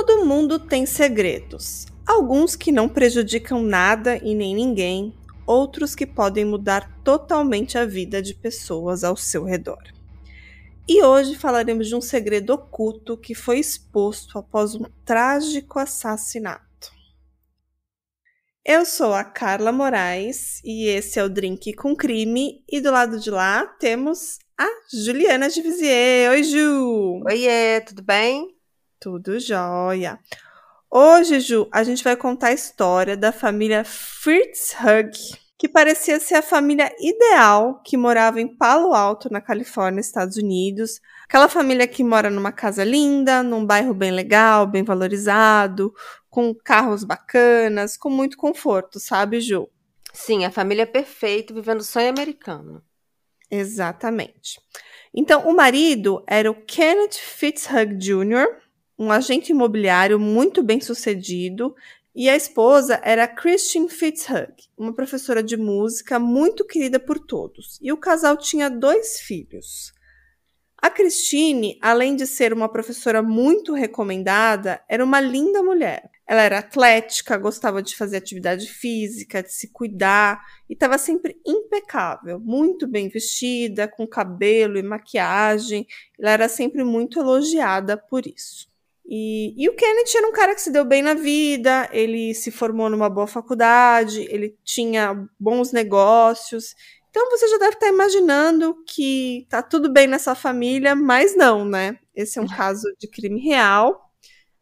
Todo 0.00 0.24
mundo 0.24 0.60
tem 0.60 0.86
segredos. 0.86 1.84
Alguns 2.06 2.54
que 2.54 2.70
não 2.70 2.88
prejudicam 2.88 3.60
nada 3.60 4.16
e 4.16 4.32
nem 4.32 4.54
ninguém, 4.54 5.12
outros 5.44 5.92
que 5.92 6.06
podem 6.06 6.44
mudar 6.44 7.02
totalmente 7.02 7.76
a 7.76 7.84
vida 7.84 8.22
de 8.22 8.32
pessoas 8.32 9.02
ao 9.02 9.16
seu 9.16 9.42
redor. 9.42 9.82
E 10.86 11.02
hoje 11.02 11.34
falaremos 11.34 11.88
de 11.88 11.96
um 11.96 12.00
segredo 12.00 12.50
oculto 12.50 13.16
que 13.16 13.34
foi 13.34 13.58
exposto 13.58 14.38
após 14.38 14.76
um 14.76 14.84
trágico 15.04 15.80
assassinato. 15.80 16.92
Eu 18.64 18.84
sou 18.84 19.12
a 19.12 19.24
Carla 19.24 19.72
Moraes 19.72 20.60
e 20.64 20.86
esse 20.86 21.18
é 21.18 21.24
o 21.24 21.28
Drink 21.28 21.72
com 21.72 21.96
Crime. 21.96 22.62
E 22.70 22.80
do 22.80 22.92
lado 22.92 23.18
de 23.18 23.32
lá 23.32 23.66
temos 23.66 24.38
a 24.56 24.68
Juliana 24.94 25.50
de 25.50 25.60
Vizier. 25.60 26.30
Oi, 26.30 26.44
Ju! 26.44 27.20
Oiê, 27.26 27.80
tudo 27.80 28.00
bem? 28.00 28.57
Tudo 29.00 29.38
jóia. 29.38 30.18
Hoje, 30.90 31.38
Ju, 31.38 31.68
a 31.70 31.84
gente 31.84 32.02
vai 32.02 32.16
contar 32.16 32.48
a 32.48 32.52
história 32.52 33.16
da 33.16 33.30
família 33.30 33.84
Fritz 33.84 34.74
Hug, 34.74 35.16
que 35.56 35.68
parecia 35.68 36.18
ser 36.18 36.34
a 36.34 36.42
família 36.42 36.92
ideal 36.98 37.80
que 37.84 37.96
morava 37.96 38.40
em 38.40 38.48
Palo 38.48 38.92
Alto, 38.92 39.30
na 39.30 39.40
Califórnia, 39.40 40.00
Estados 40.00 40.36
Unidos. 40.36 41.00
Aquela 41.24 41.48
família 41.48 41.86
que 41.86 42.02
mora 42.02 42.28
numa 42.28 42.50
casa 42.50 42.82
linda, 42.82 43.40
num 43.40 43.64
bairro 43.64 43.94
bem 43.94 44.10
legal, 44.10 44.66
bem 44.66 44.82
valorizado, 44.82 45.94
com 46.28 46.52
carros 46.52 47.04
bacanas, 47.04 47.96
com 47.96 48.10
muito 48.10 48.36
conforto, 48.36 48.98
sabe, 48.98 49.40
Ju? 49.40 49.68
Sim, 50.12 50.44
a 50.44 50.50
família 50.50 50.86
perfeita, 50.88 51.54
vivendo 51.54 51.80
o 51.80 51.84
sonho 51.84 52.08
americano. 52.08 52.82
Exatamente. 53.48 54.60
Então, 55.14 55.48
o 55.48 55.54
marido 55.54 56.24
era 56.26 56.50
o 56.50 56.64
Kenneth 56.66 57.14
Fitzhugh 57.14 57.96
Jr., 57.96 58.67
um 58.98 59.12
agente 59.12 59.52
imobiliário 59.52 60.18
muito 60.18 60.62
bem 60.62 60.80
sucedido, 60.80 61.74
e 62.14 62.28
a 62.28 62.34
esposa 62.34 63.00
era 63.04 63.28
Christine 63.28 63.88
Fitzhugh, 63.88 64.52
uma 64.76 64.92
professora 64.92 65.40
de 65.40 65.56
música 65.56 66.18
muito 66.18 66.64
querida 66.64 66.98
por 66.98 67.18
todos. 67.18 67.78
E 67.80 67.92
o 67.92 67.96
casal 67.96 68.36
tinha 68.36 68.68
dois 68.68 69.20
filhos. 69.20 69.92
A 70.80 70.90
Christine, 70.90 71.76
além 71.80 72.14
de 72.14 72.26
ser 72.26 72.52
uma 72.52 72.68
professora 72.68 73.20
muito 73.20 73.72
recomendada, 73.72 74.80
era 74.88 75.04
uma 75.04 75.20
linda 75.20 75.60
mulher. 75.62 76.08
Ela 76.26 76.42
era 76.42 76.58
atlética, 76.58 77.36
gostava 77.36 77.82
de 77.82 77.96
fazer 77.96 78.16
atividade 78.18 78.68
física, 78.68 79.42
de 79.42 79.52
se 79.52 79.72
cuidar 79.72 80.40
e 80.68 80.74
estava 80.74 80.96
sempre 80.96 81.40
impecável, 81.44 82.38
muito 82.38 82.86
bem 82.86 83.08
vestida, 83.08 83.88
com 83.88 84.06
cabelo 84.06 84.78
e 84.78 84.82
maquiagem. 84.82 85.84
Ela 86.18 86.30
era 86.30 86.48
sempre 86.48 86.84
muito 86.84 87.18
elogiada 87.18 87.96
por 87.96 88.24
isso. 88.24 88.67
E, 89.10 89.54
e 89.56 89.66
o 89.70 89.74
Kenneth 89.74 90.14
era 90.14 90.28
um 90.28 90.32
cara 90.32 90.54
que 90.54 90.60
se 90.60 90.70
deu 90.70 90.84
bem 90.84 91.00
na 91.00 91.14
vida, 91.14 91.88
ele 91.92 92.34
se 92.34 92.50
formou 92.50 92.90
numa 92.90 93.08
boa 93.08 93.26
faculdade, 93.26 94.20
ele 94.28 94.54
tinha 94.62 95.26
bons 95.40 95.72
negócios. 95.72 96.74
Então 97.08 97.30
você 97.30 97.48
já 97.48 97.56
deve 97.56 97.72
estar 97.72 97.88
imaginando 97.88 98.76
que 98.86 99.46
tá 99.48 99.62
tudo 99.62 99.90
bem 99.90 100.06
nessa 100.06 100.34
família, 100.34 100.94
mas 100.94 101.34
não, 101.34 101.64
né? 101.64 101.98
Esse 102.14 102.38
é 102.38 102.42
um 102.42 102.46
caso 102.46 102.82
de 102.98 103.08
crime 103.08 103.40
real 103.40 103.98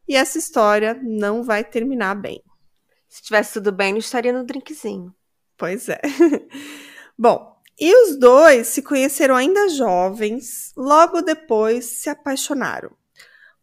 e 0.06 0.14
essa 0.14 0.38
história 0.38 0.94
não 1.02 1.42
vai 1.42 1.64
terminar 1.64 2.14
bem. 2.14 2.40
Se 3.08 3.22
tivesse 3.22 3.54
tudo 3.54 3.72
bem, 3.72 3.92
não 3.92 3.98
estaria 3.98 4.32
no 4.32 4.46
drinkzinho. 4.46 5.12
Pois 5.56 5.88
é. 5.88 6.00
Bom, 7.18 7.56
e 7.80 7.92
os 8.04 8.16
dois 8.16 8.68
se 8.68 8.80
conheceram 8.80 9.34
ainda 9.34 9.68
jovens, 9.70 10.72
logo 10.76 11.20
depois 11.20 11.84
se 11.86 12.08
apaixonaram 12.08 12.90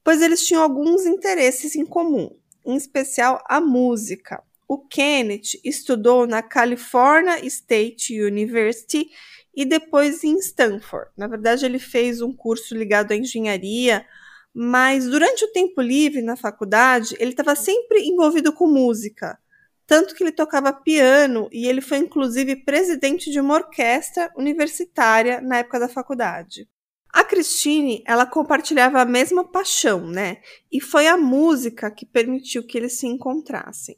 pois 0.04 0.22
eles 0.22 0.46
tinham 0.46 0.62
alguns 0.62 1.06
interesses 1.06 1.76
em 1.76 1.86
comum, 1.86 2.36
em 2.66 2.76
especial 2.76 3.44
a 3.48 3.62
música. 3.62 4.44
O 4.68 4.80
Kenneth 4.80 5.60
estudou 5.64 6.26
na 6.26 6.42
California 6.42 7.46
State 7.46 8.22
University 8.22 9.10
e 9.56 9.66
depois 9.66 10.24
em 10.24 10.38
Stanford. 10.38 11.12
Na 11.16 11.28
verdade, 11.28 11.66
ele 11.66 11.80
fez 11.80 12.22
um 12.22 12.34
curso 12.34 12.76
ligado 12.76 13.12
à 13.12 13.16
engenharia, 13.16 14.06
mas 14.54 15.06
durante 15.06 15.46
o 15.46 15.52
tempo 15.52 15.82
livre 15.82 16.22
na 16.22 16.36
faculdade, 16.36 17.16
ele 17.20 17.32
estava 17.32 17.56
sempre 17.56 18.02
envolvido 18.04 18.52
com 18.52 18.68
música. 18.68 19.38
Tanto 19.86 20.16
que 20.16 20.24
ele 20.24 20.32
tocava 20.32 20.72
piano 20.72 21.50
e 21.52 21.68
ele 21.68 21.82
foi 21.82 21.98
inclusive 21.98 22.56
presidente 22.56 23.30
de 23.30 23.40
uma 23.40 23.56
orquestra 23.56 24.32
universitária 24.36 25.42
na 25.42 25.58
época 25.58 25.80
da 25.80 25.90
faculdade. 25.90 26.68
A 27.14 27.24
Christine, 27.24 28.04
ela 28.08 28.26
compartilhava 28.26 29.00
a 29.00 29.06
mesma 29.06 29.44
paixão, 29.44 30.08
né? 30.08 30.38
E 30.72 30.82
foi 30.82 31.08
a 31.08 31.16
música 31.16 31.92
que 31.92 32.08
permitiu 32.08 32.66
que 32.66 32.76
eles 32.76 32.98
se 32.98 33.06
encontrassem. 33.06 33.96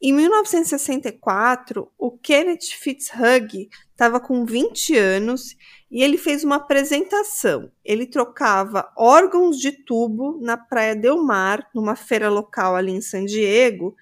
Em 0.00 0.12
1964, 0.14 1.92
o 1.98 2.10
Kenneth 2.18 2.72
Fitzhugh 2.78 3.68
estava 3.90 4.18
com 4.18 4.46
20 4.46 4.96
anos 4.96 5.54
e 5.90 6.02
ele 6.02 6.16
fez 6.16 6.42
uma 6.42 6.56
apresentação. 6.56 7.70
Ele 7.84 8.06
trocava 8.06 8.90
órgãos 8.96 9.58
de 9.58 9.70
tubo 9.70 10.40
na 10.40 10.56
Praia 10.56 10.96
Del 10.96 11.22
Mar, 11.22 11.68
numa 11.74 11.94
feira 11.94 12.30
local 12.30 12.74
ali 12.74 12.92
em 12.92 13.02
San 13.02 13.26
Diego, 13.26 13.94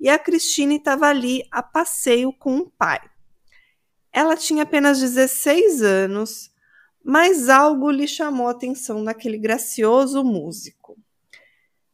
e 0.00 0.08
a 0.08 0.18
Christine 0.18 0.76
estava 0.76 1.06
ali 1.06 1.44
a 1.52 1.62
passeio 1.62 2.32
com 2.32 2.58
o 2.58 2.70
pai. 2.70 3.00
Ela 4.12 4.36
tinha 4.36 4.64
apenas 4.64 5.00
16 5.00 5.82
anos, 5.82 6.50
mas 7.04 7.48
algo 7.48 7.90
lhe 7.90 8.06
chamou 8.06 8.48
a 8.48 8.52
atenção 8.52 9.02
naquele 9.02 9.38
gracioso 9.38 10.22
músico. 10.24 10.96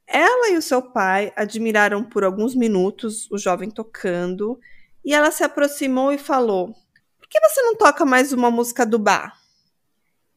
Ela 0.07 0.51
e 0.51 0.57
o 0.57 0.63
seu 0.63 0.83
pai 0.83 1.33
admiraram 1.35 2.05
por 2.05 2.25
alguns 2.25 2.55
minutos 2.55 3.31
o 3.31 3.39
jovem 3.39 3.71
tocando 3.71 4.59
e 5.05 5.13
ela 5.15 5.31
se 5.31 5.43
aproximou 5.43 6.13
e 6.13 6.19
falou: 6.19 6.75
Por 7.19 7.29
que 7.29 7.41
você 7.41 7.63
não 7.63 7.77
toca 7.77 8.05
mais 8.05 8.33
uma 8.33 8.51
música 8.51 8.85
do 8.85 8.99
bar? 8.99 9.39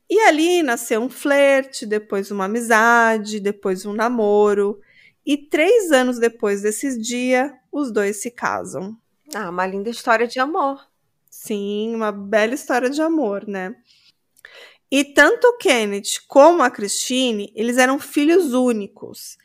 E 0.09 0.19
ali 0.21 0.63
nasceu 0.63 1.01
um 1.01 1.09
flerte, 1.09 1.85
depois 1.85 2.31
uma 2.31 2.45
amizade, 2.45 3.39
depois 3.39 3.85
um 3.85 3.93
namoro. 3.93 4.79
E 5.25 5.37
três 5.37 5.91
anos 5.91 6.17
depois 6.17 6.61
desses 6.61 6.97
dias, 6.97 7.51
os 7.71 7.91
dois 7.91 8.21
se 8.21 8.31
casam. 8.31 8.97
Ah, 9.35 9.49
uma 9.49 9.67
linda 9.67 9.89
história 9.89 10.25
de 10.25 10.39
amor. 10.39 10.79
Sim, 11.29 11.93
uma 11.93 12.11
bela 12.11 12.53
história 12.53 12.89
de 12.89 13.01
amor, 13.01 13.45
né? 13.45 13.75
E 14.89 15.03
tanto 15.03 15.45
o 15.47 15.57
Kenneth 15.57 16.21
como 16.27 16.63
a 16.63 16.69
Christine, 16.69 17.51
eles 17.55 17.77
eram 17.77 17.99
filhos 17.99 18.53
únicos. 18.53 19.37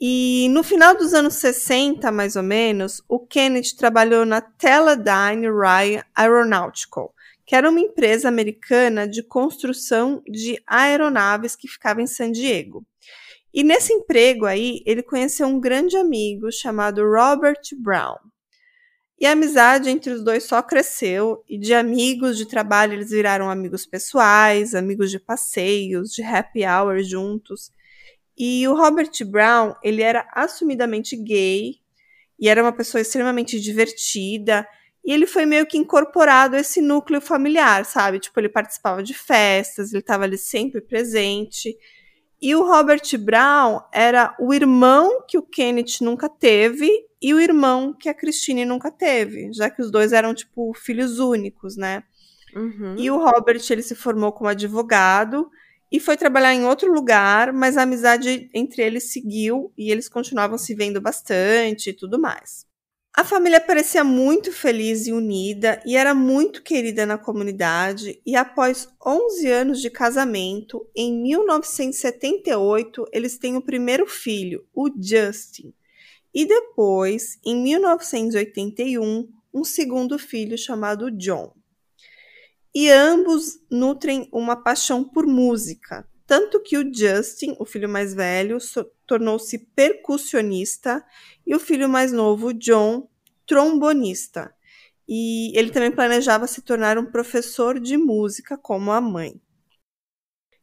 E 0.00 0.48
no 0.50 0.62
final 0.62 0.96
dos 0.96 1.12
anos 1.12 1.34
60, 1.34 2.12
mais 2.12 2.36
ou 2.36 2.42
menos, 2.44 3.02
o 3.08 3.18
Kenneth 3.18 3.76
trabalhou 3.76 4.24
na 4.24 4.40
Teledyne 4.40 5.48
Ryan 5.50 6.04
Aeronautical, 6.14 7.12
que 7.44 7.56
era 7.56 7.68
uma 7.68 7.80
empresa 7.80 8.28
americana 8.28 9.08
de 9.08 9.24
construção 9.24 10.22
de 10.28 10.62
aeronaves 10.64 11.56
que 11.56 11.66
ficava 11.66 12.00
em 12.00 12.06
San 12.06 12.30
Diego. 12.30 12.86
E 13.52 13.64
nesse 13.64 13.92
emprego 13.92 14.46
aí, 14.46 14.82
ele 14.86 15.02
conheceu 15.02 15.48
um 15.48 15.58
grande 15.58 15.96
amigo 15.96 16.52
chamado 16.52 17.02
Robert 17.02 17.62
Brown. 17.76 18.18
E 19.20 19.26
a 19.26 19.32
amizade 19.32 19.90
entre 19.90 20.12
os 20.12 20.22
dois 20.22 20.44
só 20.44 20.62
cresceu, 20.62 21.42
e 21.48 21.58
de 21.58 21.74
amigos 21.74 22.36
de 22.36 22.46
trabalho 22.46 22.92
eles 22.92 23.10
viraram 23.10 23.50
amigos 23.50 23.84
pessoais, 23.84 24.74
amigos 24.74 25.10
de 25.10 25.18
passeios, 25.18 26.12
de 26.12 26.22
happy 26.22 26.64
hour 26.64 27.02
juntos. 27.02 27.72
E 28.36 28.66
o 28.68 28.74
Robert 28.74 29.10
Brown, 29.26 29.74
ele 29.82 30.02
era 30.02 30.28
assumidamente 30.32 31.16
gay, 31.16 31.80
e 32.38 32.48
era 32.48 32.62
uma 32.62 32.72
pessoa 32.72 33.00
extremamente 33.00 33.58
divertida, 33.58 34.64
e 35.04 35.10
ele 35.10 35.26
foi 35.26 35.44
meio 35.46 35.66
que 35.66 35.78
incorporado 35.78 36.54
a 36.54 36.60
esse 36.60 36.80
núcleo 36.80 37.20
familiar, 37.20 37.84
sabe? 37.84 38.20
Tipo, 38.20 38.38
ele 38.38 38.48
participava 38.48 39.02
de 39.02 39.14
festas, 39.14 39.90
ele 39.90 40.00
estava 40.00 40.24
ali 40.24 40.38
sempre 40.38 40.80
presente. 40.80 41.76
E 42.40 42.54
o 42.54 42.62
Robert 42.62 43.02
Brown 43.18 43.80
era 43.92 44.34
o 44.38 44.54
irmão 44.54 45.24
que 45.26 45.36
o 45.36 45.42
Kenneth 45.42 46.00
nunca 46.00 46.28
teve 46.28 46.88
e 47.20 47.34
o 47.34 47.40
irmão 47.40 47.92
que 47.92 48.08
a 48.08 48.14
Christine 48.14 48.64
nunca 48.64 48.90
teve, 48.92 49.52
já 49.52 49.68
que 49.68 49.82
os 49.82 49.90
dois 49.90 50.12
eram, 50.12 50.32
tipo, 50.32 50.72
filhos 50.74 51.18
únicos, 51.18 51.76
né? 51.76 52.04
Uhum. 52.54 52.94
E 52.96 53.10
o 53.10 53.18
Robert, 53.18 53.60
ele 53.70 53.82
se 53.82 53.96
formou 53.96 54.30
como 54.30 54.48
advogado 54.48 55.50
e 55.90 55.98
foi 55.98 56.16
trabalhar 56.16 56.54
em 56.54 56.64
outro 56.64 56.92
lugar, 56.92 57.52
mas 57.52 57.76
a 57.76 57.82
amizade 57.82 58.48
entre 58.54 58.82
eles 58.82 59.12
seguiu 59.12 59.72
e 59.76 59.90
eles 59.90 60.08
continuavam 60.08 60.56
se 60.56 60.74
vendo 60.74 61.00
bastante 61.00 61.90
e 61.90 61.92
tudo 61.92 62.20
mais. 62.20 62.67
A 63.14 63.24
família 63.24 63.60
parecia 63.60 64.04
muito 64.04 64.52
feliz 64.52 65.06
e 65.06 65.12
unida 65.12 65.82
e 65.84 65.96
era 65.96 66.14
muito 66.14 66.62
querida 66.62 67.04
na 67.04 67.18
comunidade, 67.18 68.20
e 68.24 68.36
após 68.36 68.88
11 69.04 69.50
anos 69.50 69.80
de 69.80 69.90
casamento, 69.90 70.86
em 70.94 71.12
1978, 71.22 73.06
eles 73.12 73.36
têm 73.36 73.56
o 73.56 73.62
primeiro 73.62 74.06
filho, 74.06 74.64
o 74.72 74.88
Justin. 75.00 75.74
E 76.32 76.46
depois, 76.46 77.38
em 77.44 77.56
1981, 77.60 79.28
um 79.52 79.64
segundo 79.64 80.18
filho 80.18 80.56
chamado 80.56 81.10
John. 81.10 81.52
E 82.74 82.90
ambos 82.90 83.58
nutrem 83.70 84.28
uma 84.30 84.54
paixão 84.54 85.02
por 85.02 85.26
música. 85.26 86.06
Tanto 86.28 86.60
que 86.60 86.76
o 86.76 86.94
Justin, 86.94 87.56
o 87.58 87.64
filho 87.64 87.88
mais 87.88 88.12
velho, 88.12 88.60
so 88.60 88.84
tornou-se 89.06 89.58
percussionista 89.74 91.02
e 91.46 91.54
o 91.54 91.58
filho 91.58 91.88
mais 91.88 92.12
novo, 92.12 92.52
John, 92.52 93.08
trombonista. 93.46 94.54
E 95.08 95.58
ele 95.58 95.70
também 95.70 95.90
planejava 95.90 96.46
se 96.46 96.60
tornar 96.60 96.98
um 96.98 97.06
professor 97.06 97.80
de 97.80 97.96
música 97.96 98.58
como 98.58 98.92
a 98.92 99.00
mãe. 99.00 99.40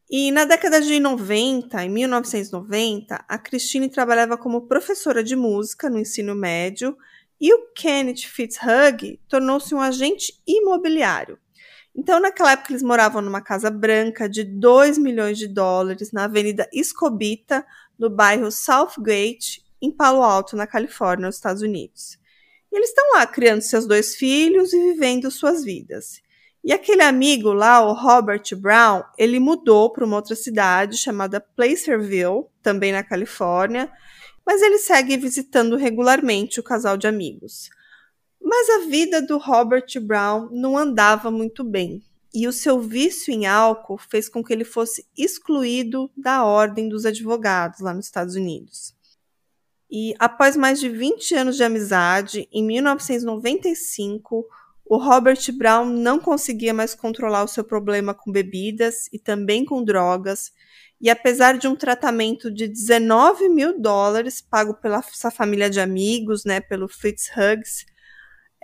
E 0.08 0.30
na 0.30 0.46
década 0.46 0.80
de 0.80 1.00
90, 1.00 1.84
em 1.84 1.90
1990, 1.90 3.26
a 3.28 3.38
Christine 3.40 3.90
trabalhava 3.90 4.38
como 4.38 4.68
professora 4.68 5.24
de 5.24 5.36
música 5.36 5.90
no 5.90 5.98
ensino 5.98 6.36
médio 6.36 6.96
e 7.42 7.52
o 7.52 7.74
Kenneth 7.74 8.28
Fitzhugh 8.28 9.20
tornou-se 9.28 9.74
um 9.74 9.82
agente 9.82 10.40
imobiliário. 10.46 11.40
Então, 11.96 12.20
naquela 12.20 12.52
época, 12.52 12.74
eles 12.74 12.84
moravam 12.84 13.22
numa 13.22 13.42
casa 13.42 13.72
branca 13.72 14.28
de 14.28 14.44
2 14.44 14.98
milhões 14.98 15.38
de 15.38 15.48
dólares 15.48 16.12
na 16.12 16.26
Avenida 16.26 16.68
Escobita, 16.74 17.66
no 17.98 18.10
bairro 18.10 18.52
Southgate, 18.52 19.64
em 19.82 19.90
Palo 19.90 20.22
Alto, 20.22 20.58
na 20.58 20.68
Califórnia, 20.68 21.28
nos 21.28 21.36
Estados 21.36 21.62
Unidos. 21.62 22.20
E 22.72 22.76
eles 22.76 22.90
estão 22.90 23.14
lá 23.14 23.26
criando 23.26 23.62
seus 23.62 23.88
dois 23.88 24.16
filhos 24.16 24.74
e 24.74 24.94
vivendo 24.94 25.32
suas 25.32 25.64
vidas. 25.64 26.22
E 26.62 26.74
aquele 26.74 27.04
amigo 27.04 27.54
lá, 27.54 27.82
o 27.82 27.94
Robert 27.94 28.44
Brown, 28.58 29.04
ele 29.18 29.40
mudou 29.40 29.94
para 29.94 30.04
uma 30.04 30.18
outra 30.18 30.36
cidade 30.36 30.98
chamada 30.98 31.40
Placerville, 31.40 32.46
também 32.62 32.92
na 32.92 33.04
Califórnia, 33.04 33.90
mas 34.46 34.62
ele 34.62 34.80
segue 34.80 35.16
visitando 35.16 35.78
regularmente 35.78 36.60
o 36.60 36.64
casal 36.64 36.98
de 36.98 37.08
amigos. 37.08 37.70
Mas 38.48 38.70
a 38.70 38.86
vida 38.86 39.24
do 39.24 39.40
Robert 39.40 39.88
Brown 40.00 40.50
não 40.52 40.78
andava 40.78 41.32
muito 41.32 41.64
bem, 41.64 42.04
e 42.32 42.48
o 42.48 42.54
seu 42.54 42.80
vício 42.80 43.34
em 43.34 43.48
álcool 43.48 43.98
fez 43.98 44.30
com 44.30 44.44
que 44.44 44.54
ele 44.54 44.64
fosse 44.64 45.04
excluído 45.18 46.12
da 46.16 46.46
Ordem 46.46 46.88
dos 46.88 47.08
Advogados 47.08 47.80
lá 47.80 47.92
nos 47.92 48.06
Estados 48.06 48.36
Unidos. 48.36 48.94
E 49.90 50.14
após 50.20 50.56
mais 50.56 50.80
de 50.80 50.90
20 50.90 51.34
anos 51.34 51.58
de 51.58 51.64
amizade, 51.64 52.48
em 52.52 52.64
1995, 52.64 54.46
o 54.86 54.98
Robert 54.98 55.40
Brown 55.58 55.86
não 55.86 56.20
conseguia 56.20 56.72
mais 56.74 56.94
controlar 56.94 57.44
o 57.44 57.48
seu 57.48 57.64
problema 57.64 58.14
com 58.14 58.32
bebidas 58.32 59.10
e 59.12 59.18
também 59.18 59.66
com 59.66 59.84
drogas, 59.84 60.52
e 61.02 61.10
apesar 61.10 61.58
de 61.58 61.68
um 61.68 61.76
tratamento 61.76 62.52
de 62.54 62.68
19 62.68 63.50
mil 63.50 63.82
dólares 63.82 64.40
pago 64.40 64.76
pela 64.76 65.02
sua 65.02 65.32
família 65.32 65.68
de 65.68 65.80
amigos, 65.80 66.46
né, 66.46 66.62
pelo 66.62 66.88
Fritz 66.88 67.32
Huggs, 67.36 67.95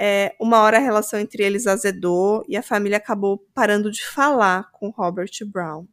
é, 0.03 0.35
uma 0.39 0.61
hora 0.61 0.77
a 0.77 0.81
relação 0.81 1.19
entre 1.19 1.43
eles 1.43 1.67
azedou 1.67 2.43
e 2.47 2.57
a 2.57 2.63
família 2.63 2.97
acabou 2.97 3.37
parando 3.53 3.91
de 3.91 4.03
falar 4.03 4.71
com 4.71 4.89
Robert 4.89 5.29
Brown. 5.45 5.85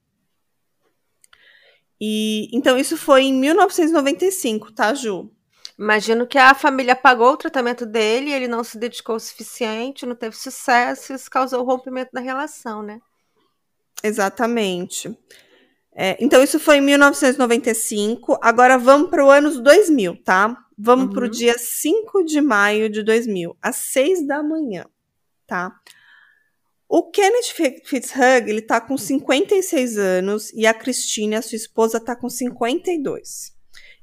E 2.01 2.49
então 2.51 2.79
isso 2.79 2.97
foi 2.97 3.25
em 3.25 3.35
1995, 3.35 4.73
tá, 4.73 4.95
Ju? 4.95 5.31
Imagino 5.79 6.27
que 6.27 6.39
a 6.39 6.55
família 6.55 6.97
pagou 6.97 7.33
o 7.33 7.37
tratamento 7.37 7.85
dele, 7.85 8.33
ele 8.33 8.49
não 8.49 8.65
se 8.65 8.79
dedicou 8.79 9.17
o 9.17 9.21
suficiente, 9.21 10.07
não 10.07 10.17
teve 10.17 10.35
sucesso, 10.35 11.13
isso 11.13 11.31
causou 11.31 11.61
o 11.61 11.67
rompimento 11.67 12.11
da 12.15 12.21
relação, 12.21 12.83
né? 12.83 13.01
Exatamente. 14.03 15.15
É, 16.01 16.17
então, 16.21 16.41
isso 16.45 16.61
foi 16.61 16.77
em 16.77 16.81
1995. 16.81 18.39
Agora 18.41 18.79
vamos 18.79 19.11
para 19.11 19.25
o 19.25 19.29
ano 19.29 19.61
2000, 19.61 20.23
tá? 20.23 20.57
Vamos 20.79 21.07
uhum. 21.07 21.13
para 21.13 21.25
o 21.25 21.29
dia 21.29 21.59
5 21.59 22.25
de 22.25 22.41
maio 22.41 22.89
de 22.89 23.03
2000, 23.03 23.57
às 23.61 23.75
6 23.77 24.25
da 24.25 24.41
manhã, 24.41 24.87
tá? 25.45 25.73
O 26.89 27.11
Kenneth 27.11 27.83
Fitzhugh, 27.85 28.47
ele 28.47 28.63
tá 28.63 28.81
com 28.81 28.97
56 28.97 29.99
anos 29.99 30.53
e 30.53 30.69
a 30.69 30.73
Christine, 30.73 31.35
a 31.35 31.43
sua 31.43 31.57
esposa, 31.57 31.99
tá 31.99 32.15
com 32.15 32.31
52. 32.31 33.53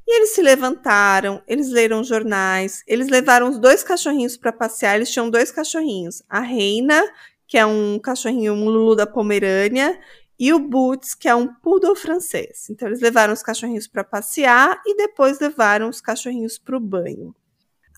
E 0.05 0.17
eles 0.17 0.35
se 0.35 0.41
levantaram, 0.41 1.41
eles 1.47 1.69
leram 1.69 2.03
jornais, 2.03 2.83
eles 2.85 3.07
levaram 3.07 3.49
os 3.49 3.57
dois 3.57 3.83
cachorrinhos 3.83 4.35
para 4.35 4.51
passear, 4.51 4.97
eles 4.97 5.09
tinham 5.09 5.29
dois 5.29 5.49
cachorrinhos, 5.49 6.21
a 6.29 6.41
Reina, 6.41 7.01
que 7.47 7.57
é 7.57 7.65
um 7.65 7.97
cachorrinho, 7.99 8.53
um 8.53 8.65
Lulu 8.65 8.97
da 8.97 9.07
Pomerânia, 9.07 9.97
e 10.37 10.53
o 10.53 10.59
Boots, 10.59 11.15
que 11.15 11.27
é 11.27 11.35
um 11.35 11.47
poodle 11.47 11.95
francês. 11.95 12.69
Então, 12.69 12.87
eles 12.87 13.01
levaram 13.01 13.33
os 13.33 13.41
cachorrinhos 13.41 13.87
para 13.87 14.03
passear 14.03 14.81
e 14.85 14.95
depois 14.95 15.39
levaram 15.39 15.89
os 15.89 16.01
cachorrinhos 16.01 16.57
para 16.57 16.75
o 16.75 16.79
banho. 16.79 17.33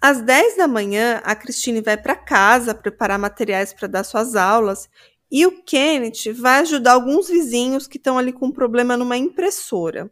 Às 0.01 0.21
10 0.21 0.57
da 0.57 0.67
manhã, 0.67 1.21
a 1.23 1.35
Christine 1.35 1.81
vai 1.81 1.97
para 1.97 2.15
casa 2.15 2.75
preparar 2.75 3.17
materiais 3.17 3.73
para 3.73 3.87
dar 3.87 4.03
suas 4.03 4.35
aulas 4.35 4.87
e 5.31 5.45
o 5.45 5.63
Kenneth 5.63 6.33
vai 6.33 6.59
ajudar 6.59 6.93
alguns 6.93 7.27
vizinhos 7.27 7.87
que 7.87 7.97
estão 7.97 8.17
ali 8.17 8.31
com 8.31 8.47
um 8.47 8.51
problema 8.51 8.95
numa 8.95 9.17
impressora. 9.17 10.09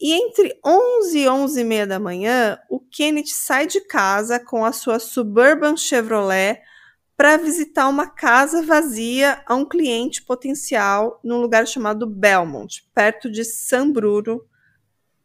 E 0.00 0.12
entre 0.12 0.58
11 0.64 1.18
e 1.18 1.28
11 1.28 1.60
e 1.60 1.64
meia 1.64 1.86
da 1.86 2.00
manhã, 2.00 2.58
o 2.68 2.80
Kenneth 2.80 3.28
sai 3.28 3.66
de 3.66 3.80
casa 3.82 4.40
com 4.40 4.64
a 4.64 4.72
sua 4.72 4.98
Suburban 4.98 5.76
Chevrolet 5.76 6.60
para 7.16 7.36
visitar 7.36 7.88
uma 7.88 8.08
casa 8.08 8.62
vazia 8.62 9.42
a 9.46 9.54
um 9.54 9.64
cliente 9.64 10.22
potencial 10.22 11.20
num 11.22 11.40
lugar 11.40 11.66
chamado 11.66 12.06
Belmont, 12.06 12.84
perto 12.92 13.30
de 13.30 13.44
San 13.44 13.90
Bruno, 13.90 14.44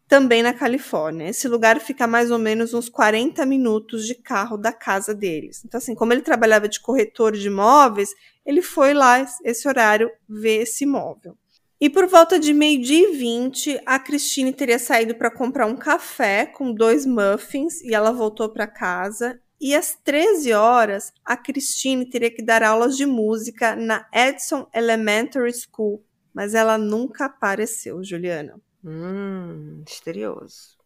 também 0.08 0.42
na 0.42 0.54
Califórnia. 0.54 1.30
Esse 1.30 1.48
lugar 1.48 1.80
fica 1.80 2.08
mais 2.08 2.32
ou 2.32 2.40
menos 2.40 2.74
uns 2.74 2.90
40 2.90 3.46
minutos 3.46 4.06
de 4.06 4.16
carro 4.16 4.58
da 4.58 4.72
casa 4.72 5.14
deles. 5.14 5.64
Então, 5.64 5.78
assim, 5.78 5.96
como 5.96 6.12
ele 6.12 6.22
trabalhava 6.22 6.68
de 6.68 6.80
corretor 6.80 7.34
de 7.34 7.48
imóveis, 7.48 8.10
ele 8.46 8.62
foi 8.62 8.94
lá 8.94 9.26
esse 9.44 9.68
horário 9.68 10.12
ver 10.28 10.64
esse 10.64 10.84
imóvel. 10.84 11.38
E 11.82 11.90
por 11.90 12.08
volta 12.08 12.38
de 12.38 12.54
meio-dia 12.54 13.10
e 13.10 13.16
vinte, 13.16 13.80
a 13.86 13.98
Christine 13.98 14.52
teria 14.52 14.78
saído 14.78 15.16
para 15.16 15.32
comprar 15.32 15.66
um 15.66 15.78
café 15.78 16.46
com 16.46 16.74
dois 16.74 17.06
muffins 17.06 17.82
e 17.82 17.94
ela 17.94 18.12
voltou 18.12 18.50
para 18.50 18.68
casa 18.68 19.40
e 19.60 19.76
às 19.76 19.96
13 20.04 20.54
horas, 20.54 21.12
a 21.26 21.36
Christine 21.36 22.10
teria 22.10 22.32
que 22.32 22.42
dar 22.42 22.64
aulas 22.64 22.96
de 22.96 23.06
música 23.06 23.76
na 23.76 24.08
Edson 24.14 24.68
Elementary 24.74 25.52
School, 25.54 26.04
mas 26.34 26.54
ela 26.54 26.78
nunca 26.78 27.26
apareceu, 27.26 28.04
Juliana. 28.04 28.60
Hum, 28.84 29.84
misterioso. 29.86 30.78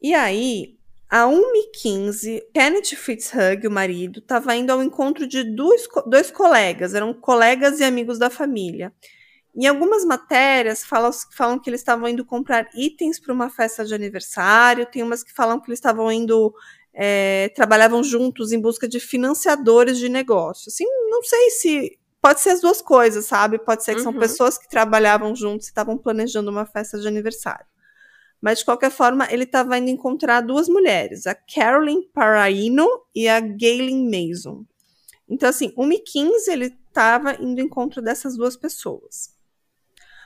E 0.00 0.14
aí, 0.14 0.78
a 1.10 1.26
1h15, 1.26 2.40
Kenneth 2.54 2.96
Fitzhugh, 2.96 3.66
o 3.66 3.70
marido, 3.70 4.20
estava 4.20 4.54
indo 4.54 4.70
ao 4.70 4.82
encontro 4.82 5.26
de 5.26 5.42
dois, 5.42 5.86
dois 6.06 6.30
colegas, 6.30 6.94
eram 6.94 7.12
colegas 7.12 7.80
e 7.80 7.84
amigos 7.84 8.18
da 8.18 8.30
família. 8.30 8.92
Em 9.54 9.66
algumas 9.66 10.04
matérias 10.04 10.82
falam, 10.82 11.10
falam 11.30 11.58
que 11.58 11.68
eles 11.68 11.80
estavam 11.80 12.08
indo 12.08 12.24
comprar 12.24 12.66
itens 12.74 13.20
para 13.20 13.34
uma 13.34 13.50
festa 13.50 13.84
de 13.84 13.94
aniversário, 13.94 14.86
tem 14.86 15.02
umas 15.02 15.22
que 15.22 15.32
falam 15.32 15.60
que 15.60 15.68
eles 15.68 15.78
estavam 15.78 16.10
indo 16.10 16.54
é, 16.94 17.50
trabalhavam 17.54 18.02
juntos 18.02 18.52
em 18.52 18.60
busca 18.60 18.86
de 18.86 19.00
financiadores 19.00 19.98
de 19.98 20.08
negócio. 20.08 20.68
Assim, 20.68 20.84
não 21.08 21.22
sei 21.22 21.50
se 21.50 21.98
pode 22.20 22.40
ser 22.40 22.50
as 22.50 22.60
duas 22.60 22.80
coisas, 22.80 23.26
sabe? 23.26 23.58
Pode 23.58 23.82
ser 23.82 23.92
que 23.92 23.98
uhum. 23.98 24.04
são 24.04 24.18
pessoas 24.18 24.58
que 24.58 24.68
trabalhavam 24.68 25.34
juntos 25.34 25.66
e 25.66 25.70
estavam 25.70 25.98
planejando 25.98 26.50
uma 26.50 26.66
festa 26.66 26.98
de 26.98 27.08
aniversário. 27.08 27.66
Mas 28.40 28.58
de 28.58 28.64
qualquer 28.64 28.90
forma, 28.90 29.26
ele 29.30 29.44
estava 29.44 29.78
indo 29.78 29.88
encontrar 29.88 30.40
duas 30.40 30.68
mulheres, 30.68 31.26
a 31.26 31.34
Carolyn 31.34 32.02
Paraino 32.12 32.88
e 33.14 33.28
a 33.28 33.38
Galen 33.40 34.10
Mason. 34.10 34.64
Então, 35.28 35.48
assim, 35.48 35.72
1h15 35.76 36.48
ele 36.48 36.76
estava 36.88 37.34
indo 37.40 37.60
encontro 37.60 38.02
dessas 38.02 38.36
duas 38.36 38.56
pessoas. 38.56 39.31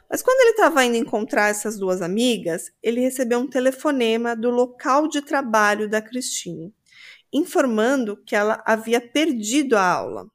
Mas 0.08 0.22
quando 0.22 0.40
ele 0.40 0.50
estava 0.50 0.84
indo 0.84 0.96
encontrar 0.96 1.48
essas 1.48 1.78
duas 1.78 2.00
amigas, 2.00 2.70
ele 2.82 3.00
recebeu 3.00 3.40
um 3.40 3.48
telefonema 3.48 4.36
do 4.36 4.50
local 4.50 5.08
de 5.08 5.20
trabalho 5.20 5.88
da 5.88 6.00
Christine, 6.00 6.72
informando 7.32 8.16
que 8.24 8.36
ela 8.36 8.62
havia 8.64 9.00
perdido 9.00 9.76
a 9.76 9.82
aula. 9.82 10.26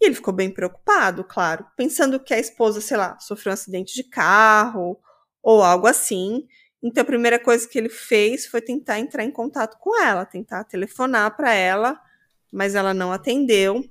E 0.00 0.06
ele 0.06 0.14
ficou 0.14 0.32
bem 0.32 0.50
preocupado, 0.50 1.24
claro, 1.24 1.66
pensando 1.76 2.20
que 2.20 2.34
a 2.34 2.38
esposa, 2.38 2.80
sei 2.80 2.96
lá, 2.96 3.18
sofreu 3.18 3.50
um 3.50 3.54
acidente 3.54 3.94
de 3.94 4.04
carro 4.04 4.98
ou 5.42 5.62
algo 5.62 5.86
assim. 5.86 6.46
Então 6.82 7.02
a 7.02 7.06
primeira 7.06 7.38
coisa 7.38 7.68
que 7.68 7.78
ele 7.78 7.88
fez 7.88 8.46
foi 8.46 8.60
tentar 8.60 8.98
entrar 8.98 9.24
em 9.24 9.30
contato 9.30 9.78
com 9.78 10.00
ela, 10.02 10.24
tentar 10.24 10.64
telefonar 10.64 11.36
para 11.36 11.52
ela, 11.52 12.00
mas 12.50 12.74
ela 12.74 12.94
não 12.94 13.12
atendeu. 13.12 13.84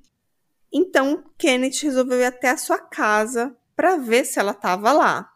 Então 0.71 1.23
Kenneth 1.37 1.81
resolveu 1.83 2.19
ir 2.19 2.25
até 2.25 2.49
a 2.49 2.57
sua 2.57 2.79
casa 2.79 3.55
para 3.75 3.97
ver 3.97 4.25
se 4.25 4.39
ela 4.39 4.51
estava 4.51 4.91
lá. 4.91 5.29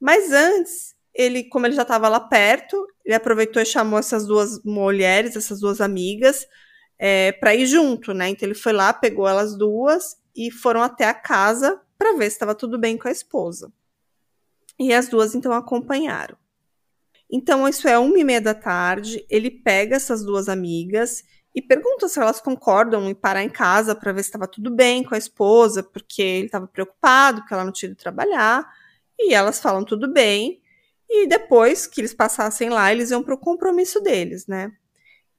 Mas 0.00 0.30
antes, 0.32 0.94
ele, 1.14 1.44
como 1.44 1.66
ele 1.66 1.74
já 1.74 1.82
estava 1.82 2.08
lá 2.08 2.20
perto, 2.20 2.86
ele 3.04 3.14
aproveitou 3.14 3.62
e 3.62 3.66
chamou 3.66 3.98
essas 3.98 4.26
duas 4.26 4.62
mulheres, 4.64 5.36
essas 5.36 5.60
duas 5.60 5.80
amigas, 5.80 6.46
é, 6.98 7.32
para 7.32 7.54
ir 7.54 7.66
junto, 7.66 8.12
né? 8.12 8.28
Então 8.28 8.46
ele 8.46 8.54
foi 8.54 8.72
lá, 8.72 8.92
pegou 8.92 9.28
elas 9.28 9.56
duas 9.56 10.16
e 10.34 10.50
foram 10.50 10.82
até 10.82 11.04
a 11.04 11.14
casa 11.14 11.80
para 11.98 12.12
ver 12.14 12.30
se 12.30 12.36
estava 12.36 12.54
tudo 12.54 12.78
bem 12.78 12.96
com 12.96 13.08
a 13.08 13.12
esposa. 13.12 13.72
E 14.78 14.92
as 14.92 15.08
duas 15.08 15.34
então 15.34 15.52
acompanharam. 15.52 16.36
Então 17.30 17.68
isso 17.68 17.88
é 17.88 17.98
uma 17.98 18.18
e 18.18 18.24
meia 18.24 18.40
da 18.40 18.54
tarde. 18.54 19.24
Ele 19.28 19.50
pega 19.50 19.96
essas 19.96 20.24
duas 20.24 20.48
amigas 20.48 21.24
e 21.54 21.62
pergunta 21.62 22.08
se 22.08 22.18
elas 22.18 22.40
concordam 22.40 23.08
em 23.08 23.14
parar 23.14 23.44
em 23.44 23.48
casa 23.48 23.94
para 23.94 24.10
ver 24.10 24.24
se 24.24 24.28
estava 24.28 24.48
tudo 24.48 24.70
bem 24.70 25.04
com 25.04 25.14
a 25.14 25.18
esposa, 25.18 25.84
porque 25.84 26.20
ele 26.20 26.46
estava 26.46 26.66
preocupado 26.66 27.44
que 27.44 27.54
ela 27.54 27.64
não 27.64 27.70
tinha 27.70 27.90
ido 27.90 27.96
trabalhar. 27.96 28.68
E 29.16 29.32
elas 29.32 29.60
falam 29.60 29.84
tudo 29.84 30.12
bem. 30.12 30.60
E 31.08 31.28
depois 31.28 31.86
que 31.86 32.00
eles 32.00 32.12
passassem 32.12 32.70
lá, 32.70 32.90
eles 32.90 33.12
iam 33.12 33.22
para 33.22 33.34
o 33.34 33.38
compromisso 33.38 34.00
deles, 34.00 34.48
né? 34.48 34.72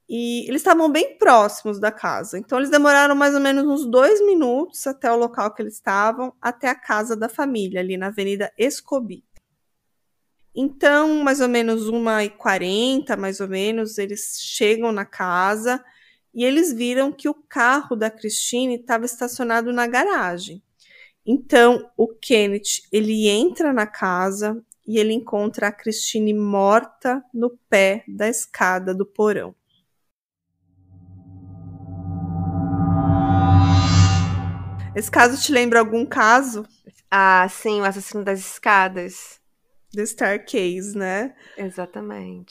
E 0.08 0.48
eles 0.48 0.62
estavam 0.62 0.90
bem 0.90 1.18
próximos 1.18 1.78
da 1.78 1.92
casa. 1.92 2.38
Então, 2.38 2.58
eles 2.58 2.70
demoraram 2.70 3.14
mais 3.14 3.34
ou 3.34 3.40
menos 3.40 3.66
uns 3.66 3.84
dois 3.84 4.24
minutos 4.24 4.86
até 4.86 5.12
o 5.12 5.16
local 5.16 5.52
que 5.52 5.60
eles 5.60 5.74
estavam, 5.74 6.32
até 6.40 6.68
a 6.68 6.74
casa 6.74 7.14
da 7.14 7.28
família, 7.28 7.80
ali 7.80 7.98
na 7.98 8.06
Avenida 8.06 8.50
Escobi. 8.56 9.22
Então, 10.54 11.22
mais 11.22 11.42
ou 11.42 11.48
menos 11.48 11.90
1h40, 11.90 13.16
mais 13.18 13.40
ou 13.40 13.48
menos, 13.48 13.98
eles 13.98 14.38
chegam 14.40 14.92
na 14.92 15.04
casa 15.04 15.84
e 16.36 16.44
eles 16.44 16.70
viram 16.70 17.10
que 17.10 17.30
o 17.30 17.34
carro 17.34 17.96
da 17.96 18.10
Christine 18.10 18.74
estava 18.74 19.06
estacionado 19.06 19.72
na 19.72 19.86
garagem. 19.86 20.62
Então, 21.24 21.90
o 21.96 22.08
Kenneth, 22.08 22.82
ele 22.92 23.26
entra 23.26 23.72
na 23.72 23.86
casa 23.86 24.62
e 24.86 24.98
ele 24.98 25.14
encontra 25.14 25.68
a 25.68 25.72
Christine 25.72 26.34
morta 26.34 27.24
no 27.32 27.58
pé 27.70 28.04
da 28.06 28.28
escada 28.28 28.94
do 28.94 29.06
porão. 29.06 29.54
Esse 34.94 35.10
caso 35.10 35.40
te 35.42 35.50
lembra 35.50 35.80
algum 35.80 36.04
caso? 36.04 36.66
Ah, 37.10 37.48
sim, 37.48 37.80
o 37.80 37.84
assassino 37.84 38.22
das 38.22 38.40
escadas. 38.40 39.40
The 39.90 40.04
Staircase, 40.04 40.96
né? 40.96 41.34
Exatamente. 41.56 42.50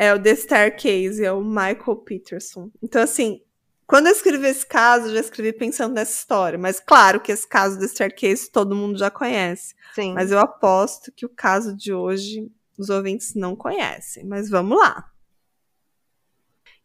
É 0.00 0.14
o 0.14 0.22
The 0.22 0.36
Staircase, 0.36 1.24
é 1.24 1.32
o 1.32 1.42
Michael 1.42 1.96
Peterson. 2.04 2.70
Então, 2.80 3.02
assim, 3.02 3.42
quando 3.84 4.06
eu 4.06 4.12
escrevi 4.12 4.46
esse 4.46 4.64
caso, 4.64 5.06
eu 5.08 5.14
já 5.14 5.20
escrevi 5.20 5.52
pensando 5.52 5.94
nessa 5.94 6.12
história. 6.12 6.56
Mas 6.56 6.78
claro 6.78 7.20
que 7.20 7.32
esse 7.32 7.48
caso 7.48 7.76
do 7.78 7.88
Staircase 7.88 8.48
todo 8.48 8.76
mundo 8.76 8.96
já 8.96 9.10
conhece. 9.10 9.74
Sim. 9.96 10.14
Mas 10.14 10.30
eu 10.30 10.38
aposto 10.38 11.10
que 11.10 11.26
o 11.26 11.28
caso 11.28 11.76
de 11.76 11.92
hoje 11.92 12.48
os 12.78 12.90
ouvintes 12.90 13.34
não 13.34 13.56
conhecem. 13.56 14.24
Mas 14.24 14.48
vamos 14.48 14.78
lá. 14.78 15.10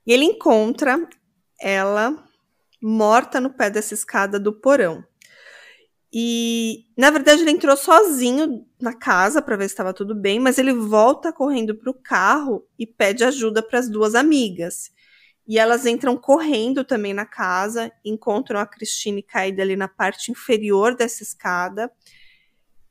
E 0.08 0.12
ele 0.12 0.26
encontra 0.26 1.08
ela 1.62 2.28
morta 2.82 3.40
no 3.40 3.52
pé 3.52 3.70
dessa 3.70 3.94
escada 3.94 4.40
do 4.40 4.52
porão. 4.52 5.06
E, 6.16 6.86
na 6.96 7.10
verdade, 7.10 7.42
ele 7.42 7.50
entrou 7.50 7.76
sozinho 7.76 8.64
na 8.80 8.94
casa 8.94 9.42
para 9.42 9.56
ver 9.56 9.64
se 9.64 9.74
estava 9.74 9.92
tudo 9.92 10.14
bem, 10.14 10.40
mas 10.40 10.60
ele 10.60 10.72
volta 10.72 11.34
correndo 11.34 11.74
para 11.74 11.90
o 11.90 11.94
carro 11.94 12.64
e 12.78 12.86
pede 12.86 13.24
ajuda 13.24 13.64
para 13.64 13.80
as 13.80 13.90
duas 13.90 14.14
amigas. 14.14 14.92
E 15.48 15.58
elas 15.58 15.88
entram 15.88 16.16
correndo 16.16 16.84
também 16.84 17.16
na 17.16 17.26
casa, 17.26 17.92
encontram 18.06 18.60
a 18.60 18.66
Christine 18.68 19.24
caída 19.24 19.64
ali 19.64 19.76
na 19.76 19.88
parte 19.88 20.32
inferior 20.32 20.96
dessa 20.96 21.24
escada. 21.24 21.92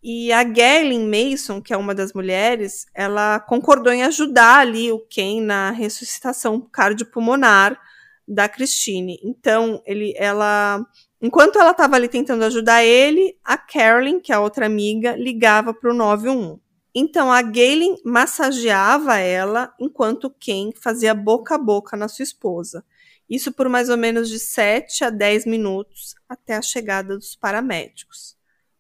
E 0.03 0.33
a 0.33 0.43
Galen 0.43 1.07
Mason, 1.07 1.63
que 1.63 1.73
é 1.73 1.77
uma 1.77 1.95
das 1.95 2.13
mulheres, 2.13 2.87
ela 2.93 3.39
concordou 3.39 3.93
em 3.93 4.03
ajudar 4.03 4.59
ali 4.59 4.91
o 4.91 4.99
Ken 4.99 5.41
na 5.41 5.71
ressuscitação 5.71 6.61
cardiopulmonar 6.61 7.81
da 8.27 8.49
Christine. 8.49 9.21
Então, 9.23 9.81
ele, 9.87 10.13
ela, 10.17 10.85
enquanto 11.23 11.59
ela 11.59 11.71
estava 11.71 11.97
ali 11.97 12.09
tentando 12.09 12.45
ajudar 12.45 12.85
ele, 12.85 13.39
a 13.45 13.57
Carolyn, 13.57 14.21
que 14.21 14.33
é 14.33 14.35
a 14.35 14.41
outra 14.41 14.67
amiga, 14.67 15.17
ligava 15.17 15.73
para 15.73 15.91
o 15.91 15.95
911. 15.95 16.61
Então, 16.95 17.33
a 17.33 17.41
Galen 17.41 17.97
massageava 18.05 19.17
ela 19.17 19.73
enquanto 19.81 20.29
Ken 20.29 20.73
fazia 20.75 21.15
boca 21.15 21.55
a 21.55 21.59
boca 21.59 21.97
na 21.97 22.07
sua 22.09 22.23
esposa. 22.23 22.85
Isso 23.31 23.51
por 23.51 23.67
mais 23.69 23.89
ou 23.89 23.97
menos 23.97 24.29
de 24.29 24.39
7 24.39 25.05
a 25.05 25.11
10 25.11 25.47
minutos 25.47 26.15
até 26.29 26.55
a 26.55 26.61
chegada 26.61 27.17
dos 27.17 27.35
paramédicos. 27.35 28.37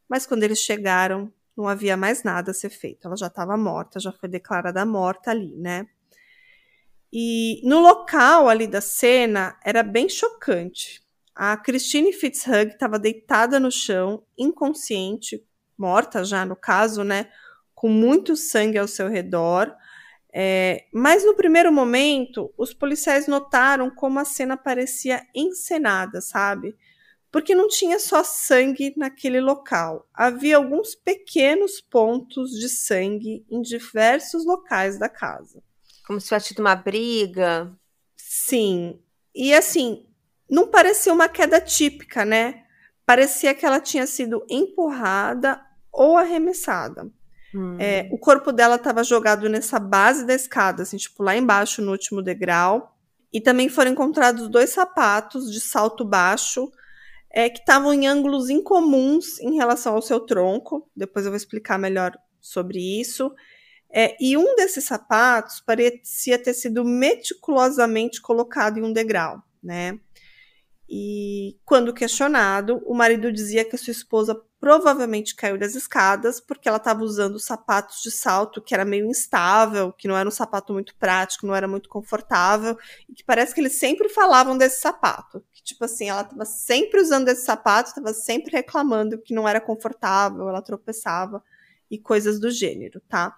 Mas 0.06 0.26
quando 0.26 0.42
eles 0.42 0.58
chegaram, 0.58 1.32
não 1.56 1.66
havia 1.66 1.96
mais 1.96 2.22
nada 2.22 2.50
a 2.50 2.54
ser 2.54 2.68
feito. 2.68 3.06
Ela 3.06 3.16
já 3.16 3.28
estava 3.28 3.56
morta, 3.56 3.98
já 3.98 4.12
foi 4.12 4.28
declarada 4.28 4.84
morta 4.84 5.30
ali, 5.30 5.56
né? 5.56 5.86
E 7.10 7.60
no 7.64 7.80
local 7.80 8.48
ali 8.48 8.66
da 8.66 8.80
cena 8.80 9.58
era 9.64 9.82
bem 9.82 10.08
chocante. 10.08 11.01
A 11.34 11.56
Christine 11.56 12.12
Fitzhugh 12.12 12.68
estava 12.68 12.98
deitada 12.98 13.58
no 13.58 13.70
chão, 13.70 14.22
inconsciente, 14.36 15.42
morta 15.78 16.24
já 16.24 16.44
no 16.44 16.54
caso, 16.54 17.02
né? 17.02 17.30
Com 17.74 17.88
muito 17.88 18.36
sangue 18.36 18.78
ao 18.78 18.86
seu 18.86 19.08
redor. 19.08 19.74
É, 20.32 20.86
mas 20.92 21.24
no 21.24 21.34
primeiro 21.34 21.72
momento, 21.72 22.52
os 22.56 22.72
policiais 22.72 23.26
notaram 23.26 23.90
como 23.90 24.18
a 24.18 24.24
cena 24.24 24.56
parecia 24.56 25.22
encenada, 25.34 26.20
sabe? 26.20 26.76
Porque 27.30 27.54
não 27.54 27.66
tinha 27.66 27.98
só 27.98 28.22
sangue 28.22 28.92
naquele 28.96 29.40
local. 29.40 30.06
Havia 30.12 30.58
alguns 30.58 30.94
pequenos 30.94 31.80
pontos 31.80 32.50
de 32.50 32.68
sangue 32.68 33.44
em 33.50 33.60
diversos 33.62 34.44
locais 34.44 34.98
da 34.98 35.08
casa. 35.08 35.62
Como 36.06 36.20
se 36.20 36.28
tivesse 36.28 36.48
tido 36.48 36.60
uma 36.60 36.76
briga. 36.76 37.74
Sim. 38.16 39.00
E 39.34 39.54
assim, 39.54 40.06
não 40.52 40.68
parecia 40.68 41.10
uma 41.10 41.30
queda 41.30 41.58
típica, 41.58 42.26
né? 42.26 42.64
Parecia 43.06 43.54
que 43.54 43.64
ela 43.64 43.80
tinha 43.80 44.06
sido 44.06 44.44
empurrada 44.50 45.58
ou 45.90 46.18
arremessada. 46.18 47.10
Hum. 47.54 47.78
É, 47.80 48.06
o 48.12 48.18
corpo 48.18 48.52
dela 48.52 48.76
estava 48.76 49.02
jogado 49.02 49.48
nessa 49.48 49.78
base 49.78 50.26
da 50.26 50.34
escada, 50.34 50.82
assim, 50.82 50.98
tipo 50.98 51.22
lá 51.22 51.34
embaixo, 51.34 51.80
no 51.80 51.90
último 51.90 52.20
degrau. 52.20 52.94
E 53.32 53.40
também 53.40 53.70
foram 53.70 53.92
encontrados 53.92 54.46
dois 54.46 54.68
sapatos 54.68 55.50
de 55.50 55.58
salto 55.58 56.04
baixo 56.04 56.70
é, 57.30 57.48
que 57.48 57.60
estavam 57.60 57.94
em 57.94 58.06
ângulos 58.06 58.50
incomuns 58.50 59.40
em 59.40 59.54
relação 59.54 59.94
ao 59.94 60.02
seu 60.02 60.20
tronco. 60.20 60.86
Depois 60.94 61.24
eu 61.24 61.30
vou 61.30 61.36
explicar 61.38 61.78
melhor 61.78 62.12
sobre 62.42 62.78
isso. 63.00 63.32
É, 63.90 64.14
e 64.20 64.36
um 64.36 64.54
desses 64.54 64.84
sapatos 64.84 65.60
parecia 65.60 66.38
ter 66.38 66.52
sido 66.52 66.84
meticulosamente 66.84 68.20
colocado 68.20 68.78
em 68.78 68.82
um 68.82 68.92
degrau, 68.92 69.42
né? 69.62 69.98
E 70.94 71.58
quando 71.64 71.94
questionado, 71.94 72.82
o 72.84 72.94
marido 72.94 73.32
dizia 73.32 73.64
que 73.64 73.74
a 73.74 73.78
sua 73.78 73.92
esposa 73.92 74.38
provavelmente 74.60 75.34
caiu 75.34 75.56
das 75.56 75.74
escadas 75.74 76.38
porque 76.38 76.68
ela 76.68 76.76
estava 76.76 77.02
usando 77.02 77.40
sapatos 77.40 78.02
de 78.02 78.10
salto 78.10 78.60
que 78.60 78.74
era 78.74 78.84
meio 78.84 79.06
instável, 79.06 79.90
que 79.90 80.06
não 80.06 80.14
era 80.14 80.28
um 80.28 80.30
sapato 80.30 80.70
muito 80.74 80.94
prático, 80.96 81.46
não 81.46 81.54
era 81.54 81.66
muito 81.66 81.88
confortável, 81.88 82.76
e 83.08 83.14
que 83.14 83.24
parece 83.24 83.54
que 83.54 83.62
eles 83.62 83.78
sempre 83.78 84.10
falavam 84.10 84.58
desse 84.58 84.82
sapato. 84.82 85.42
Que, 85.50 85.62
tipo 85.62 85.82
assim, 85.82 86.10
ela 86.10 86.20
estava 86.20 86.44
sempre 86.44 87.00
usando 87.00 87.28
esse 87.28 87.42
sapato, 87.42 87.88
estava 87.88 88.12
sempre 88.12 88.52
reclamando 88.52 89.16
que 89.16 89.32
não 89.32 89.48
era 89.48 89.62
confortável, 89.62 90.46
ela 90.46 90.60
tropeçava 90.60 91.42
e 91.90 91.98
coisas 91.98 92.38
do 92.38 92.50
gênero, 92.50 93.00
tá? 93.08 93.34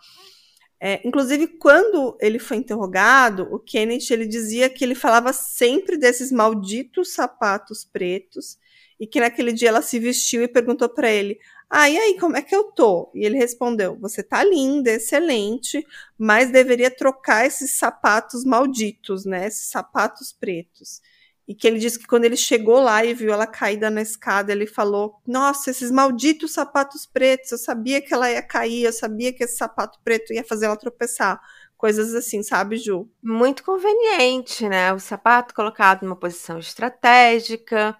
É, 0.86 1.00
inclusive, 1.02 1.46
quando 1.46 2.14
ele 2.20 2.38
foi 2.38 2.58
interrogado, 2.58 3.48
o 3.50 3.58
Kenneth 3.58 4.10
ele 4.10 4.26
dizia 4.26 4.68
que 4.68 4.84
ele 4.84 4.94
falava 4.94 5.32
sempre 5.32 5.96
desses 5.96 6.30
malditos 6.30 7.14
sapatos 7.14 7.86
pretos 7.86 8.58
e 9.00 9.06
que 9.06 9.18
naquele 9.18 9.50
dia 9.50 9.70
ela 9.70 9.80
se 9.80 9.98
vestiu 9.98 10.42
e 10.42 10.48
perguntou 10.48 10.86
para 10.90 11.10
ele: 11.10 11.40
Ah, 11.70 11.88
e 11.88 11.96
aí, 11.96 12.18
como 12.20 12.36
é 12.36 12.42
que 12.42 12.54
eu 12.54 12.64
tô? 12.64 13.10
E 13.14 13.24
ele 13.24 13.38
respondeu: 13.38 13.96
Você 13.98 14.22
tá 14.22 14.44
linda, 14.44 14.90
excelente, 14.90 15.82
mas 16.18 16.52
deveria 16.52 16.90
trocar 16.90 17.46
esses 17.46 17.78
sapatos 17.78 18.44
malditos, 18.44 19.24
né? 19.24 19.46
Esses 19.46 19.70
sapatos 19.70 20.34
pretos. 20.34 21.00
E 21.46 21.54
que 21.54 21.66
ele 21.66 21.78
disse 21.78 21.98
que 21.98 22.06
quando 22.06 22.24
ele 22.24 22.36
chegou 22.36 22.80
lá 22.80 23.04
e 23.04 23.12
viu 23.12 23.32
ela 23.32 23.46
caída 23.46 23.90
na 23.90 24.00
escada, 24.00 24.50
ele 24.50 24.66
falou: 24.66 25.20
Nossa, 25.26 25.70
esses 25.70 25.90
malditos 25.90 26.52
sapatos 26.52 27.04
pretos, 27.04 27.52
eu 27.52 27.58
sabia 27.58 28.00
que 28.00 28.14
ela 28.14 28.30
ia 28.30 28.42
cair, 28.42 28.84
eu 28.84 28.92
sabia 28.92 29.32
que 29.32 29.44
esse 29.44 29.56
sapato 29.56 29.98
preto 30.02 30.32
ia 30.32 30.44
fazer 30.44 30.66
ela 30.66 30.76
tropeçar. 30.76 31.40
Coisas 31.76 32.14
assim, 32.14 32.42
sabe, 32.42 32.78
Ju? 32.78 33.10
Muito 33.22 33.62
conveniente, 33.62 34.66
né? 34.68 34.92
O 34.92 34.98
sapato 34.98 35.54
colocado 35.54 36.02
numa 36.02 36.16
posição 36.16 36.58
estratégica, 36.58 37.94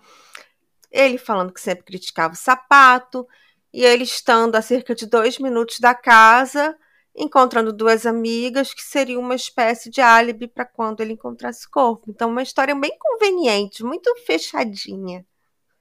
ele 0.90 1.18
falando 1.18 1.52
que 1.52 1.60
sempre 1.60 1.84
criticava 1.84 2.32
o 2.32 2.36
sapato, 2.36 3.26
e 3.72 3.84
ele 3.84 4.04
estando 4.04 4.56
a 4.56 4.62
cerca 4.62 4.94
de 4.94 5.04
dois 5.04 5.38
minutos 5.38 5.80
da 5.80 5.94
casa 5.94 6.74
encontrando 7.16 7.72
duas 7.72 8.06
amigas, 8.06 8.74
que 8.74 8.82
seria 8.82 9.18
uma 9.18 9.34
espécie 9.34 9.88
de 9.90 10.00
álibi 10.00 10.48
para 10.48 10.64
quando 10.64 11.00
ele 11.00 11.12
encontrasse 11.12 11.66
o 11.66 11.70
corpo. 11.70 12.10
Então, 12.10 12.28
uma 12.28 12.42
história 12.42 12.74
bem 12.74 12.92
conveniente, 12.98 13.84
muito 13.84 14.14
fechadinha. 14.26 15.24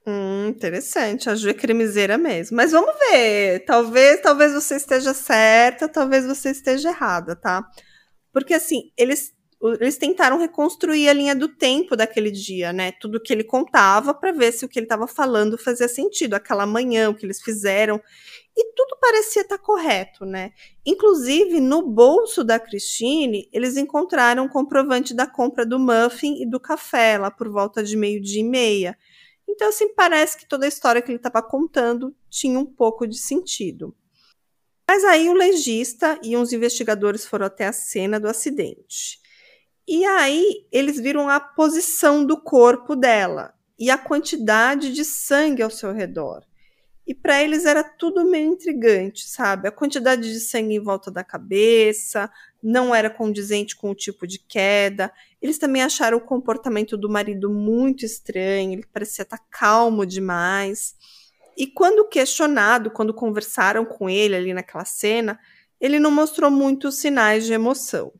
Hum, 0.06 0.48
interessante. 0.48 1.30
A 1.30 1.34
Ju 1.34 1.48
é 1.48 1.54
crimiseira 1.54 2.18
mesmo. 2.18 2.56
Mas 2.56 2.72
vamos 2.72 2.94
ver. 3.10 3.64
Talvez, 3.64 4.20
talvez 4.20 4.52
você 4.52 4.76
esteja 4.76 5.14
certa, 5.14 5.88
talvez 5.88 6.26
você 6.26 6.50
esteja 6.50 6.90
errada, 6.90 7.34
tá? 7.34 7.66
Porque 8.32 8.52
assim, 8.54 8.92
eles 8.96 9.32
eles 9.80 9.96
tentaram 9.96 10.38
reconstruir 10.38 11.08
a 11.08 11.12
linha 11.14 11.34
do 11.34 11.48
tempo 11.48 11.96
daquele 11.96 12.30
dia, 12.30 12.70
né? 12.70 12.92
Tudo 13.00 13.20
que 13.20 13.32
ele 13.32 13.44
contava 13.44 14.12
para 14.12 14.30
ver 14.30 14.52
se 14.52 14.64
o 14.64 14.68
que 14.68 14.78
ele 14.78 14.84
estava 14.84 15.06
falando 15.06 15.56
fazia 15.56 15.88
sentido. 15.88 16.34
Aquela 16.34 16.66
manhã, 16.66 17.08
o 17.08 17.14
que 17.14 17.24
eles 17.24 17.40
fizeram. 17.40 17.98
E 18.56 18.72
tudo 18.72 18.96
parecia 19.00 19.42
estar 19.42 19.58
correto, 19.58 20.24
né? 20.24 20.52
Inclusive, 20.86 21.60
no 21.60 21.82
bolso 21.82 22.44
da 22.44 22.58
Christine, 22.58 23.48
eles 23.52 23.76
encontraram 23.76 24.44
um 24.44 24.48
comprovante 24.48 25.12
da 25.12 25.26
compra 25.26 25.66
do 25.66 25.78
muffin 25.78 26.40
e 26.40 26.46
do 26.48 26.60
café, 26.60 27.18
lá 27.18 27.30
por 27.30 27.48
volta 27.48 27.82
de 27.82 27.96
meio-dia 27.96 28.40
e 28.40 28.44
meia. 28.44 28.96
Então, 29.48 29.68
assim, 29.68 29.92
parece 29.94 30.38
que 30.38 30.46
toda 30.46 30.66
a 30.66 30.68
história 30.68 31.02
que 31.02 31.10
ele 31.10 31.18
estava 31.18 31.42
contando 31.42 32.14
tinha 32.30 32.58
um 32.58 32.64
pouco 32.64 33.06
de 33.06 33.18
sentido. 33.18 33.94
Mas 34.88 35.02
aí 35.04 35.28
o 35.28 35.34
legista 35.34 36.18
e 36.22 36.36
uns 36.36 36.52
investigadores 36.52 37.26
foram 37.26 37.46
até 37.46 37.66
a 37.66 37.72
cena 37.72 38.20
do 38.20 38.28
acidente. 38.28 39.18
E 39.86 40.04
aí 40.04 40.66
eles 40.70 40.98
viram 41.00 41.28
a 41.28 41.40
posição 41.40 42.24
do 42.24 42.40
corpo 42.40 42.94
dela 42.94 43.54
e 43.78 43.90
a 43.90 43.98
quantidade 43.98 44.92
de 44.92 45.04
sangue 45.04 45.62
ao 45.62 45.70
seu 45.70 45.92
redor. 45.92 46.44
E 47.06 47.14
para 47.14 47.42
eles 47.42 47.66
era 47.66 47.84
tudo 47.84 48.24
meio 48.24 48.52
intrigante, 48.52 49.28
sabe? 49.28 49.68
A 49.68 49.72
quantidade 49.72 50.32
de 50.32 50.40
sangue 50.40 50.74
em 50.74 50.82
volta 50.82 51.10
da 51.10 51.22
cabeça 51.22 52.30
não 52.62 52.94
era 52.94 53.10
condizente 53.10 53.76
com 53.76 53.90
o 53.90 53.94
tipo 53.94 54.26
de 54.26 54.38
queda. 54.38 55.12
Eles 55.40 55.58
também 55.58 55.82
acharam 55.82 56.16
o 56.16 56.24
comportamento 56.24 56.96
do 56.96 57.10
marido 57.10 57.50
muito 57.50 58.06
estranho, 58.06 58.72
ele 58.72 58.86
parecia 58.90 59.22
estar 59.22 59.38
calmo 59.50 60.06
demais. 60.06 60.94
E 61.58 61.66
quando 61.66 62.08
questionado, 62.08 62.90
quando 62.90 63.12
conversaram 63.12 63.84
com 63.84 64.08
ele 64.08 64.34
ali 64.34 64.54
naquela 64.54 64.86
cena, 64.86 65.38
ele 65.78 66.00
não 66.00 66.10
mostrou 66.10 66.50
muitos 66.50 66.96
sinais 66.96 67.44
de 67.44 67.52
emoção. 67.52 68.12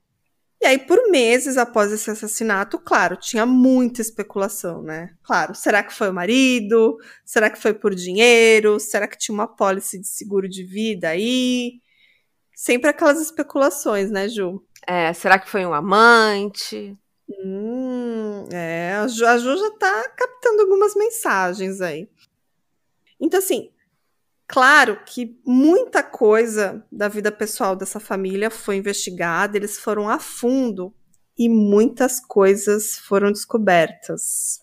E 0.64 0.66
aí, 0.66 0.78
por 0.78 1.11
meses 1.11 1.59
após 1.59 1.92
esse 1.92 2.11
assassinato, 2.11 2.78
claro, 2.78 3.18
tinha 3.18 3.44
muita 3.44 4.00
especulação, 4.00 4.83
né? 4.83 5.14
Claro, 5.23 5.54
será 5.54 5.83
que 5.83 5.92
foi 5.92 6.09
o 6.09 6.14
marido? 6.14 6.97
Será 7.23 7.50
que 7.50 7.61
foi 7.61 7.75
por 7.75 7.94
dinheiro? 7.94 8.80
Será 8.80 9.06
que 9.06 9.18
tinha 9.18 9.35
uma 9.35 9.47
pólice 9.47 10.00
de 10.00 10.09
seguro 10.09 10.49
de 10.49 10.64
vida 10.64 11.11
aí? 11.11 11.83
Sempre 12.54 12.88
aquelas 12.88 13.21
especulações, 13.21 14.11
né, 14.11 14.26
Ju? 14.26 14.64
É, 14.87 15.12
será 15.12 15.38
que 15.38 15.50
foi 15.50 15.66
um 15.66 15.75
amante? 15.75 16.97
Hum, 17.28 18.47
é, 18.50 18.94
a 18.94 19.06
Ju, 19.06 19.26
a 19.26 19.37
Ju 19.37 19.59
já 19.59 19.71
tá 19.73 20.09
captando 20.16 20.62
algumas 20.62 20.94
mensagens 20.94 21.83
aí. 21.83 22.09
Então, 23.21 23.38
assim, 23.38 23.71
Claro 24.54 25.00
que 25.04 25.37
muita 25.44 26.00
coisa 26.00 26.87
da 26.92 27.08
vida 27.08 27.32
pessoal 27.32 27.75
dessa 27.75 27.99
família 27.99 28.49
foi 28.49 28.76
investigada, 28.76 29.56
eles 29.56 29.80
foram 29.80 30.08
a 30.08 30.20
fundo 30.20 30.94
e 31.37 31.49
muitas 31.49 32.20
coisas 32.20 32.96
foram 32.96 33.32
descobertas. 33.32 34.61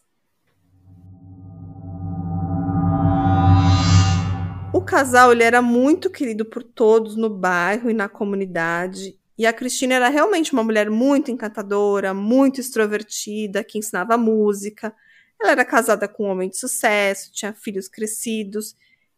O 4.74 4.82
casal 4.82 5.34
ele 5.34 5.44
era 5.44 5.62
muito 5.62 6.10
querido 6.10 6.46
por 6.46 6.64
todos 6.64 7.18
no 7.18 7.30
bairro 7.30 7.90
e 7.90 7.94
na 7.94 8.08
comunidade. 8.08 9.20
E 9.38 9.46
a 9.46 9.52
Cristina 9.52 9.96
era 9.96 10.08
realmente 10.08 10.54
uma 10.54 10.64
mulher 10.64 10.90
muito 10.90 11.32
encantadora, 11.32 12.14
muito 12.14 12.62
extrovertida, 12.62 13.62
que 13.62 13.78
ensinava 13.78 14.18
música. 14.18 14.96
Ela 15.38 15.52
era 15.52 15.66
casada 15.66 16.08
com 16.08 16.28
um 16.28 16.30
homem 16.30 16.50
de 16.50 16.58
sucesso, 16.58 17.30
tinha 17.34 17.54
filhos 17.54 17.90
crescidos 17.90 18.74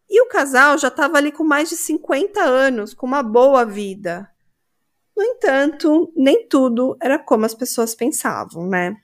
e 0.08 0.22
o 0.22 0.28
casal 0.28 0.78
já 0.78 0.88
estava 0.88 1.18
ali 1.18 1.32
com 1.32 1.44
mais 1.44 1.68
de 1.68 1.76
50 1.76 2.40
anos, 2.40 2.94
com 2.94 3.06
uma 3.06 3.22
boa 3.22 3.64
vida. 3.64 4.30
No 5.16 5.22
entanto, 5.22 6.12
nem 6.16 6.48
tudo 6.48 6.96
era 7.00 7.18
como 7.18 7.46
as 7.46 7.54
pessoas 7.54 7.94
pensavam, 7.94 8.66
né? 8.68 8.96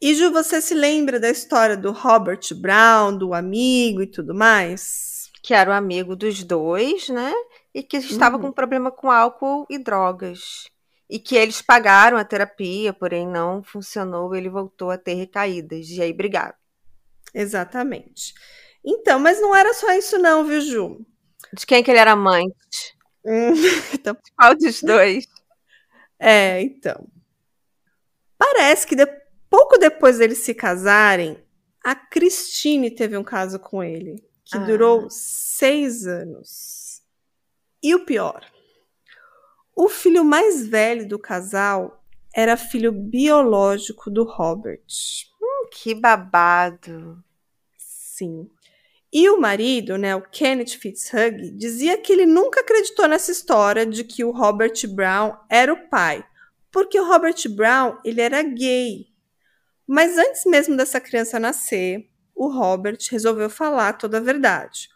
E 0.00 0.14
Ju, 0.14 0.30
você 0.30 0.62
se 0.62 0.72
lembra 0.72 1.20
da 1.20 1.28
história 1.28 1.76
do 1.76 1.92
Robert 1.92 2.40
Brown, 2.54 3.16
do 3.16 3.34
amigo 3.34 4.02
e 4.02 4.06
tudo 4.06 4.34
mais? 4.34 5.30
Que 5.42 5.52
era 5.52 5.70
o 5.70 5.74
amigo 5.74 6.16
dos 6.16 6.42
dois, 6.42 7.08
né? 7.10 7.32
E 7.74 7.82
que 7.82 7.98
estava 7.98 8.36
uhum. 8.36 8.42
com 8.42 8.52
problema 8.52 8.90
com 8.90 9.10
álcool 9.10 9.66
e 9.68 9.78
drogas. 9.78 10.70
E 11.08 11.18
que 11.18 11.36
eles 11.36 11.60
pagaram 11.60 12.16
a 12.16 12.24
terapia, 12.24 12.94
porém 12.94 13.26
não 13.26 13.62
funcionou, 13.62 14.34
ele 14.34 14.48
voltou 14.48 14.90
a 14.90 14.96
ter 14.96 15.14
recaídas. 15.14 15.88
E 15.90 16.00
aí 16.00 16.12
brigaram. 16.12 16.54
Exatamente. 17.34 18.32
Então, 18.84 19.18
mas 19.18 19.40
não 19.40 19.54
era 19.54 19.72
só 19.74 19.92
isso 19.92 20.18
não, 20.18 20.44
viu, 20.44 20.60
Ju? 20.60 21.06
De 21.52 21.66
quem 21.66 21.82
que 21.82 21.90
ele 21.90 21.98
era 21.98 22.12
amante? 22.12 22.96
Hum, 23.24 23.52
então... 23.92 24.16
Qual 24.36 24.56
dos 24.56 24.82
dois? 24.82 25.26
É, 26.18 26.60
então. 26.62 27.06
Parece 28.38 28.86
que 28.86 28.96
de... 28.96 29.06
pouco 29.48 29.78
depois 29.78 30.18
deles 30.18 30.38
se 30.38 30.54
casarem, 30.54 31.42
a 31.84 31.94
Christine 31.94 32.90
teve 32.90 33.16
um 33.16 33.24
caso 33.24 33.58
com 33.58 33.82
ele, 33.82 34.22
que 34.44 34.56
ah. 34.56 34.64
durou 34.64 35.08
seis 35.10 36.06
anos. 36.06 37.02
E 37.82 37.94
o 37.94 38.04
pior, 38.04 38.44
o 39.74 39.88
filho 39.88 40.24
mais 40.24 40.66
velho 40.66 41.08
do 41.08 41.18
casal 41.18 42.04
era 42.34 42.56
filho 42.56 42.92
biológico 42.92 44.10
do 44.10 44.24
Robert. 44.24 44.84
Hum, 45.40 45.68
que 45.72 45.94
babado. 45.94 47.24
Sim. 47.78 48.50
E 49.12 49.28
o 49.28 49.40
marido, 49.40 49.98
né, 49.98 50.14
o 50.14 50.22
Kenneth 50.22 50.78
Fitzhugh, 50.78 51.56
dizia 51.56 51.98
que 51.98 52.12
ele 52.12 52.26
nunca 52.26 52.60
acreditou 52.60 53.08
nessa 53.08 53.32
história 53.32 53.84
de 53.84 54.04
que 54.04 54.22
o 54.22 54.30
Robert 54.30 54.74
Brown 54.88 55.36
era 55.48 55.72
o 55.72 55.88
pai, 55.88 56.24
porque 56.70 56.98
o 56.98 57.06
Robert 57.06 57.36
Brown 57.48 57.98
ele 58.04 58.20
era 58.20 58.40
gay. 58.42 59.06
Mas 59.86 60.16
antes 60.16 60.44
mesmo 60.46 60.76
dessa 60.76 61.00
criança 61.00 61.40
nascer, 61.40 62.08
o 62.36 62.46
Robert 62.46 62.98
resolveu 63.10 63.50
falar 63.50 63.94
toda 63.94 64.18
a 64.18 64.20
verdade. 64.20 64.88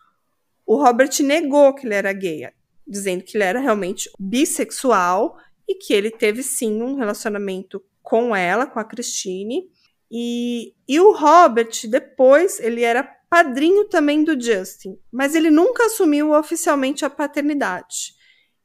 O 0.65 0.77
Robert 0.77 1.11
negou 1.21 1.75
que 1.75 1.85
ele 1.85 1.95
era 1.95 2.13
gay, 2.13 2.49
dizendo 2.87 3.25
que 3.25 3.37
ele 3.37 3.45
era 3.45 3.59
realmente 3.59 4.09
bissexual 4.19 5.37
e 5.69 5.75
que 5.75 5.93
ele 5.93 6.11
teve 6.11 6.43
sim 6.43 6.81
um 6.81 6.95
relacionamento 6.95 7.85
com 8.01 8.35
ela, 8.35 8.67
com 8.67 8.79
a 8.79 8.85
Christine. 8.85 9.69
E, 10.11 10.73
e 10.87 11.01
o 11.01 11.13
Robert, 11.13 11.73
depois, 11.89 12.61
ele 12.61 12.83
era 12.83 13.03
padrinho 13.35 13.87
também 13.87 14.23
do 14.23 14.41
Justin, 14.41 14.97
mas 15.11 15.35
ele 15.35 15.51
nunca 15.51 15.87
assumiu 15.87 16.31
oficialmente 16.31 17.05
a 17.05 17.11
paternidade. 17.11 18.15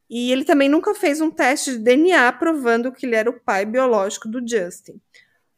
E 0.08 0.32
ele 0.32 0.46
também 0.46 0.70
nunca 0.70 0.94
fez 0.94 1.20
um 1.22 1.32
teste 1.32 1.72
de 1.72 1.80
DNA 1.80 2.32
provando 2.34 2.92
que 2.92 3.08
ele 3.08 3.16
era 3.16 3.32
o 3.32 3.40
pai 3.40 3.66
biológico 3.66 4.28
do 4.28 4.48
Justin. 4.48 5.02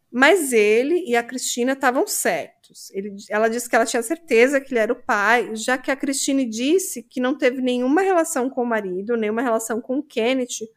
Mas 0.09 0.53
ele 0.53 1.03
e 1.05 1.13
a 1.17 1.23
Cristina 1.23 1.73
estavam 1.73 2.07
certos. 2.07 2.89
Ele, 2.91 3.13
ela 3.29 3.49
disse 3.49 3.67
que 3.69 3.75
ela 3.75 3.85
tinha 3.85 4.01
certeza 4.01 4.61
que 4.61 4.71
ele 4.71 4.79
era 4.79 4.93
o 4.93 5.03
pai, 5.03 5.57
já 5.57 5.77
que 5.77 5.91
a 5.91 5.95
Cristina 5.97 6.45
disse 6.45 7.03
que 7.03 7.19
não 7.19 7.37
teve 7.37 7.61
nenhuma 7.61 7.99
relação 7.99 8.49
com 8.49 8.63
o 8.63 8.65
marido, 8.65 9.17
nenhuma 9.17 9.41
relação 9.41 9.81
com 9.81 9.97
o 9.97 10.03
Kenneth, 10.03 10.69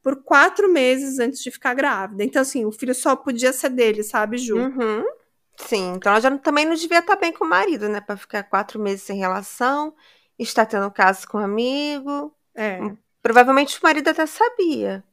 por 0.00 0.22
quatro 0.22 0.72
meses 0.72 1.18
antes 1.18 1.42
de 1.42 1.50
ficar 1.50 1.74
grávida. 1.74 2.22
Então, 2.22 2.40
assim, 2.40 2.64
o 2.64 2.70
filho 2.70 2.94
só 2.94 3.16
podia 3.16 3.52
ser 3.52 3.70
dele, 3.70 4.04
sabe, 4.04 4.38
Ju? 4.38 4.58
Uhum. 4.58 5.02
Sim, 5.66 5.94
então 5.94 6.12
ela 6.12 6.20
já 6.20 6.38
também 6.38 6.66
não 6.66 6.74
devia 6.74 7.00
estar 7.00 7.16
bem 7.16 7.32
com 7.32 7.44
o 7.44 7.48
marido, 7.48 7.88
né? 7.88 8.00
Para 8.00 8.16
ficar 8.16 8.42
quatro 8.44 8.80
meses 8.80 9.02
sem 9.02 9.18
relação, 9.18 9.94
está 10.38 10.64
tendo 10.64 10.90
caso 10.90 11.26
com 11.28 11.38
um 11.38 11.44
amigo. 11.44 12.34
É. 12.54 12.80
Hum, 12.80 12.96
provavelmente 13.22 13.78
o 13.78 13.82
marido 13.82 14.08
até 14.08 14.26
sabia. 14.26 15.04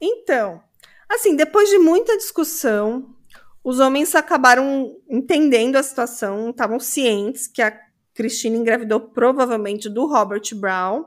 Então, 0.00 0.62
assim, 1.08 1.34
depois 1.36 1.68
de 1.68 1.78
muita 1.78 2.16
discussão, 2.16 3.14
os 3.62 3.80
homens 3.80 4.14
acabaram 4.14 4.96
entendendo 5.08 5.76
a 5.76 5.82
situação, 5.82 6.50
estavam 6.50 6.78
cientes 6.78 7.46
que 7.46 7.60
a 7.60 7.78
Cristina 8.14 8.56
engravidou 8.56 9.00
provavelmente 9.00 9.88
do 9.88 10.06
Robert 10.06 10.42
Brown 10.54 11.04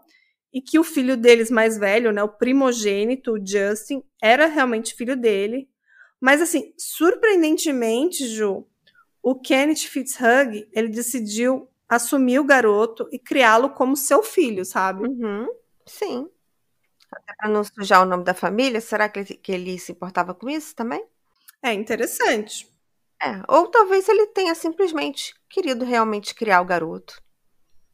e 0.51 0.62
que 0.62 0.77
o 0.77 0.83
filho 0.83 1.17
deles 1.17 1.49
mais 1.49 1.77
velho, 1.77 2.12
né, 2.12 2.21
o 2.23 2.29
primogênito, 2.29 3.33
o 3.33 3.45
Justin, 3.45 4.03
era 4.21 4.45
realmente 4.45 4.93
filho 4.93 5.17
dele. 5.17 5.67
Mas, 6.23 6.41
assim, 6.41 6.73
surpreendentemente, 6.77 8.25
Ju, 8.29 8.65
o 9.21 9.36
Kenneth 9.36 9.89
Fitzhugh, 9.89 10.65
ele 10.71 10.88
decidiu 10.88 11.67
assumir 11.89 12.39
o 12.39 12.45
garoto 12.45 13.09
e 13.12 13.19
criá-lo 13.19 13.71
como 13.71 13.97
seu 13.97 14.23
filho, 14.23 14.63
sabe? 14.63 15.05
Uhum. 15.05 15.49
Sim. 15.86 16.29
Até 17.12 17.33
para 17.38 17.49
não 17.49 17.62
sujar 17.62 18.03
o 18.03 18.05
nome 18.05 18.23
da 18.23 18.33
família, 18.33 18.79
será 18.79 19.09
que 19.09 19.19
ele, 19.19 19.33
que 19.33 19.51
ele 19.51 19.77
se 19.77 19.91
importava 19.91 20.33
com 20.33 20.49
isso 20.49 20.73
também? 20.73 21.05
É 21.62 21.73
interessante. 21.73 22.71
É, 23.21 23.43
ou 23.49 23.67
talvez 23.67 24.07
ele 24.07 24.27
tenha 24.27 24.55
simplesmente 24.55 25.33
querido 25.49 25.83
realmente 25.83 26.33
criar 26.33 26.62
o 26.62 26.65
garoto. 26.65 27.21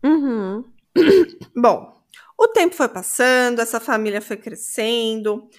Uhum. 0.05 0.71
Bom, 1.57 1.99
o 2.37 2.47
tempo 2.47 2.75
foi 2.75 2.89
passando, 2.89 3.59
essa 3.59 3.79
família 3.79 4.21
foi 4.21 4.37
crescendo, 4.37 5.49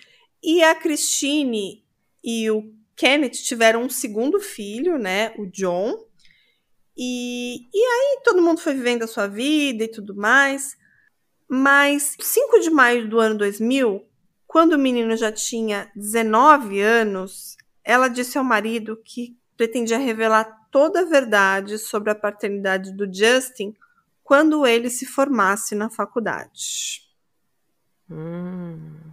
e 0.40 0.62
a 0.62 0.72
Christine 0.76 1.84
e 2.22 2.50
o 2.50 2.72
Kenneth 2.96 3.42
tiveram 3.42 3.82
um 3.82 3.88
segundo 3.88 4.40
filho, 4.40 4.98
né, 4.98 5.32
o 5.38 5.46
John. 5.46 5.94
E, 6.96 7.68
e 7.72 7.82
aí 7.82 8.20
todo 8.24 8.42
mundo 8.42 8.60
foi 8.60 8.74
vivendo 8.74 9.04
a 9.04 9.06
sua 9.06 9.26
vida 9.26 9.84
e 9.84 9.88
tudo 9.88 10.14
mais. 10.14 10.76
Mas 11.48 12.16
5 12.20 12.60
de 12.60 12.70
maio 12.70 13.08
do 13.08 13.18
ano 13.18 13.38
2000, 13.38 14.06
quando 14.46 14.74
o 14.74 14.78
menino 14.78 15.16
já 15.16 15.32
tinha 15.32 15.90
19 15.96 16.80
anos, 16.80 17.56
ela 17.82 18.08
disse 18.08 18.36
ao 18.36 18.44
marido 18.44 19.00
que 19.04 19.36
pretendia 19.56 19.98
revelar 19.98 20.68
toda 20.70 21.00
a 21.00 21.04
verdade 21.04 21.78
sobre 21.78 22.10
a 22.10 22.14
paternidade 22.14 22.92
do 22.92 23.12
Justin 23.12 23.74
quando 24.22 24.66
ele 24.66 24.88
se 24.88 25.06
formasse 25.06 25.74
na 25.74 25.90
faculdade. 25.90 27.02
Hum. 28.08 29.12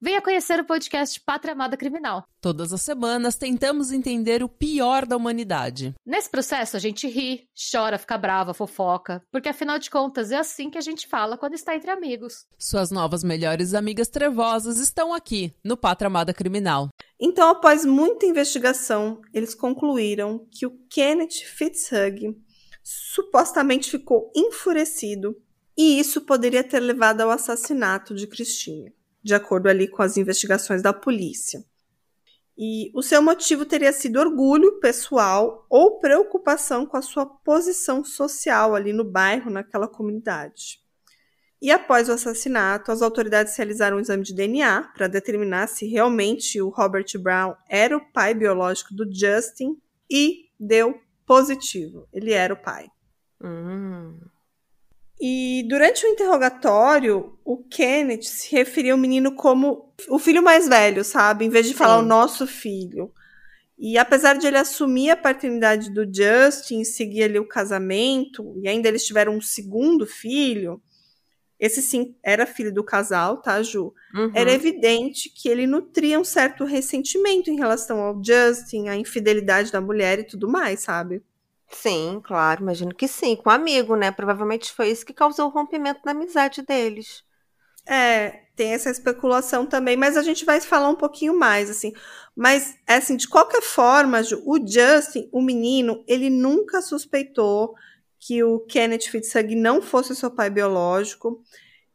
venha 0.00 0.22
conhecer 0.22 0.58
o 0.58 0.64
podcast 0.64 1.20
Pátria 1.20 1.52
Amada 1.52 1.76
Criminal. 1.76 2.24
Todas 2.40 2.72
as 2.72 2.80
semanas 2.80 3.36
tentamos 3.36 3.92
entender 3.92 4.42
o 4.42 4.48
pior 4.48 5.04
da 5.04 5.16
humanidade. 5.16 5.94
Nesse 6.06 6.30
processo, 6.30 6.76
a 6.76 6.80
gente 6.80 7.06
ri, 7.06 7.48
chora, 7.70 7.98
fica 7.98 8.16
brava, 8.16 8.54
fofoca, 8.54 9.22
porque 9.30 9.50
afinal 9.50 9.78
de 9.78 9.90
contas 9.90 10.30
é 10.30 10.36
assim 10.36 10.70
que 10.70 10.78
a 10.78 10.80
gente 10.80 11.06
fala 11.06 11.36
quando 11.36 11.54
está 11.54 11.76
entre 11.76 11.90
amigos. 11.90 12.46
Suas 12.58 12.90
novas 12.90 13.22
melhores 13.22 13.74
amigas 13.74 14.08
trevosas 14.08 14.78
estão 14.78 15.12
aqui, 15.12 15.54
no 15.62 15.76
Pátria 15.76 16.06
Amada 16.06 16.32
Criminal. 16.32 16.88
Então, 17.20 17.50
após 17.50 17.84
muita 17.84 18.24
investigação, 18.24 19.20
eles 19.34 19.54
concluíram 19.54 20.46
que 20.50 20.64
o 20.64 20.78
Kenneth 20.88 21.44
Fitzhugh 21.44 22.34
supostamente 22.82 23.90
ficou 23.90 24.32
enfurecido 24.34 25.36
e 25.76 25.98
isso 25.98 26.22
poderia 26.22 26.64
ter 26.64 26.80
levado 26.80 27.20
ao 27.20 27.30
assassinato 27.30 28.14
de 28.14 28.26
Christine, 28.26 28.92
de 29.22 29.34
acordo 29.34 29.68
ali 29.68 29.88
com 29.88 30.02
as 30.02 30.16
investigações 30.16 30.82
da 30.82 30.92
polícia. 30.92 31.64
E 32.56 32.90
o 32.94 33.02
seu 33.02 33.22
motivo 33.22 33.64
teria 33.64 33.92
sido 33.92 34.20
orgulho 34.20 34.80
pessoal 34.80 35.66
ou 35.70 35.98
preocupação 35.98 36.84
com 36.84 36.96
a 36.96 37.02
sua 37.02 37.24
posição 37.24 38.04
social 38.04 38.74
ali 38.74 38.92
no 38.92 39.04
bairro, 39.04 39.50
naquela 39.50 39.88
comunidade. 39.88 40.78
E 41.62 41.70
após 41.70 42.08
o 42.08 42.12
assassinato, 42.12 42.90
as 42.90 43.02
autoridades 43.02 43.54
realizaram 43.56 43.98
um 43.98 44.00
exame 44.00 44.22
de 44.22 44.34
DNA 44.34 44.92
para 44.94 45.08
determinar 45.08 45.68
se 45.68 45.86
realmente 45.86 46.60
o 46.60 46.70
Robert 46.70 47.06
Brown 47.18 47.54
era 47.68 47.96
o 47.96 48.12
pai 48.12 48.34
biológico 48.34 48.94
do 48.94 49.04
Justin 49.10 49.76
e 50.10 50.50
deu 50.58 50.98
positivo. 51.26 52.08
Ele 52.12 52.32
era 52.32 52.54
o 52.54 52.62
pai. 52.62 52.88
Hum. 53.42 54.18
E 55.20 55.64
durante 55.68 56.06
o 56.06 56.08
interrogatório, 56.08 57.38
o 57.44 57.58
Kenneth 57.58 58.22
se 58.22 58.56
referia 58.56 58.92
ao 58.92 58.98
menino 58.98 59.34
como 59.34 59.92
o 60.08 60.18
filho 60.18 60.42
mais 60.42 60.66
velho, 60.66 61.04
sabe? 61.04 61.44
Em 61.44 61.50
vez 61.50 61.66
de 61.66 61.74
falar 61.74 61.98
Sim. 61.98 62.04
o 62.04 62.08
nosso 62.08 62.46
filho. 62.46 63.12
E 63.78 63.98
apesar 63.98 64.38
de 64.38 64.46
ele 64.46 64.56
assumir 64.56 65.10
a 65.10 65.16
paternidade 65.16 65.90
do 65.90 66.04
Justin, 66.04 66.84
seguir 66.84 67.24
ali 67.24 67.38
o 67.38 67.48
casamento, 67.48 68.54
e 68.62 68.68
ainda 68.68 68.88
eles 68.88 69.04
tiveram 69.04 69.36
um 69.36 69.40
segundo 69.40 70.06
filho, 70.06 70.82
esse 71.58 71.82
sim 71.82 72.14
era 72.22 72.46
filho 72.46 72.72
do 72.72 72.82
casal, 72.82 73.42
tá, 73.42 73.62
Ju? 73.62 73.92
Uhum. 74.14 74.32
Era 74.34 74.50
evidente 74.50 75.28
que 75.28 75.48
ele 75.48 75.66
nutria 75.66 76.18
um 76.18 76.24
certo 76.24 76.64
ressentimento 76.64 77.50
em 77.50 77.56
relação 77.56 78.00
ao 78.00 78.22
Justin, 78.24 78.88
à 78.88 78.96
infidelidade 78.96 79.70
da 79.70 79.80
mulher 79.80 80.18
e 80.18 80.24
tudo 80.24 80.48
mais, 80.48 80.80
sabe? 80.80 81.22
Sim, 81.72 82.20
claro, 82.24 82.62
imagino 82.62 82.94
que 82.94 83.06
sim, 83.06 83.36
com 83.36 83.48
um 83.48 83.52
amigo, 83.52 83.94
né? 83.96 84.10
Provavelmente 84.10 84.72
foi 84.72 84.90
isso 84.90 85.06
que 85.06 85.12
causou 85.12 85.46
o 85.46 85.50
rompimento 85.50 86.02
da 86.04 86.10
amizade 86.10 86.62
deles. 86.62 87.22
É, 87.86 88.44
tem 88.56 88.72
essa 88.74 88.90
especulação 88.90 89.66
também, 89.66 89.96
mas 89.96 90.16
a 90.16 90.22
gente 90.22 90.44
vai 90.44 90.60
falar 90.60 90.88
um 90.88 90.96
pouquinho 90.96 91.38
mais, 91.38 91.70
assim. 91.70 91.92
Mas, 92.36 92.76
assim, 92.86 93.16
de 93.16 93.28
qualquer 93.28 93.62
forma, 93.62 94.22
Ju, 94.22 94.42
o 94.46 94.58
Justin, 94.66 95.28
o 95.32 95.42
menino, 95.42 96.04
ele 96.08 96.30
nunca 96.30 96.82
suspeitou 96.82 97.74
que 98.20 98.44
o 98.44 98.60
Kenneth 98.60 99.08
Fitzhugh 99.10 99.54
não 99.56 99.82
fosse 99.82 100.14
seu 100.16 100.30
pai 100.30 100.50
biológico. 100.50 101.42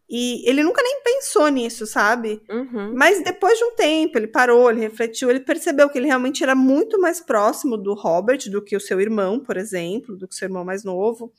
E 0.10 0.48
ele 0.48 0.62
nunca 0.64 0.84
nem 0.84 1.02
pensou 1.04 1.48
nisso, 1.48 1.88
sabe? 1.88 2.42
Uhum. 2.50 2.94
Mas 2.96 3.24
depois 3.24 3.58
de 3.58 3.64
um 3.64 3.76
tempo, 3.76 4.18
ele 4.18 4.28
parou, 4.28 4.70
ele 4.70 4.82
refletiu, 4.82 5.30
ele 5.32 5.40
percebeu 5.40 5.90
que 5.90 5.98
ele 5.98 6.06
realmente 6.06 6.44
era 6.44 6.54
muito 6.54 7.00
mais 7.00 7.20
próximo 7.20 7.76
do 7.76 7.94
Robert 7.96 8.50
do 8.52 8.62
que 8.62 8.76
o 8.76 8.80
seu 8.80 9.02
irmão, 9.02 9.40
por 9.40 9.58
exemplo, 9.58 10.16
do 10.16 10.28
que 10.28 10.36
o 10.36 10.38
seu 10.38 10.46
irmão 10.46 10.64
mais 10.64 10.84
novo. 10.84 11.34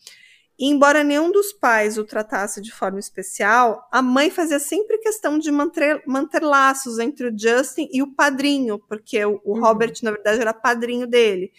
E 0.59 0.67
embora 0.69 1.05
nenhum 1.05 1.31
dos 1.31 1.53
pais 1.53 1.99
o 1.99 2.05
tratasse 2.05 2.63
de 2.63 2.73
forma 2.73 2.99
especial, 2.99 3.87
a 3.93 4.01
mãe 4.01 4.31
fazia 4.31 4.59
sempre 4.59 4.99
questão 4.99 5.39
de 5.39 5.53
manter, 5.53 6.03
manter 6.07 6.43
laços 6.43 6.99
entre 6.99 7.29
o 7.29 7.39
Justin 7.39 7.89
e 7.93 8.03
o 8.03 8.15
padrinho, 8.15 8.79
porque 8.89 9.23
o, 9.25 9.41
o 9.45 9.55
Uhum. 9.55 9.61
Robert, 9.61 9.93
na 10.03 10.11
verdade, 10.11 10.41
era 10.41 10.55
padrinho 10.55 11.07
dele. 11.07 11.53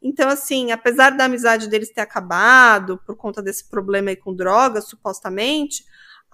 Então, 0.00 0.28
assim, 0.28 0.70
apesar 0.70 1.10
da 1.10 1.24
amizade 1.24 1.68
deles 1.68 1.90
ter 1.90 2.02
acabado 2.02 3.00
por 3.04 3.16
conta 3.16 3.42
desse 3.42 3.68
problema 3.68 4.10
aí 4.10 4.16
com 4.16 4.34
drogas, 4.34 4.84
supostamente, 4.86 5.82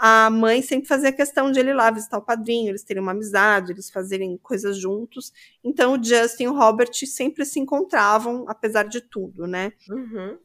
a 0.02 0.30
mãe 0.30 0.62
sempre 0.62 0.88
fazia 0.88 1.12
questão 1.12 1.52
de 1.52 1.60
ele 1.60 1.72
ir 1.72 1.74
lá 1.74 1.90
visitar 1.90 2.16
o 2.16 2.24
padrinho, 2.24 2.70
eles 2.70 2.82
terem 2.82 3.02
uma 3.02 3.12
amizade, 3.12 3.72
eles 3.72 3.90
fazerem 3.90 4.38
coisas 4.38 4.78
juntos. 4.78 5.30
Então, 5.62 5.92
o 5.92 6.02
Justin 6.02 6.44
e 6.44 6.48
o 6.48 6.54
Robert 6.56 6.94
sempre 7.06 7.44
se 7.44 7.60
encontravam, 7.60 8.46
apesar 8.48 8.84
de 8.84 9.02
tudo, 9.02 9.46
né? 9.46 9.74
Uhum. 9.90 10.38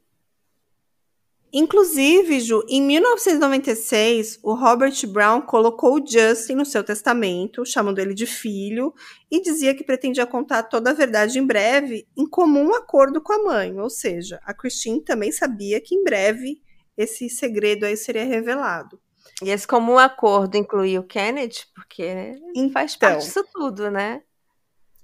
Inclusive, 1.54 2.42
Ju, 2.42 2.66
em 2.68 2.82
1996, 2.82 4.40
o 4.44 4.54
Robert 4.56 4.94
Brown 5.08 5.40
colocou 5.40 6.02
o 6.02 6.06
Justin 6.06 6.56
no 6.56 6.66
seu 6.66 6.84
testamento, 6.84 7.66
chamando 7.66 8.00
ele 8.00 8.14
de 8.14 8.26
filho, 8.26 8.94
e 9.32 9.42
dizia 9.42 9.74
que 9.74 9.86
pretendia 9.86 10.26
contar 10.26 10.64
toda 10.64 10.90
a 10.90 10.94
verdade 10.94 11.40
em 11.40 11.48
breve, 11.48 12.06
em 12.18 12.28
comum 12.28 12.76
acordo 12.76 13.22
com 13.22 13.32
a 13.32 13.42
mãe. 13.42 13.80
Ou 13.80 13.90
seja, 13.90 14.38
a 14.44 14.54
Christine 14.54 15.00
também 15.00 15.32
sabia 15.32 15.80
que 15.80 15.96
em 15.96 16.04
breve 16.04 16.62
esse 16.98 17.30
segredo 17.30 17.86
aí 17.86 17.96
seria 17.96 18.26
revelado. 18.26 19.00
E 19.42 19.50
esse 19.50 19.68
comum 19.68 19.98
acordo 19.98 20.56
incluía 20.56 21.00
o 21.00 21.04
Kennedy, 21.04 21.68
porque 21.74 22.14
né, 22.14 22.36
ele 22.56 22.70
faz 22.72 22.96
Então. 22.96 23.10
parte 23.10 23.26
disso 23.26 23.46
tudo, 23.52 23.92
né? 23.92 24.22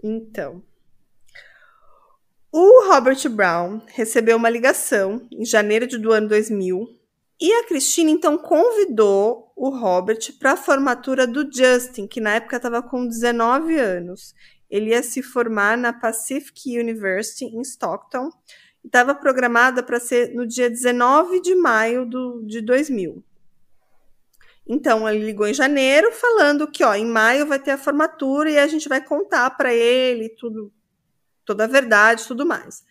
Então, 0.03 0.63
o 2.51 2.87
Robert 2.89 3.29
Brown 3.29 3.81
recebeu 3.87 4.35
uma 4.35 4.49
ligação 4.49 5.25
em 5.31 5.45
janeiro 5.45 5.87
do 5.99 6.11
ano 6.11 6.27
2000 6.27 6.85
e 7.39 7.51
a 7.53 7.63
Christine 7.65 8.11
então 8.11 8.37
convidou 8.37 9.51
o 9.55 9.69
Robert 9.69 10.19
para 10.37 10.51
a 10.51 10.57
formatura 10.57 11.25
do 11.25 11.49
Justin, 11.51 12.07
que 12.07 12.19
na 12.19 12.35
época 12.35 12.57
estava 12.57 12.83
com 12.83 13.07
19 13.07 13.79
anos. 13.79 14.35
Ele 14.69 14.89
ia 14.89 15.01
se 15.01 15.23
formar 15.23 15.77
na 15.77 15.93
Pacific 15.93 16.77
University 16.77 17.45
em 17.45 17.61
Stockton 17.61 18.29
e 18.83 18.87
estava 18.87 19.15
programada 19.15 19.81
para 19.81 19.99
ser 19.99 20.33
no 20.33 20.45
dia 20.45 20.69
19 20.69 21.41
de 21.41 21.55
maio 21.55 22.05
do, 22.05 22.43
de 22.45 22.61
2000. 22.61 23.23
Então, 24.67 25.07
ele 25.07 25.25
ligou 25.25 25.47
em 25.47 25.53
janeiro 25.53 26.11
falando 26.11 26.69
que, 26.69 26.83
ó, 26.83 26.93
em 26.93 27.05
maio 27.05 27.45
vai 27.45 27.59
ter 27.59 27.71
a 27.71 27.77
formatura 27.77 28.49
e 28.49 28.57
a 28.57 28.67
gente 28.67 28.87
vai 28.87 29.03
contar 29.03 29.49
para 29.51 29.73
ele 29.73 30.29
tudo, 30.29 30.71
toda 31.43 31.65
a 31.65 31.67
verdade, 31.67 32.27
tudo 32.27 32.45
mais. 32.45 32.83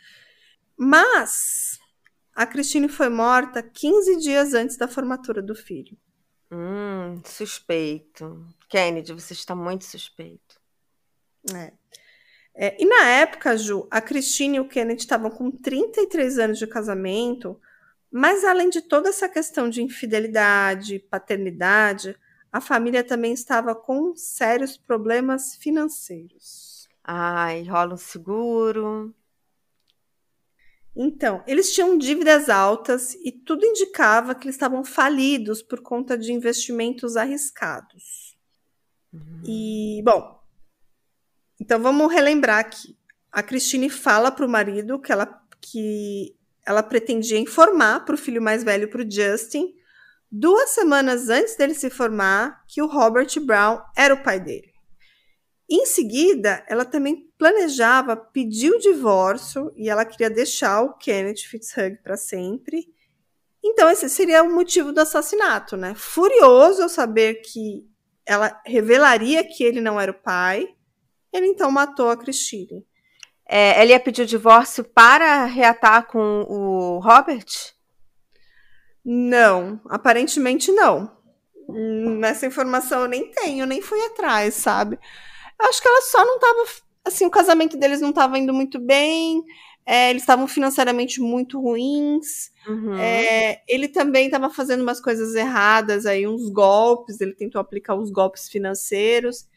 Mas 0.76 1.78
a 2.34 2.46
Christine 2.46 2.88
foi 2.88 3.08
morta 3.08 3.62
15 3.62 4.16
dias 4.16 4.54
antes 4.54 4.76
da 4.76 4.88
formatura 4.88 5.40
do 5.40 5.54
filho. 5.54 5.96
Hum, 6.50 7.20
suspeito. 7.24 8.44
Kennedy, 8.68 9.12
você 9.12 9.32
está 9.32 9.54
muito 9.54 9.84
suspeito. 9.84 10.60
É. 11.54 11.72
É, 12.54 12.76
e 12.82 12.84
na 12.84 13.06
época, 13.06 13.56
Ju, 13.56 13.86
a 13.90 14.00
Christine 14.00 14.56
e 14.56 14.60
o 14.60 14.68
Kenneth 14.68 14.98
estavam 14.98 15.30
com 15.30 15.50
33 15.50 16.38
anos 16.38 16.58
de 16.58 16.66
casamento, 16.66 17.58
mas 18.10 18.44
além 18.44 18.68
de 18.68 18.82
toda 18.82 19.08
essa 19.08 19.28
questão 19.28 19.70
de 19.70 19.82
infidelidade, 19.82 20.98
paternidade, 20.98 22.16
a 22.52 22.60
família 22.60 23.04
também 23.04 23.32
estava 23.32 23.74
com 23.74 24.14
sérios 24.16 24.76
problemas 24.76 25.54
financeiros. 25.54 26.88
Ai, 27.04 27.62
rola 27.64 27.94
um 27.94 27.96
seguro. 27.96 29.14
Então, 30.94 31.42
eles 31.46 31.72
tinham 31.72 31.96
dívidas 31.96 32.48
altas 32.48 33.14
e 33.14 33.30
tudo 33.30 33.64
indicava 33.64 34.34
que 34.34 34.46
eles 34.46 34.56
estavam 34.56 34.84
falidos 34.84 35.62
por 35.62 35.80
conta 35.80 36.18
de 36.18 36.32
investimentos 36.32 37.16
arriscados. 37.16 38.36
E, 39.44 40.02
bom, 40.04 40.40
então 41.60 41.80
vamos 41.80 42.12
relembrar 42.12 42.58
aqui. 42.58 42.96
A 43.30 43.42
Christine 43.42 43.88
fala 43.88 44.30
para 44.32 44.44
o 44.44 44.48
marido 44.48 45.00
que 45.00 45.12
ela, 45.12 45.26
que 45.60 46.36
ela 46.66 46.82
pretendia 46.82 47.38
informar 47.38 48.04
para 48.04 48.14
o 48.14 48.18
filho 48.18 48.42
mais 48.42 48.62
velho, 48.62 48.88
para 48.88 49.02
o 49.02 49.10
Justin, 49.10 49.74
duas 50.30 50.70
semanas 50.70 51.28
antes 51.28 51.56
dele 51.56 51.74
se 51.74 51.90
formar, 51.90 52.64
que 52.68 52.80
o 52.82 52.86
Robert 52.86 53.28
Brown 53.40 53.80
era 53.96 54.14
o 54.14 54.22
pai 54.22 54.38
dele. 54.38 54.70
Em 55.68 55.86
seguida, 55.86 56.64
ela 56.68 56.84
também 56.84 57.30
planejava 57.38 58.16
pedir 58.16 58.72
o 58.72 58.78
divórcio 58.78 59.72
e 59.76 59.88
ela 59.88 60.04
queria 60.04 60.28
deixar 60.28 60.82
o 60.82 60.94
Kenneth 60.94 61.46
Fitzhugh 61.48 61.96
para 62.02 62.16
sempre. 62.16 62.88
Então, 63.62 63.88
esse 63.88 64.08
seria 64.08 64.42
o 64.42 64.52
motivo 64.52 64.92
do 64.92 65.00
assassinato, 65.00 65.76
né? 65.76 65.94
Furioso 65.94 66.82
ao 66.82 66.88
saber 66.88 67.36
que 67.42 67.88
ela 68.26 68.60
revelaria 68.66 69.44
que 69.44 69.62
ele 69.62 69.80
não 69.80 70.00
era 70.00 70.10
o 70.10 70.22
pai, 70.22 70.68
ele 71.32 71.46
então 71.46 71.70
matou 71.70 72.10
a 72.10 72.16
Christine. 72.16 72.84
É, 73.52 73.80
ela 73.82 73.90
ia 73.90 73.98
pedir 73.98 74.22
o 74.22 74.26
divórcio 74.26 74.84
para 74.84 75.44
reatar 75.44 76.06
com 76.06 76.46
o 76.48 77.00
Robert? 77.00 77.46
Não, 79.04 79.80
aparentemente 79.88 80.70
não. 80.70 81.10
Hum, 81.68 82.24
Essa 82.24 82.46
informação 82.46 83.02
eu 83.02 83.08
nem 83.08 83.28
tenho, 83.32 83.66
nem 83.66 83.82
fui 83.82 84.00
atrás, 84.06 84.54
sabe? 84.54 84.96
Eu 85.60 85.68
acho 85.68 85.82
que 85.82 85.88
ela 85.88 86.00
só 86.02 86.24
não 86.24 86.36
estava 86.36 86.64
assim, 87.04 87.26
o 87.26 87.30
casamento 87.30 87.76
deles 87.76 88.00
não 88.00 88.10
estava 88.10 88.38
indo 88.38 88.54
muito 88.54 88.78
bem, 88.78 89.42
é, 89.84 90.10
eles 90.10 90.22
estavam 90.22 90.46
financeiramente 90.46 91.20
muito 91.20 91.60
ruins. 91.60 92.52
Uhum. 92.68 92.94
É, 92.94 93.62
ele 93.66 93.88
também 93.88 94.26
estava 94.26 94.48
fazendo 94.48 94.82
umas 94.82 95.00
coisas 95.00 95.34
erradas 95.34 96.06
aí, 96.06 96.24
uns 96.24 96.48
golpes, 96.50 97.20
ele 97.20 97.34
tentou 97.34 97.60
aplicar 97.60 97.96
os 97.96 98.12
golpes 98.12 98.48
financeiros. 98.48 99.48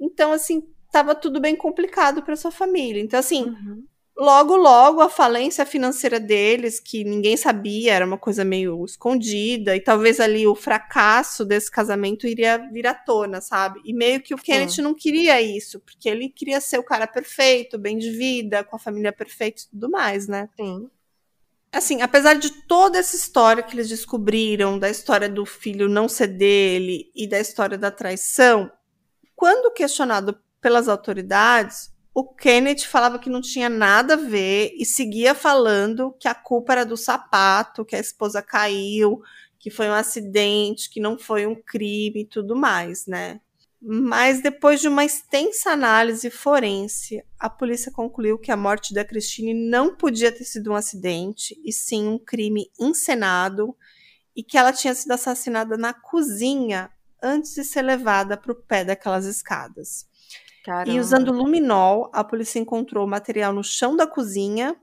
Então, 0.00 0.32
assim, 0.32 0.62
estava 0.92 1.14
tudo 1.14 1.40
bem 1.40 1.56
complicado 1.56 2.22
para 2.22 2.36
sua 2.36 2.50
família. 2.50 3.00
Então, 3.00 3.18
assim, 3.18 3.44
Uhum. 3.44 3.82
logo, 4.14 4.54
logo 4.54 5.00
a 5.00 5.08
falência 5.08 5.64
financeira 5.64 6.20
deles, 6.20 6.78
que 6.78 7.02
ninguém 7.02 7.34
sabia, 7.34 7.94
era 7.94 8.04
uma 8.04 8.18
coisa 8.18 8.44
meio 8.44 8.84
escondida, 8.84 9.74
e 9.74 9.80
talvez 9.80 10.20
ali 10.20 10.46
o 10.46 10.54
fracasso 10.54 11.46
desse 11.46 11.70
casamento 11.70 12.26
iria 12.26 12.58
vir 12.58 12.86
à 12.86 12.92
tona, 12.94 13.40
sabe? 13.40 13.80
E 13.86 13.94
meio 13.94 14.20
que 14.20 14.34
o 14.34 14.38
Kenneth 14.38 14.82
não 14.82 14.92
queria 14.94 15.40
isso, 15.40 15.80
porque 15.80 16.10
ele 16.10 16.28
queria 16.28 16.60
ser 16.60 16.78
o 16.78 16.84
cara 16.84 17.06
perfeito, 17.06 17.78
bem 17.78 17.96
de 17.96 18.10
vida, 18.10 18.62
com 18.62 18.76
a 18.76 18.78
família 18.78 19.12
perfeita 19.12 19.62
e 19.62 19.70
tudo 19.70 19.90
mais, 19.90 20.28
né? 20.28 20.50
Sim. 20.60 20.90
Assim, 21.72 22.02
apesar 22.02 22.34
de 22.34 22.50
toda 22.68 22.98
essa 22.98 23.16
história 23.16 23.62
que 23.62 23.74
eles 23.74 23.88
descobriram, 23.88 24.78
da 24.78 24.90
história 24.90 25.26
do 25.26 25.46
filho 25.46 25.88
não 25.88 26.06
ser 26.06 26.26
dele 26.26 27.10
e 27.16 27.26
da 27.26 27.40
história 27.40 27.78
da 27.78 27.90
traição, 27.90 28.70
quando 29.34 29.72
questionado 29.72 30.38
pelas 30.62 30.88
autoridades, 30.88 31.92
o 32.14 32.24
Kenneth 32.24 32.84
falava 32.86 33.18
que 33.18 33.28
não 33.28 33.40
tinha 33.40 33.68
nada 33.68 34.14
a 34.14 34.16
ver 34.16 34.72
e 34.78 34.86
seguia 34.86 35.34
falando 35.34 36.14
que 36.20 36.28
a 36.28 36.34
culpa 36.34 36.72
era 36.72 36.86
do 36.86 36.96
sapato, 36.96 37.84
que 37.84 37.96
a 37.96 38.00
esposa 38.00 38.40
caiu, 38.40 39.20
que 39.58 39.70
foi 39.70 39.88
um 39.88 39.94
acidente, 39.94 40.88
que 40.88 41.00
não 41.00 41.18
foi 41.18 41.46
um 41.46 41.54
crime 41.54 42.22
e 42.22 42.26
tudo 42.26 42.54
mais, 42.54 43.06
né? 43.06 43.40
Mas 43.80 44.40
depois 44.40 44.80
de 44.80 44.86
uma 44.86 45.04
extensa 45.04 45.70
análise 45.70 46.30
forense, 46.30 47.24
a 47.38 47.50
polícia 47.50 47.90
concluiu 47.90 48.38
que 48.38 48.52
a 48.52 48.56
morte 48.56 48.94
da 48.94 49.04
Christine 49.04 49.54
não 49.54 49.96
podia 49.96 50.30
ter 50.30 50.44
sido 50.44 50.70
um 50.70 50.76
acidente, 50.76 51.60
e 51.64 51.72
sim 51.72 52.06
um 52.06 52.18
crime 52.18 52.70
encenado, 52.78 53.76
e 54.36 54.42
que 54.42 54.56
ela 54.56 54.72
tinha 54.72 54.94
sido 54.94 55.10
assassinada 55.10 55.76
na 55.76 55.92
cozinha 55.92 56.90
antes 57.20 57.54
de 57.54 57.64
ser 57.64 57.82
levada 57.82 58.36
para 58.36 58.52
o 58.52 58.54
pé 58.54 58.84
daquelas 58.84 59.24
escadas. 59.24 60.06
Caramba. 60.64 60.90
E 60.96 61.00
usando 61.00 61.32
luminol, 61.32 62.10
a 62.12 62.22
polícia 62.22 62.58
encontrou 62.58 63.06
material 63.06 63.52
no 63.52 63.64
chão 63.64 63.96
da 63.96 64.06
cozinha, 64.06 64.76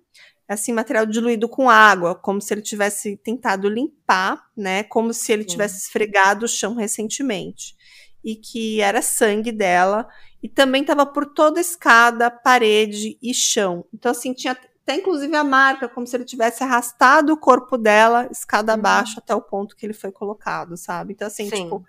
assim, 0.48 0.74
material 0.74 1.06
diluído 1.06 1.48
com 1.48 1.70
água, 1.70 2.16
como 2.16 2.42
se 2.42 2.54
ele 2.54 2.62
tivesse 2.62 3.16
tentado 3.18 3.70
limpar, 3.70 4.44
né? 4.58 4.84
Como 4.84 5.14
se 5.14 5.32
ele 5.32 5.44
Sim. 5.44 5.50
tivesse 5.50 5.78
esfregado 5.78 6.46
o 6.46 6.50
chão 6.50 6.74
recentemente. 6.76 7.76
E 8.24 8.36
que 8.36 8.82
era 8.82 9.02
sangue 9.02 9.52
dela. 9.52 10.08
E 10.44 10.50
também 10.50 10.82
estava 10.82 11.06
por 11.06 11.26
toda 11.28 11.60
escada, 11.60 12.30
parede 12.32 13.18
e 13.22 13.34
chão. 13.34 13.86
Então, 13.94 14.12
assim, 14.12 14.34
tinha 14.34 14.54
até 14.54 14.96
inclusive 14.96 15.36
a 15.36 15.44
marca, 15.44 15.88
como 15.88 16.08
se 16.08 16.16
ele 16.18 16.26
tivesse 16.26 16.64
arrastado 16.64 17.32
o 17.34 17.38
corpo 17.38 17.78
dela, 17.78 18.28
escada 18.32 18.74
Uhum. 18.74 18.80
abaixo, 18.80 19.20
até 19.20 19.36
o 19.36 19.42
ponto 19.42 19.76
que 19.76 19.86
ele 19.86 19.94
foi 19.94 20.12
colocado, 20.12 20.76
sabe? 20.78 21.14
Então, 21.14 21.28
assim, 21.28 21.50
Sim. 21.50 21.64
tipo, 21.64 21.86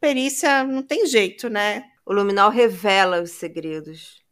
perícia 0.00 0.64
não 0.64 0.82
tem 0.82 1.06
jeito, 1.06 1.48
né? 1.48 1.84
O 2.04 2.12
luminol 2.12 2.50
revela 2.50 3.22
os 3.22 3.32
segredos. 3.32 4.22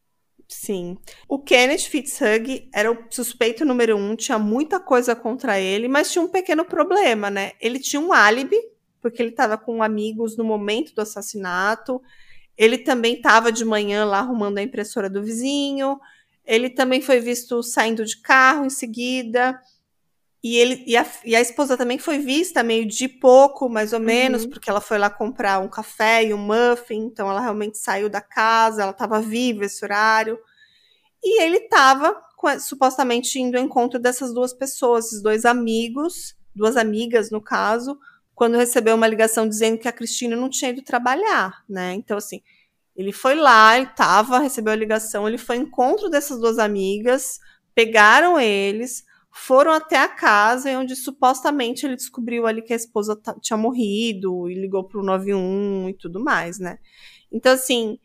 Sim. 0.49 0.99
O 1.29 1.39
Kenneth 1.39 1.89
Fitzhugh 1.89 2.69
era 2.75 2.91
o 2.91 2.99
suspeito 3.09 3.65
número 3.65 3.97
um, 3.97 4.17
tinha 4.17 4.39
muita 4.39 4.81
coisa 4.81 5.15
contra 5.15 5.61
ele, 5.61 5.87
mas 5.87 6.11
tinha 6.11 6.23
um 6.23 6.29
pequeno 6.29 6.65
problema, 6.65 7.31
né? 7.31 7.53
Ele 7.61 7.79
tinha 7.79 8.01
um 8.01 8.13
álibi, 8.13 8.57
porque 9.01 9.23
ele 9.23 9.31
estava 9.31 9.57
com 9.57 9.81
amigos 9.81 10.37
no 10.37 10.43
momento 10.43 10.93
do 10.93 11.03
assassinato. 11.03 12.03
Ele 12.57 12.79
também 12.79 13.15
estava 13.15 13.53
de 13.53 13.65
manhã 13.65 14.05
lá 14.05 14.19
arrumando 14.19 14.59
a 14.59 14.63
impressora 14.63 15.09
do 15.09 15.23
vizinho. 15.23 15.99
Ele 16.45 16.69
também 16.69 17.01
foi 17.01 17.21
visto 17.21 17.63
saindo 17.63 18.05
de 18.05 18.21
carro 18.21 18.65
em 18.65 18.71
seguida. 18.71 19.57
E, 20.43 20.57
ele, 20.57 20.83
e, 20.87 20.97
a, 20.97 21.07
e 21.25 21.37
a 21.37 21.41
esposa 21.41 21.77
também 21.77 21.99
foi 21.99 22.19
vista 22.19 22.63
meio 22.63 22.87
de 22.87 23.07
pouco, 23.09 23.69
mais 23.69 23.93
ou 23.93 24.01
menos, 24.01 24.45
Uhum. 24.45 24.51
porque 24.51 24.71
ela 24.71 24.81
foi 24.81 24.97
lá 24.99 25.11
comprar 25.11 25.59
um 25.59 25.69
café 25.69 26.25
e 26.25 26.33
um 26.33 26.39
muffin, 26.39 26.97
então 27.05 27.31
ela 27.31 27.41
realmente 27.41 27.77
saiu 27.79 28.09
da 28.09 28.23
casa, 28.23 28.83
ela 28.83 28.93
estava 28.93 29.21
viva 29.21 29.67
esse 29.67 29.85
horário. 29.85 30.39
E 31.23 31.43
ele 31.43 31.59
estava 31.59 32.17
supostamente 32.59 33.39
indo 33.39 33.59
ao 33.59 33.63
encontro 33.65 33.99
dessas 33.99 34.33
duas 34.33 34.53
pessoas, 34.55 35.07
esses 35.07 35.23
dois 35.23 35.45
amigos, 35.45 36.35
duas 36.55 36.77
amigas 36.77 37.31
no 37.31 37.41
caso, 37.43 37.99
quando 38.35 38.57
recebeu 38.57 38.95
uma 38.95 39.07
ligação 39.07 39.47
dizendo 39.47 39.77
que 39.79 39.89
a 39.89 39.93
Cristina 39.93 40.35
não 40.35 40.49
tinha 40.49 40.71
ido 40.71 40.81
trabalhar, 40.83 41.63
né? 41.69 41.93
Então, 41.93 42.17
assim, 42.17 42.41
ele 42.97 43.13
foi 43.13 43.35
lá, 43.35 43.77
ele 43.77 43.87
estava, 43.87 44.39
recebeu 44.39 44.73
a 44.73 44.77
ligação, 44.77 45.29
ele 45.29 45.37
foi 45.37 45.57
ao 45.57 45.63
encontro 45.63 46.09
dessas 46.09 46.41
duas 46.41 46.59
amigas, 46.59 47.39
pegaram 47.75 48.41
eles, 48.41 49.05
foram 49.33 49.73
até 49.73 49.97
a 49.97 50.09
casa, 50.09 50.71
onde 50.79 50.97
supostamente 50.97 51.87
ele 51.87 51.97
descobriu 51.97 52.47
ali 52.47 52.63
que 52.63 52.73
a 52.73 52.77
esposa 52.77 53.21
tinha 53.41 53.57
morrido 53.57 54.49
e 54.51 54.55
ligou 54.55 54.85
para 54.85 55.01
o 55.01 55.05
91 55.05 55.89
e 55.89 55.95
tudo 55.95 56.19
mais, 56.21 56.59
né? 56.59 56.79
Então, 57.31 57.53
assim, 57.53 57.99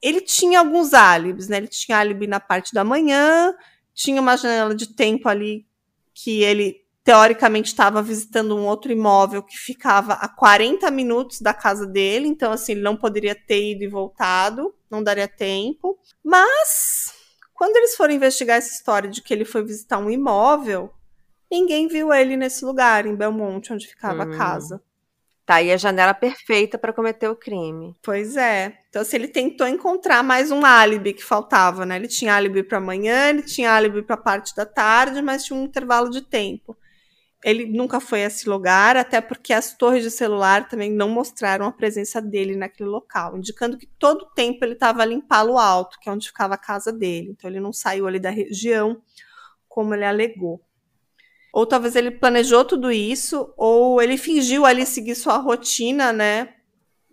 ele 0.00 0.20
tinha 0.20 0.58
alguns 0.58 0.94
álibis, 0.94 1.48
né? 1.48 1.58
Ele 1.58 1.68
tinha 1.68 1.98
álibi 1.98 2.26
na 2.26 2.40
parte 2.40 2.72
da 2.72 2.82
manhã, 2.82 3.54
tinha 3.94 4.20
uma 4.20 4.36
janela 4.36 4.74
de 4.74 4.94
tempo 4.94 5.28
ali 5.28 5.66
que 6.14 6.42
ele 6.42 6.80
teoricamente 7.04 7.68
estava 7.68 8.02
visitando 8.02 8.56
um 8.56 8.66
outro 8.66 8.92
imóvel 8.92 9.42
que 9.42 9.56
ficava 9.56 10.14
a 10.14 10.28
40 10.28 10.90
minutos 10.90 11.40
da 11.40 11.52
casa 11.52 11.86
dele, 11.86 12.28
então 12.28 12.52
assim, 12.52 12.72
ele 12.72 12.82
não 12.82 12.96
poderia 12.96 13.34
ter 13.34 13.72
ido 13.72 13.84
e 13.84 13.88
voltado, 13.88 14.74
não 14.90 15.02
daria 15.02 15.26
tempo. 15.26 15.98
Mas 16.22 17.19
quando 17.60 17.76
eles 17.76 17.94
foram 17.94 18.14
investigar 18.14 18.56
essa 18.56 18.72
história 18.72 19.10
de 19.10 19.20
que 19.20 19.34
ele 19.34 19.44
foi 19.44 19.62
visitar 19.62 19.98
um 19.98 20.08
imóvel, 20.08 20.90
ninguém 21.52 21.88
viu 21.88 22.10
ele 22.10 22.34
nesse 22.34 22.64
lugar 22.64 23.04
em 23.04 23.14
Belmonte 23.14 23.70
onde 23.70 23.86
ficava 23.86 24.24
Hum. 24.24 24.32
a 24.32 24.38
casa. 24.38 24.82
Tá 25.44 25.56
aí 25.56 25.70
a 25.70 25.76
janela 25.76 26.14
perfeita 26.14 26.78
para 26.78 26.90
cometer 26.90 27.28
o 27.28 27.36
crime. 27.36 27.94
Pois 28.02 28.34
é. 28.38 28.78
Então, 28.88 29.02
assim, 29.02 29.16
ele 29.16 29.28
tentou 29.28 29.66
encontrar 29.68 30.22
mais 30.22 30.50
um 30.50 30.64
álibi 30.64 31.12
que 31.12 31.22
faltava, 31.22 31.84
né? 31.84 31.96
Ele 31.96 32.08
tinha 32.08 32.34
álibi 32.34 32.62
para 32.62 32.78
amanhã, 32.78 33.28
ele 33.28 33.42
tinha 33.42 33.70
álibi 33.72 34.00
para 34.00 34.16
parte 34.16 34.56
da 34.56 34.64
tarde, 34.64 35.20
mas 35.20 35.44
tinha 35.44 35.58
um 35.58 35.64
intervalo 35.64 36.08
de 36.08 36.22
tempo. 36.22 36.74
Ele 37.44 37.64
nunca 37.66 38.00
foi 38.00 38.22
a 38.22 38.26
esse 38.26 38.48
lugar, 38.48 38.96
até 38.96 39.20
porque 39.20 39.52
as 39.52 39.74
torres 39.76 40.02
de 40.04 40.10
celular 40.10 40.68
também 40.68 40.90
não 40.92 41.08
mostraram 41.08 41.66
a 41.66 41.72
presença 41.72 42.20
dele 42.20 42.54
naquele 42.54 42.88
local, 42.90 43.36
indicando 43.38 43.78
que 43.78 43.86
todo 43.98 44.22
o 44.22 44.30
tempo 44.34 44.62
ele 44.64 44.74
estava 44.74 45.00
ali 45.02 45.14
em 45.14 45.20
Palo 45.22 45.58
Alto, 45.58 45.98
que 46.00 46.08
é 46.08 46.12
onde 46.12 46.28
ficava 46.28 46.54
a 46.54 46.58
casa 46.58 46.92
dele. 46.92 47.30
Então, 47.30 47.48
ele 47.48 47.60
não 47.60 47.72
saiu 47.72 48.06
ali 48.06 48.20
da 48.20 48.30
região, 48.30 49.00
como 49.68 49.94
ele 49.94 50.04
alegou. 50.04 50.60
Ou 51.52 51.66
talvez 51.66 51.96
ele 51.96 52.10
planejou 52.12 52.64
tudo 52.64 52.92
isso, 52.92 53.52
ou 53.56 54.00
ele 54.00 54.16
fingiu 54.16 54.64
ali 54.64 54.86
seguir 54.86 55.14
sua 55.14 55.36
rotina, 55.38 56.12
né? 56.12 56.54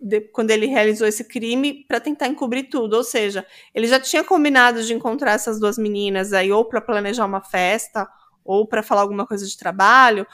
de- 0.00 0.20
quando 0.32 0.50
ele 0.50 0.66
realizou 0.66 1.06
esse 1.08 1.24
crime 1.24 1.84
para 1.88 2.00
tentar 2.00 2.28
encobrir 2.28 2.68
tudo. 2.70 2.94
Ou 2.96 3.04
seja, 3.04 3.46
ele 3.74 3.86
já 3.86 4.00
tinha 4.00 4.24
combinado 4.24 4.82
de 4.82 4.94
encontrar 4.94 5.32
essas 5.32 5.60
duas 5.60 5.78
meninas 5.78 6.32
aí, 6.32 6.52
ou 6.52 6.64
para 6.64 6.80
planejar 6.80 7.26
uma 7.26 7.40
festa, 7.42 8.08
ou 8.48 8.66
para 8.66 8.82
falar 8.82 9.02
alguma 9.02 9.26
coisa 9.26 9.46
de 9.46 9.56
trabalho. 9.56 10.26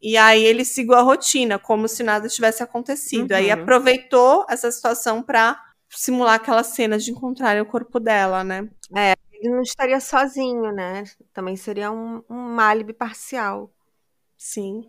E 0.00 0.16
aí 0.16 0.44
ele 0.44 0.64
seguiu 0.64 0.94
a 0.94 1.00
rotina, 1.00 1.58
como 1.58 1.88
se 1.88 2.02
nada 2.02 2.28
tivesse 2.28 2.62
acontecido. 2.62 3.32
Aí 3.32 3.46
Uhum. 3.46 3.62
aproveitou 3.62 4.44
essa 4.48 4.70
situação 4.70 5.22
para 5.22 5.58
simular 5.88 6.34
aquela 6.34 6.62
cena 6.62 6.98
de 6.98 7.10
encontrarem 7.10 7.62
o 7.62 7.66
corpo 7.66 7.98
dela, 7.98 8.44
né? 8.44 8.68
Ele 9.32 9.48
não 9.54 9.62
estaria 9.62 9.98
sozinho, 10.00 10.70
né? 10.72 11.04
Também 11.32 11.56
seria 11.56 11.90
um, 11.90 12.22
um 12.28 12.60
álibi 12.60 12.92
parcial. 12.92 13.70
Sim. 14.36 14.84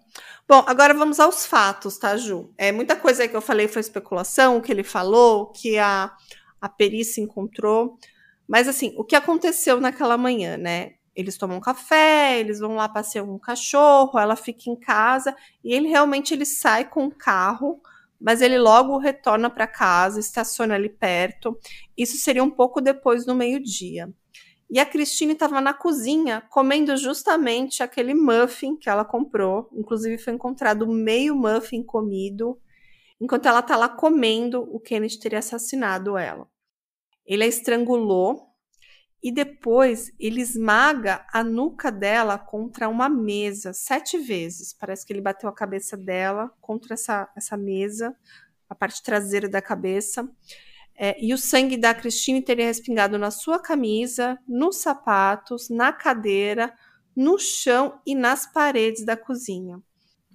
Bom, 0.47 0.63
agora 0.67 0.93
vamos 0.93 1.19
aos 1.19 1.45
fatos, 1.45 1.97
tá, 1.97 2.17
Ju? 2.17 2.51
É, 2.57 2.71
muita 2.71 2.95
coisa 2.95 3.23
aí 3.23 3.29
que 3.29 3.35
eu 3.35 3.41
falei 3.41 3.67
foi 3.67 3.79
especulação, 3.81 4.57
o 4.57 4.61
que 4.61 4.71
ele 4.71 4.83
falou, 4.83 5.43
o 5.43 5.45
que 5.51 5.77
a, 5.77 6.11
a 6.59 6.69
perícia 6.69 7.21
encontrou. 7.21 7.97
Mas, 8.47 8.67
assim, 8.67 8.93
o 8.97 9.03
que 9.03 9.15
aconteceu 9.15 9.79
naquela 9.79 10.17
manhã, 10.17 10.57
né? 10.57 10.93
Eles 11.15 11.37
tomam 11.37 11.59
café, 11.59 12.39
eles 12.39 12.59
vão 12.59 12.75
lá 12.75 12.89
passear 12.89 13.23
um 13.23 13.37
cachorro, 13.37 14.17
ela 14.17 14.35
fica 14.35 14.69
em 14.69 14.75
casa 14.75 15.35
e 15.63 15.73
ele 15.73 15.87
realmente 15.87 16.33
ele 16.33 16.45
sai 16.45 16.89
com 16.89 17.05
o 17.05 17.15
carro, 17.15 17.79
mas 18.19 18.41
ele 18.41 18.57
logo 18.57 18.97
retorna 18.97 19.49
para 19.49 19.67
casa, 19.67 20.19
estaciona 20.19 20.75
ali 20.75 20.89
perto. 20.89 21.57
Isso 21.95 22.17
seria 22.17 22.43
um 22.43 22.49
pouco 22.49 22.81
depois 22.81 23.25
do 23.25 23.35
meio-dia. 23.35 24.11
E 24.69 24.79
a 24.79 24.85
Cristine 24.85 25.33
estava 25.33 25.61
na 25.61 25.71
cozinha 25.71 26.41
comendo 26.49 26.97
justamente 26.97 27.83
aquele 27.83 28.15
muffin 28.15 28.75
que 28.75 28.89
ela 28.89 29.05
comprou. 29.05 29.69
Inclusive 29.71 30.17
foi 30.17 30.33
encontrado 30.33 30.87
meio 30.87 31.35
muffin 31.35 31.83
comido. 31.83 32.59
Enquanto 33.21 33.45
ela 33.45 33.59
está 33.59 33.75
lá 33.75 33.87
comendo, 33.87 34.67
o 34.73 34.79
Kenneth 34.79 35.19
teria 35.21 35.37
assassinado 35.39 36.17
ela. 36.17 36.47
Ele 37.23 37.43
a 37.43 37.47
estrangulou 37.47 38.52
e 39.23 39.31
depois 39.31 40.11
ele 40.19 40.41
esmaga 40.41 41.25
a 41.31 41.41
nuca 41.41 41.89
dela 41.89 42.37
contra 42.37 42.89
uma 42.89 43.07
mesa 43.07 43.71
sete 43.71 44.17
vezes. 44.17 44.73
Parece 44.73 45.05
que 45.05 45.13
ele 45.13 45.21
bateu 45.21 45.47
a 45.47 45.53
cabeça 45.53 45.95
dela 45.95 46.51
contra 46.59 46.95
essa, 46.95 47.29
essa 47.33 47.55
mesa, 47.55 48.13
a 48.69 48.75
parte 48.75 49.01
traseira 49.01 49.47
da 49.47 49.61
cabeça. 49.61 50.29
É, 50.93 51.15
e 51.23 51.33
o 51.33 51.37
sangue 51.37 51.77
da 51.77 51.93
Christine 51.93 52.41
teria 52.41 52.65
respingado 52.65 53.17
na 53.17 53.31
sua 53.31 53.59
camisa, 53.59 54.37
nos 54.45 54.77
sapatos, 54.77 55.69
na 55.69 55.93
cadeira, 55.93 56.73
no 57.15 57.39
chão 57.39 58.01
e 58.05 58.13
nas 58.13 58.45
paredes 58.45 59.05
da 59.05 59.15
cozinha. 59.15 59.81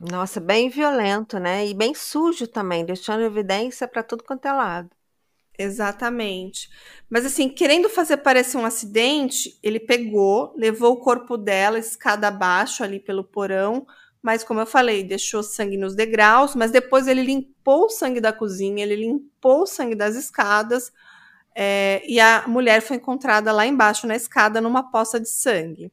Nossa, 0.01 0.41
bem 0.41 0.71
violento, 0.71 1.39
né? 1.39 1.67
E 1.67 1.75
bem 1.75 1.95
sujo 1.95 2.47
também, 2.47 2.85
deixando 2.85 3.23
evidência 3.23 3.87
para 3.87 4.03
tudo 4.03 4.25
quanto 4.25 4.47
é 4.47 4.53
lado. 4.53 4.91
Exatamente. 5.59 6.71
Mas 7.11 7.27
assim, 7.27 7.49
querendo 7.49 7.89
fazer 7.89 8.19
parecer 8.19 8.57
um 8.57 8.65
acidente, 8.65 9.59
ele 9.63 9.81
pegou, 9.81 10.55
levou 10.57 10.93
o 10.93 11.01
corpo 11.01 11.37
dela 11.37 11.79
escada 11.79 12.29
abaixo 12.29 12.85
ali 12.85 13.01
pelo 13.01 13.25
porão, 13.25 13.85
mas 14.23 14.45
como 14.45 14.61
eu 14.61 14.67
falei, 14.67 15.03
deixou 15.03 15.43
sangue 15.43 15.77
nos 15.77 15.97
degraus, 15.97 16.55
mas 16.55 16.71
depois 16.71 17.09
ele 17.09 17.23
limpou 17.23 17.87
o 17.87 17.91
sangue 17.91 18.21
da 18.21 18.33
cozinha, 18.33 18.85
ele 18.85 18.97
limpou 18.97 19.63
o 19.63 19.67
sangue 19.67 19.95
das 19.97 20.15
escadas, 20.15 20.93
é, 21.55 22.03
e 22.07 22.21
a 22.21 22.47
mulher 22.47 22.81
foi 22.81 22.99
encontrada 22.99 23.51
lá 23.51 23.67
embaixo 23.67 24.07
na 24.07 24.15
escada 24.15 24.61
numa 24.61 24.91
poça 24.93 25.19
de 25.19 25.29
sangue. 25.29 25.91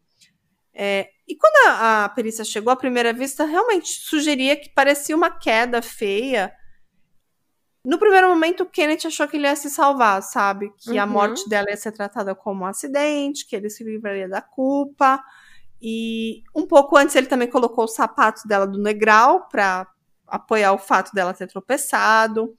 É, 0.73 1.09
e 1.27 1.35
quando 1.35 1.67
a, 1.67 2.05
a 2.05 2.09
perícia 2.09 2.45
chegou 2.45 2.71
à 2.71 2.75
primeira 2.75 3.11
vista, 3.13 3.45
realmente 3.45 3.87
sugeria 3.87 4.55
que 4.55 4.69
parecia 4.69 5.15
uma 5.15 5.31
queda 5.31 5.81
feia. 5.81 6.53
No 7.85 7.99
primeiro 7.99 8.27
momento, 8.29 8.63
o 8.63 8.65
Kenneth 8.65 9.05
achou 9.05 9.27
que 9.27 9.37
ele 9.37 9.47
ia 9.47 9.55
se 9.55 9.69
salvar, 9.69 10.21
sabe? 10.23 10.73
Que 10.77 10.91
uhum. 10.91 11.01
a 11.01 11.05
morte 11.05 11.47
dela 11.47 11.67
ia 11.69 11.77
ser 11.77 11.91
tratada 11.91 12.33
como 12.33 12.63
um 12.63 12.65
acidente, 12.65 13.45
que 13.45 13.55
ele 13.55 13.69
se 13.69 13.83
livraria 13.83 14.27
da 14.27 14.41
culpa. 14.41 15.23
E 15.79 16.43
um 16.55 16.65
pouco 16.65 16.97
antes 16.97 17.15
ele 17.15 17.27
também 17.27 17.47
colocou 17.47 17.85
os 17.85 17.93
sapatos 17.93 18.43
dela 18.45 18.65
do 18.65 18.81
negral 18.81 19.47
para 19.49 19.87
apoiar 20.27 20.73
o 20.73 20.79
fato 20.79 21.13
dela 21.13 21.33
ter 21.33 21.47
tropeçado. 21.47 22.55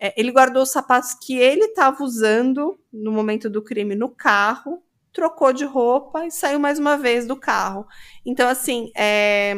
É, 0.00 0.12
ele 0.20 0.32
guardou 0.32 0.64
os 0.64 0.72
sapatos 0.72 1.14
que 1.14 1.38
ele 1.38 1.66
estava 1.66 2.02
usando 2.02 2.76
no 2.92 3.12
momento 3.12 3.48
do 3.48 3.62
crime 3.62 3.94
no 3.94 4.08
carro 4.08 4.82
trocou 5.14 5.52
de 5.52 5.64
roupa 5.64 6.26
e 6.26 6.30
saiu 6.30 6.58
mais 6.58 6.78
uma 6.78 6.98
vez 6.98 7.24
do 7.26 7.36
carro. 7.36 7.86
Então, 8.26 8.48
assim, 8.48 8.90
é... 8.96 9.54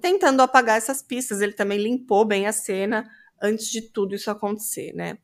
tentando 0.00 0.40
apagar 0.40 0.78
essas 0.78 1.02
pistas, 1.02 1.40
ele 1.40 1.52
também 1.52 1.82
limpou 1.82 2.24
bem 2.24 2.46
a 2.46 2.52
cena 2.52 3.10
antes 3.42 3.68
de 3.68 3.82
tudo 3.82 4.14
isso 4.14 4.30
acontecer, 4.30 4.92
né? 4.94 5.18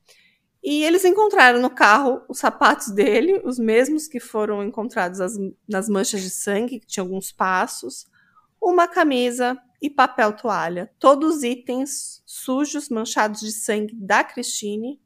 E 0.62 0.82
eles 0.82 1.04
encontraram 1.04 1.60
no 1.60 1.68
carro 1.68 2.22
os 2.26 2.38
sapatos 2.38 2.88
dele, 2.88 3.42
os 3.44 3.58
mesmos 3.58 4.08
que 4.08 4.18
foram 4.18 4.64
encontrados 4.64 5.20
as, 5.20 5.34
nas 5.68 5.90
manchas 5.90 6.22
de 6.22 6.30
sangue, 6.30 6.80
que 6.80 6.86
tinha 6.86 7.04
alguns 7.04 7.30
passos, 7.30 8.06
uma 8.60 8.88
camisa 8.88 9.60
e 9.82 9.90
papel 9.90 10.32
toalha. 10.32 10.90
Todos 10.98 11.42
itens 11.42 12.22
sujos, 12.24 12.88
manchados 12.88 13.40
de 13.40 13.52
sangue 13.52 13.94
da 13.94 14.24
Christine, 14.24 14.98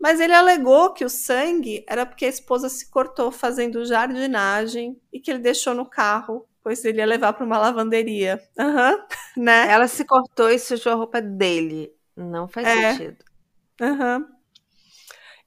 mas 0.00 0.18
ele 0.18 0.32
alegou 0.32 0.92
que 0.92 1.04
o 1.04 1.10
sangue 1.10 1.84
era 1.86 2.04
porque 2.04 2.24
a 2.24 2.28
esposa 2.28 2.68
se 2.68 2.90
cortou 2.90 3.30
fazendo 3.30 3.84
jardinagem 3.84 5.00
e 5.12 5.20
que 5.20 5.30
ele 5.30 5.38
deixou 5.38 5.74
no 5.74 5.84
carro, 5.84 6.48
pois 6.60 6.84
ele 6.84 6.98
ia 6.98 7.06
levar 7.06 7.34
para 7.34 7.44
uma 7.44 7.58
lavanderia. 7.58 8.42
Uhum, 8.58 9.04
né? 9.44 9.70
Ela 9.70 9.86
se 9.86 10.04
cortou 10.04 10.50
e 10.50 10.58
sujou 10.58 10.92
a 10.92 10.96
roupa 10.96 11.20
dele. 11.20 11.92
Não 12.16 12.48
faz 12.48 12.66
é. 12.66 12.92
sentido. 12.92 13.24
Uhum. 13.80 14.26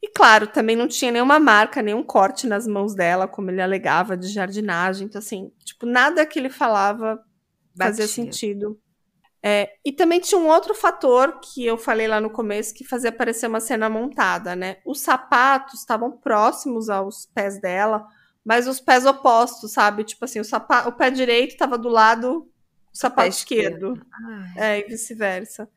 E 0.02 0.08
claro, 0.10 0.48
também 0.48 0.76
não 0.76 0.88
tinha 0.88 1.12
nenhuma 1.12 1.40
marca, 1.40 1.82
nenhum 1.82 2.04
corte 2.04 2.46
nas 2.46 2.68
mãos 2.68 2.94
dela, 2.94 3.28
como 3.28 3.50
ele 3.50 3.62
alegava, 3.62 4.16
de 4.16 4.28
jardinagem. 4.28 5.08
Então, 5.08 5.20
assim, 5.20 5.52
tipo, 5.64 5.86
nada 5.86 6.26
que 6.26 6.38
ele 6.38 6.50
falava 6.50 7.24
fazia 7.78 8.08
sentido. 8.08 8.80
É, 9.48 9.74
e 9.86 9.92
também 9.92 10.20
tinha 10.20 10.40
um 10.40 10.48
outro 10.48 10.74
fator 10.74 11.40
que 11.40 11.64
eu 11.64 11.78
falei 11.78 12.08
lá 12.08 12.20
no 12.20 12.32
começo 12.32 12.74
que 12.74 12.84
fazia 12.84 13.12
parecer 13.12 13.46
uma 13.48 13.60
cena 13.60 13.88
montada, 13.88 14.56
né? 14.56 14.78
Os 14.84 15.02
sapatos 15.02 15.82
estavam 15.82 16.12
próximos 16.18 16.90
aos 16.90 17.28
pés 17.28 17.62
dela, 17.62 18.08
mas 18.44 18.68
os 18.68 18.80
pés 18.80 19.06
opostos, 19.06 19.72
sabe? 19.72 20.04
Tipo 20.04 20.26
assim, 20.26 20.40
o, 20.40 20.44
sapato, 20.44 20.90
o 20.90 20.92
pé 20.92 21.12
direito 21.12 21.52
estava 21.52 21.78
do 21.78 21.90
lado 21.90 22.42
do 22.42 22.50
sapato 22.92 23.30
esquerdo. 23.30 23.94
esquerdo. 23.94 24.06
É, 24.56 24.80
e 24.80 24.84
vice-versa. 24.86 25.70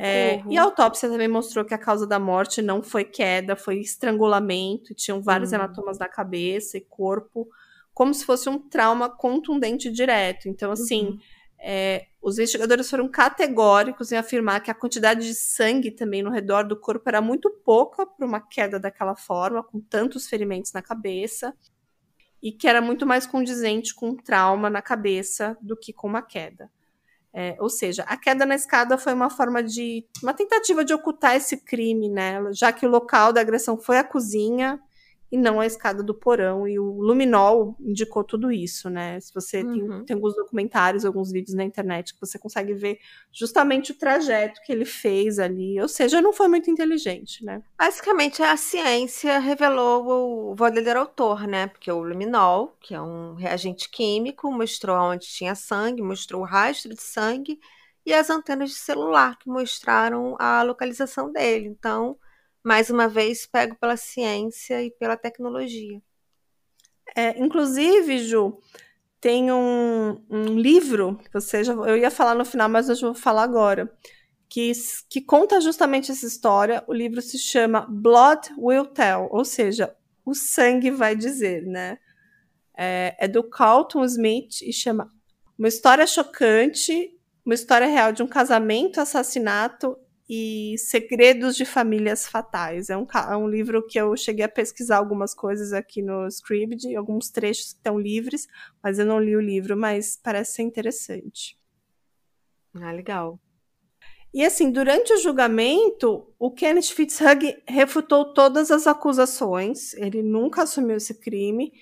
É, 0.00 0.42
e 0.48 0.56
a 0.56 0.62
autópsia 0.62 1.08
também 1.08 1.28
mostrou 1.28 1.64
que 1.64 1.74
a 1.74 1.78
causa 1.78 2.06
da 2.06 2.18
morte 2.18 2.62
não 2.62 2.82
foi 2.82 3.04
queda, 3.04 3.56
foi 3.56 3.80
estrangulamento. 3.80 4.94
Tinham 4.94 5.20
vários 5.20 5.52
hum. 5.52 5.56
hematomas 5.56 5.98
na 5.98 6.08
cabeça 6.08 6.78
e 6.78 6.80
corpo, 6.80 7.48
como 7.92 8.14
se 8.14 8.24
fosse 8.24 8.48
um 8.48 8.58
trauma 8.58 9.08
contundente 9.08 9.90
direto. 9.90 10.48
Então, 10.48 10.70
assim. 10.70 11.08
Uhum 11.08 11.18
é, 11.60 12.06
os 12.22 12.38
investigadores 12.38 12.88
foram 12.88 13.08
categóricos 13.08 14.12
em 14.12 14.16
afirmar 14.16 14.60
que 14.62 14.70
a 14.70 14.74
quantidade 14.74 15.26
de 15.26 15.34
sangue 15.34 15.90
também 15.90 16.22
no 16.22 16.30
redor 16.30 16.62
do 16.64 16.78
corpo 16.78 17.08
era 17.08 17.20
muito 17.20 17.50
pouca 17.64 18.06
para 18.06 18.26
uma 18.26 18.40
queda 18.40 18.78
daquela 18.78 19.16
forma, 19.16 19.62
com 19.62 19.80
tantos 19.80 20.28
ferimentos 20.28 20.72
na 20.72 20.82
cabeça, 20.82 21.54
e 22.40 22.52
que 22.52 22.68
era 22.68 22.80
muito 22.80 23.04
mais 23.04 23.26
condizente 23.26 23.94
com 23.94 24.10
um 24.10 24.16
trauma 24.16 24.70
na 24.70 24.80
cabeça 24.80 25.56
do 25.60 25.76
que 25.76 25.92
com 25.92 26.06
uma 26.06 26.22
queda. 26.22 26.70
É, 27.40 27.54
ou 27.60 27.70
seja, 27.70 28.02
a 28.08 28.16
queda 28.16 28.44
na 28.44 28.56
escada 28.56 28.98
foi 28.98 29.14
uma 29.14 29.30
forma 29.30 29.62
de. 29.62 30.04
uma 30.20 30.34
tentativa 30.34 30.84
de 30.84 30.92
ocultar 30.92 31.36
esse 31.36 31.56
crime, 31.56 32.08
né? 32.08 32.40
Já 32.52 32.72
que 32.72 32.84
o 32.84 32.90
local 32.90 33.32
da 33.32 33.40
agressão 33.40 33.78
foi 33.78 33.96
a 33.96 34.02
cozinha, 34.02 34.80
e 35.30 35.36
não 35.36 35.60
a 35.60 35.66
escada 35.66 36.02
do 36.02 36.14
porão. 36.14 36.66
E 36.66 36.78
o 36.78 37.00
Luminol 37.00 37.76
indicou 37.80 38.24
tudo 38.24 38.50
isso, 38.50 38.88
né? 38.88 39.20
Se 39.20 39.32
você 39.32 39.62
uhum. 39.62 39.88
tem, 39.88 40.04
tem 40.06 40.14
alguns 40.14 40.34
documentários, 40.34 41.04
alguns 41.04 41.30
vídeos 41.30 41.54
na 41.54 41.64
internet 41.64 42.14
que 42.14 42.20
você 42.20 42.38
consegue 42.38 42.72
ver 42.72 42.98
justamente 43.32 43.92
o 43.92 43.94
trajeto 43.94 44.60
que 44.64 44.72
ele 44.72 44.86
fez 44.86 45.38
ali. 45.38 45.80
Ou 45.80 45.88
seja, 45.88 46.20
não 46.20 46.32
foi 46.32 46.48
muito 46.48 46.70
inteligente, 46.70 47.44
né? 47.44 47.62
Basicamente, 47.78 48.42
a 48.42 48.56
ciência 48.56 49.38
revelou 49.38 50.50
o 50.50 50.54
verdadeiro 50.54 51.00
autor, 51.00 51.46
né? 51.46 51.66
Porque 51.66 51.92
o 51.92 52.02
luminol, 52.02 52.76
que 52.80 52.94
é 52.94 53.00
um 53.00 53.34
reagente 53.34 53.90
químico, 53.90 54.50
mostrou 54.50 54.96
onde 54.96 55.26
tinha 55.26 55.54
sangue, 55.54 56.02
mostrou 56.02 56.40
o 56.40 56.46
rastro 56.46 56.94
de 56.94 57.02
sangue, 57.02 57.60
e 58.06 58.14
as 58.14 58.30
antenas 58.30 58.70
de 58.70 58.76
celular, 58.76 59.38
que 59.38 59.50
mostraram 59.50 60.34
a 60.38 60.62
localização 60.62 61.30
dele. 61.30 61.66
Então 61.66 62.16
mais 62.62 62.90
uma 62.90 63.08
vez 63.08 63.46
pego 63.46 63.76
pela 63.76 63.96
ciência 63.96 64.82
e 64.82 64.90
pela 64.90 65.16
tecnologia. 65.16 66.00
É, 67.16 67.38
inclusive, 67.38 68.18
Ju, 68.18 68.58
tem 69.20 69.50
um, 69.50 70.22
um 70.30 70.58
livro 70.58 71.16
que 71.18 71.32
você 71.32 71.64
já, 71.64 71.72
eu 71.72 71.96
ia 71.96 72.10
falar 72.10 72.34
no 72.34 72.44
final, 72.44 72.68
mas 72.68 72.88
eu 72.88 72.96
vou 72.96 73.14
falar 73.14 73.42
agora, 73.42 73.92
que, 74.48 74.72
que 75.08 75.20
conta 75.20 75.60
justamente 75.60 76.10
essa 76.10 76.26
história. 76.26 76.84
O 76.86 76.92
livro 76.92 77.20
se 77.20 77.38
chama 77.38 77.86
Blood 77.88 78.52
Will 78.56 78.86
Tell, 78.86 79.28
ou 79.30 79.44
seja, 79.44 79.94
o 80.24 80.34
sangue 80.34 80.90
vai 80.90 81.16
dizer, 81.16 81.62
né? 81.66 81.98
É, 82.76 83.16
é 83.18 83.28
do 83.28 83.42
Carlton 83.42 84.04
Smith 84.04 84.62
e 84.62 84.72
chama 84.72 85.12
Uma 85.58 85.68
História 85.68 86.06
Chocante, 86.06 87.12
uma 87.44 87.54
história 87.54 87.88
real 87.88 88.12
de 88.12 88.22
um 88.22 88.26
casamento, 88.26 89.00
assassinato 89.00 89.96
e 90.28 90.74
Segredos 90.76 91.56
de 91.56 91.64
Famílias 91.64 92.28
Fatais. 92.28 92.90
É 92.90 92.96
um, 92.96 93.06
é 93.30 93.36
um 93.36 93.48
livro 93.48 93.86
que 93.86 93.98
eu 93.98 94.16
cheguei 94.16 94.44
a 94.44 94.48
pesquisar 94.48 94.98
algumas 94.98 95.32
coisas 95.32 95.72
aqui 95.72 96.02
no 96.02 96.26
Scribd, 96.28 96.94
alguns 96.94 97.30
trechos 97.30 97.68
estão 97.68 97.98
livres, 97.98 98.46
mas 98.82 98.98
eu 98.98 99.06
não 99.06 99.18
li 99.18 99.34
o 99.34 99.40
livro, 99.40 99.76
mas 99.76 100.18
parece 100.22 100.56
ser 100.56 100.62
interessante. 100.62 101.58
Ah, 102.74 102.92
legal. 102.92 103.40
E 104.32 104.44
assim, 104.44 104.70
durante 104.70 105.14
o 105.14 105.16
julgamento, 105.16 106.30
o 106.38 106.50
Kenneth 106.50 106.92
Fitzhugh 106.94 107.56
refutou 107.66 108.34
todas 108.34 108.70
as 108.70 108.86
acusações, 108.86 109.94
ele 109.94 110.22
nunca 110.22 110.62
assumiu 110.62 110.98
esse 110.98 111.14
crime. 111.14 111.72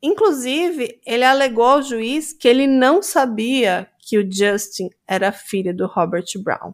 Inclusive, 0.00 1.00
ele 1.04 1.24
alegou 1.24 1.64
ao 1.64 1.82
juiz 1.82 2.32
que 2.32 2.46
ele 2.46 2.68
não 2.68 3.02
sabia 3.02 3.90
que 3.98 4.16
o 4.16 4.32
Justin 4.32 4.88
era 5.08 5.32
filho 5.32 5.76
do 5.76 5.88
Robert 5.88 6.26
Brown. 6.40 6.72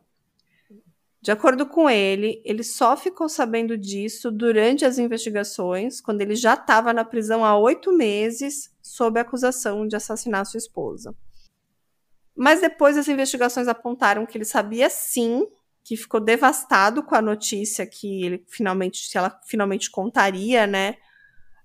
De 1.25 1.31
acordo 1.31 1.65
com 1.65 1.89
ele, 1.89 2.43
ele 2.45 2.63
só 2.63 2.99
ficou 2.99 3.31
sabendo 3.31 3.79
disso 3.79 4.31
durante 4.31 4.85
as 4.85 4.99
investigações, 4.99 5.99
quando 5.99 6.21
ele 6.21 6.37
já 6.37 6.53
estava 6.53 6.93
na 6.93 7.03
prisão 7.03 7.43
há 7.43 7.57
oito 7.57 7.91
meses, 7.91 8.71
sob 8.83 9.19
acusação 9.19 9.89
de 9.89 9.97
assassinar 9.97 10.45
sua 10.45 10.59
esposa. 10.59 11.17
Mas 12.37 12.61
depois 12.61 12.99
as 12.99 13.09
investigações 13.09 13.69
apontaram 13.69 14.27
que 14.27 14.37
ele 14.37 14.45
sabia 14.45 14.91
sim, 14.91 15.47
que 15.83 15.97
ficou 15.97 16.21
devastado 16.21 17.03
com 17.03 17.15
a 17.15 17.23
notícia 17.23 17.87
que 17.87 18.23
ele 18.23 18.45
finalmente, 18.47 19.09
se 19.09 19.17
ela 19.17 19.41
finalmente 19.47 19.91
contaria, 19.91 20.67
né? 20.67 20.99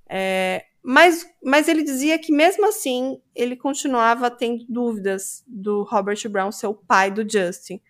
É, 0.08 0.68
mas, 0.82 1.30
mas 1.44 1.68
ele 1.68 1.84
dizia 1.84 2.18
que 2.18 2.32
mesmo 2.32 2.66
assim 2.66 3.22
ele 3.36 3.58
continuava 3.58 4.32
tendo 4.32 4.64
dúvidas 4.70 5.44
do 5.46 5.84
Robert 5.84 6.30
Brown 6.30 6.50
ser 6.50 6.68
o 6.68 6.74
pai 6.74 7.12
do 7.12 7.30
Justin 7.30 7.82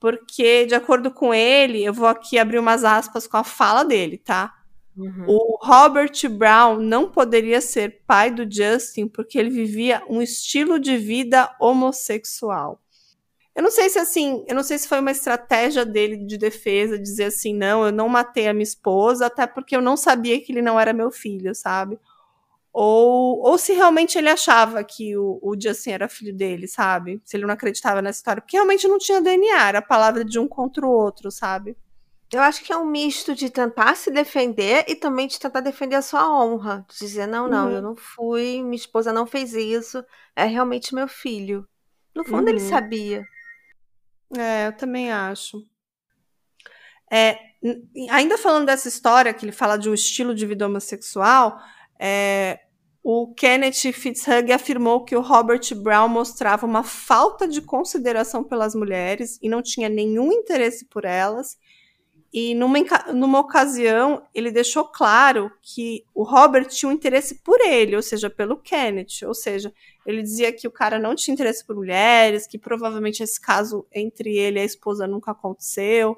porque, 0.00 0.64
de 0.64 0.74
acordo 0.74 1.10
com 1.10 1.32
ele, 1.32 1.84
eu 1.84 1.92
vou 1.92 2.08
aqui 2.08 2.38
abrir 2.38 2.58
umas 2.58 2.82
aspas 2.84 3.26
com 3.26 3.36
a 3.36 3.44
fala 3.44 3.84
dele, 3.84 4.16
tá? 4.16 4.54
Uhum. 4.96 5.24
O 5.28 5.58
Robert 5.62 6.12
Brown 6.30 6.78
não 6.78 7.10
poderia 7.10 7.60
ser 7.60 8.02
pai 8.06 8.30
do 8.30 8.50
Justin 8.50 9.06
porque 9.06 9.38
ele 9.38 9.50
vivia 9.50 10.02
um 10.08 10.22
estilo 10.22 10.80
de 10.80 10.96
vida 10.96 11.54
homossexual. 11.60 12.80
Eu 13.54 13.62
não 13.62 13.70
sei 13.70 13.90
se 13.90 13.98
assim, 13.98 14.42
eu 14.48 14.54
não 14.54 14.62
sei 14.62 14.78
se 14.78 14.88
foi 14.88 15.00
uma 15.00 15.10
estratégia 15.10 15.84
dele 15.84 16.16
de 16.16 16.38
defesa, 16.38 16.98
dizer 16.98 17.24
assim, 17.24 17.54
não, 17.54 17.84
eu 17.84 17.92
não 17.92 18.08
matei 18.08 18.48
a 18.48 18.54
minha 18.54 18.62
esposa, 18.62 19.26
até 19.26 19.46
porque 19.46 19.76
eu 19.76 19.82
não 19.82 19.96
sabia 19.96 20.40
que 20.40 20.50
ele 20.50 20.62
não 20.62 20.80
era 20.80 20.94
meu 20.94 21.10
filho, 21.10 21.54
sabe? 21.54 21.98
Ou, 22.72 23.40
ou 23.46 23.58
se 23.58 23.72
realmente 23.72 24.16
ele 24.16 24.28
achava 24.28 24.82
que 24.84 25.16
o, 25.16 25.40
o 25.42 25.56
Justin 25.60 25.90
era 25.90 26.08
filho 26.08 26.34
dele, 26.34 26.68
sabe? 26.68 27.20
Se 27.24 27.36
ele 27.36 27.44
não 27.46 27.54
acreditava 27.54 28.00
nessa 28.00 28.18
história. 28.20 28.40
Porque 28.42 28.56
realmente 28.56 28.86
não 28.88 28.98
tinha 28.98 29.20
DNA, 29.20 29.68
era 29.68 29.78
a 29.80 29.82
palavra 29.82 30.24
de 30.24 30.38
um 30.38 30.46
contra 30.46 30.86
o 30.86 30.90
outro, 30.90 31.30
sabe? 31.30 31.76
Eu 32.32 32.40
acho 32.42 32.62
que 32.62 32.72
é 32.72 32.76
um 32.76 32.86
misto 32.86 33.34
de 33.34 33.50
tentar 33.50 33.96
se 33.96 34.10
defender 34.10 34.84
e 34.88 34.94
também 34.94 35.26
de 35.26 35.38
tentar 35.38 35.60
defender 35.60 35.96
a 35.96 36.02
sua 36.02 36.28
honra. 36.30 36.86
De 36.88 36.98
dizer, 36.98 37.26
não, 37.26 37.48
não, 37.48 37.66
Uhum. 37.68 37.74
eu 37.74 37.82
não 37.82 37.96
fui, 37.96 38.62
minha 38.62 38.76
esposa 38.76 39.12
não 39.12 39.26
fez 39.26 39.52
isso, 39.54 40.04
é 40.36 40.44
realmente 40.44 40.94
meu 40.94 41.08
filho. 41.08 41.66
No 42.14 42.24
fundo, 42.24 42.48
ele 42.48 42.60
Uhum. 42.60 42.68
sabia. 42.68 43.24
É, 44.36 44.68
eu 44.68 44.76
também 44.76 45.10
acho. 45.10 45.58
É, 47.12 47.36
ainda 48.10 48.38
falando 48.38 48.66
dessa 48.66 48.88
história, 48.88 49.34
que 49.34 49.44
ele 49.44 49.52
fala 49.52 49.76
de 49.76 49.90
um 49.90 49.94
estilo 49.94 50.34
de 50.34 50.46
vida 50.46 50.66
homossexual, 50.66 51.60
é, 52.00 52.58
o 53.02 53.34
Kenneth 53.34 53.92
Fitzhugh 53.92 54.50
afirmou 54.52 55.04
que 55.04 55.14
o 55.14 55.20
Robert 55.20 55.74
Brown 55.74 56.08
mostrava 56.08 56.64
uma 56.64 56.82
falta 56.82 57.46
de 57.46 57.60
consideração 57.60 58.42
pelas 58.42 58.74
mulheres 58.74 59.38
e 59.42 59.48
não 59.48 59.60
tinha 59.60 59.88
nenhum 59.88 60.32
interesse 60.32 60.86
por 60.86 61.04
elas. 61.04 61.58
E 62.32 62.54
numa, 62.54 62.78
numa 63.12 63.40
ocasião, 63.40 64.22
ele 64.32 64.50
deixou 64.50 64.84
claro 64.84 65.50
que 65.60 66.04
o 66.14 66.22
Robert 66.22 66.68
tinha 66.68 66.88
um 66.88 66.92
interesse 66.92 67.42
por 67.42 67.60
ele, 67.60 67.96
ou 67.96 68.02
seja, 68.02 68.30
pelo 68.30 68.56
Kenneth. 68.56 69.26
Ou 69.26 69.34
seja, 69.34 69.72
ele 70.06 70.22
dizia 70.22 70.52
que 70.52 70.68
o 70.68 70.70
cara 70.70 70.98
não 70.98 71.14
tinha 71.14 71.34
interesse 71.34 71.66
por 71.66 71.76
mulheres, 71.76 72.46
que 72.46 72.58
provavelmente 72.58 73.22
esse 73.22 73.40
caso 73.40 73.86
entre 73.92 74.36
ele 74.36 74.58
e 74.58 74.62
a 74.62 74.64
esposa 74.64 75.06
nunca 75.06 75.32
aconteceu, 75.32 76.16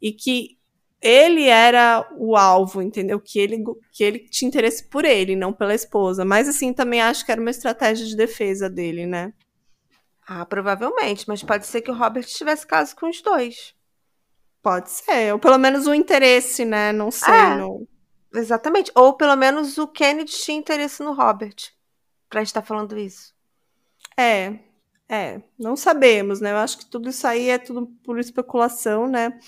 e 0.00 0.12
que 0.12 0.58
ele 1.06 1.46
era 1.46 2.08
o 2.16 2.34
alvo, 2.34 2.80
entendeu? 2.80 3.20
Que 3.20 3.38
ele, 3.38 3.62
que 3.92 4.02
ele 4.02 4.20
tinha 4.20 4.48
interesse 4.48 4.88
por 4.88 5.04
ele, 5.04 5.36
não 5.36 5.52
pela 5.52 5.74
esposa. 5.74 6.24
Mas 6.24 6.48
assim, 6.48 6.72
também 6.72 7.02
acho 7.02 7.24
que 7.26 7.30
era 7.30 7.40
uma 7.40 7.50
estratégia 7.50 8.06
de 8.06 8.16
defesa 8.16 8.70
dele, 8.70 9.04
né? 9.04 9.32
Ah, 10.26 10.46
provavelmente, 10.46 11.28
mas 11.28 11.42
pode 11.42 11.66
ser 11.66 11.82
que 11.82 11.90
o 11.90 11.94
Robert 11.94 12.24
tivesse 12.24 12.66
caso 12.66 12.96
com 12.96 13.08
os 13.10 13.20
dois. 13.20 13.74
Pode 14.62 14.90
ser, 14.90 15.30
ou 15.34 15.38
pelo 15.38 15.58
menos 15.58 15.86
o 15.86 15.92
interesse, 15.94 16.64
né? 16.64 16.90
Não 16.92 17.10
sei. 17.10 17.34
É. 17.34 17.56
não- 17.56 17.86
Exatamente. 18.34 18.90
Ou 18.96 19.12
pelo 19.12 19.36
menos 19.36 19.78
o 19.78 19.86
Kennedy 19.86 20.32
tinha 20.32 20.56
interesse 20.58 21.02
no 21.04 21.12
Robert. 21.12 21.54
Pra 22.28 22.42
estar 22.42 22.62
falando 22.62 22.98
isso. 22.98 23.32
É, 24.16 24.58
é, 25.08 25.40
não 25.58 25.76
sabemos, 25.76 26.40
né? 26.40 26.50
Eu 26.52 26.56
acho 26.56 26.78
que 26.78 26.86
tudo 26.86 27.10
isso 27.10 27.26
aí 27.26 27.50
é 27.50 27.58
tudo 27.58 27.86
por 28.02 28.18
especulação, 28.18 29.06
né? 29.06 29.38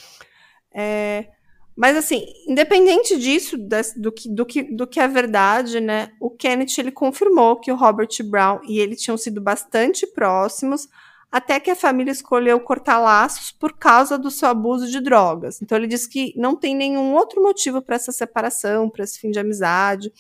É, 0.72 1.30
mas 1.76 1.94
assim, 1.94 2.24
independente 2.48 3.18
disso, 3.18 3.58
do, 3.96 4.10
que, 4.10 4.28
do, 4.30 4.46
que, 4.46 4.62
do 4.62 4.86
que 4.86 4.98
é 4.98 5.06
verdade, 5.06 5.78
né? 5.78 6.10
O 6.18 6.30
Kenneth 6.30 6.78
ele 6.78 6.90
confirmou 6.90 7.56
que 7.56 7.70
o 7.70 7.76
Robert 7.76 8.08
Brown 8.24 8.60
e 8.66 8.80
ele 8.80 8.96
tinham 8.96 9.18
sido 9.18 9.42
bastante 9.42 10.06
próximos, 10.06 10.88
até 11.30 11.60
que 11.60 11.70
a 11.70 11.76
família 11.76 12.10
escolheu 12.10 12.58
cortar 12.60 12.98
laços 12.98 13.52
por 13.52 13.74
causa 13.74 14.16
do 14.16 14.30
seu 14.30 14.48
abuso 14.48 14.90
de 14.90 15.00
drogas. 15.00 15.60
Então 15.60 15.76
ele 15.76 15.86
disse 15.86 16.08
que 16.08 16.32
não 16.34 16.56
tem 16.56 16.74
nenhum 16.74 17.12
outro 17.14 17.42
motivo 17.42 17.82
para 17.82 17.96
essa 17.96 18.10
separação, 18.10 18.88
para 18.88 19.04
esse 19.04 19.18
fim 19.18 19.30
de 19.30 19.38
amizade. 19.38 20.10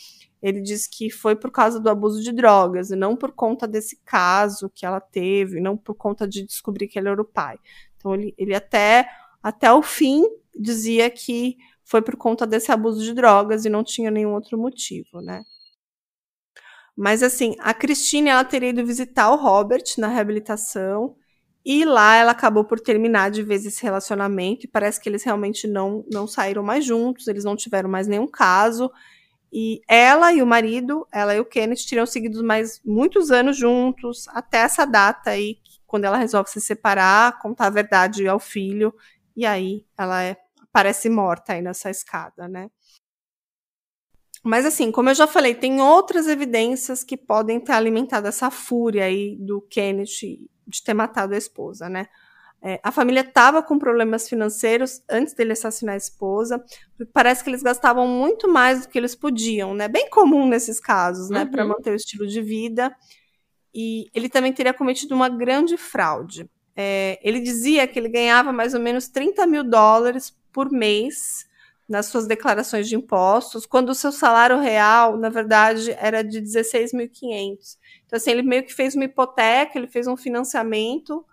Ele 0.42 0.60
disse 0.60 0.90
que 0.90 1.08
foi 1.08 1.34
por 1.34 1.50
causa 1.50 1.80
do 1.80 1.88
abuso 1.88 2.22
de 2.22 2.32
drogas 2.32 2.90
e 2.90 2.96
não 2.96 3.16
por 3.16 3.32
conta 3.32 3.66
desse 3.66 3.98
caso 4.04 4.70
que 4.74 4.84
ela 4.84 5.00
teve, 5.00 5.58
não 5.58 5.74
por 5.74 5.94
conta 5.94 6.28
de 6.28 6.44
descobrir 6.44 6.86
que 6.86 6.98
ele 6.98 7.08
era 7.08 7.22
o 7.22 7.24
pai. 7.24 7.58
Então 7.96 8.14
ele, 8.14 8.34
ele 8.36 8.54
até 8.54 9.08
até 9.42 9.72
o 9.72 9.82
fim 9.82 10.24
dizia 10.58 11.10
que 11.10 11.56
foi 11.84 12.02
por 12.02 12.16
conta 12.16 12.46
desse 12.46 12.72
abuso 12.72 13.02
de 13.02 13.12
drogas 13.14 13.64
e 13.64 13.70
não 13.70 13.84
tinha 13.84 14.10
nenhum 14.10 14.34
outro 14.34 14.58
motivo, 14.58 15.20
né? 15.20 15.42
Mas 16.96 17.22
assim, 17.22 17.54
a 17.60 17.74
Christine 17.74 18.30
ela 18.30 18.44
teria 18.44 18.70
ido 18.70 18.84
visitar 18.84 19.30
o 19.30 19.36
Robert 19.36 19.84
na 19.98 20.08
reabilitação 20.08 21.14
e 21.64 21.84
lá 21.84 22.16
ela 22.16 22.32
acabou 22.32 22.64
por 22.64 22.80
terminar 22.80 23.30
de 23.30 23.42
vez 23.42 23.66
esse 23.66 23.82
relacionamento 23.82 24.64
e 24.64 24.68
parece 24.68 25.00
que 25.00 25.08
eles 25.08 25.22
realmente 25.22 25.66
não 25.66 26.04
não 26.10 26.26
saíram 26.26 26.62
mais 26.62 26.84
juntos, 26.84 27.28
eles 27.28 27.44
não 27.44 27.56
tiveram 27.56 27.88
mais 27.88 28.06
nenhum 28.06 28.26
caso. 28.26 28.90
E 29.52 29.80
ela 29.88 30.32
e 30.32 30.42
o 30.42 30.46
marido, 30.46 31.06
ela 31.12 31.34
e 31.34 31.40
o 31.40 31.44
Kenneth, 31.44 31.86
teriam 31.88 32.06
seguido 32.06 32.42
mais 32.44 32.80
muitos 32.84 33.30
anos 33.30 33.56
juntos, 33.56 34.26
até 34.28 34.58
essa 34.58 34.84
data 34.84 35.30
aí, 35.30 35.58
quando 35.86 36.04
ela 36.04 36.16
resolve 36.18 36.50
se 36.50 36.60
separar, 36.60 37.38
contar 37.40 37.66
a 37.66 37.70
verdade 37.70 38.26
ao 38.26 38.38
filho, 38.40 38.94
e 39.36 39.44
aí 39.44 39.84
ela 39.96 40.22
é, 40.22 40.36
parece 40.72 41.08
morta 41.08 41.52
aí 41.52 41.62
nessa 41.62 41.90
escada, 41.90 42.48
né? 42.48 42.70
Mas 44.42 44.64
assim, 44.64 44.92
como 44.92 45.10
eu 45.10 45.14
já 45.14 45.26
falei, 45.26 45.54
tem 45.54 45.80
outras 45.80 46.28
evidências 46.28 47.02
que 47.02 47.16
podem 47.16 47.58
ter 47.58 47.72
alimentado 47.72 48.28
essa 48.28 48.50
fúria 48.50 49.04
aí 49.04 49.36
do 49.36 49.60
Kenneth 49.60 50.48
de 50.66 50.82
ter 50.82 50.94
matado 50.94 51.34
a 51.34 51.38
esposa, 51.38 51.88
né? 51.88 52.06
É, 52.62 52.80
a 52.82 52.90
família 52.90 53.20
estava 53.20 53.62
com 53.62 53.78
problemas 53.78 54.28
financeiros 54.28 55.02
antes 55.08 55.34
dele 55.34 55.52
assassinar 55.52 55.94
a 55.94 55.98
esposa. 55.98 56.64
Parece 57.12 57.44
que 57.44 57.50
eles 57.50 57.62
gastavam 57.62 58.08
muito 58.08 58.48
mais 58.48 58.82
do 58.82 58.88
que 58.88 58.98
eles 58.98 59.14
podiam, 59.14 59.74
né? 59.74 59.88
Bem 59.88 60.08
comum 60.08 60.48
nesses 60.48 60.80
casos, 60.80 61.28
né? 61.28 61.42
Uhum. 61.42 61.50
Para 61.50 61.64
manter 61.64 61.90
o 61.90 61.96
estilo 61.96 62.26
de 62.26 62.40
vida. 62.40 62.94
E 63.74 64.06
ele 64.14 64.28
também 64.28 64.52
teria 64.52 64.72
cometido 64.72 65.14
uma 65.14 65.28
grande 65.28 65.76
fraude. 65.76 66.48
É, 66.76 67.18
ele 67.22 67.40
dizia 67.40 67.86
que 67.86 67.98
ele 67.98 68.08
ganhava 68.08 68.52
mais 68.52 68.74
ou 68.74 68.80
menos 68.80 69.08
30 69.08 69.46
mil 69.46 69.64
dólares 69.64 70.36
por 70.52 70.70
mês 70.70 71.46
nas 71.88 72.06
suas 72.06 72.26
declarações 72.26 72.88
de 72.88 72.96
impostos, 72.96 73.64
quando 73.64 73.90
o 73.90 73.94
seu 73.94 74.10
salário 74.10 74.58
real, 74.58 75.16
na 75.16 75.28
verdade, 75.28 75.92
era 75.98 76.22
de 76.22 76.42
16.500. 76.42 77.78
Então, 78.04 78.16
assim, 78.16 78.30
ele 78.32 78.42
meio 78.42 78.64
que 78.64 78.74
fez 78.74 78.94
uma 78.94 79.04
hipoteca, 79.04 79.78
ele 79.78 79.86
fez 79.86 80.06
um 80.06 80.16
financiamento 80.16 81.24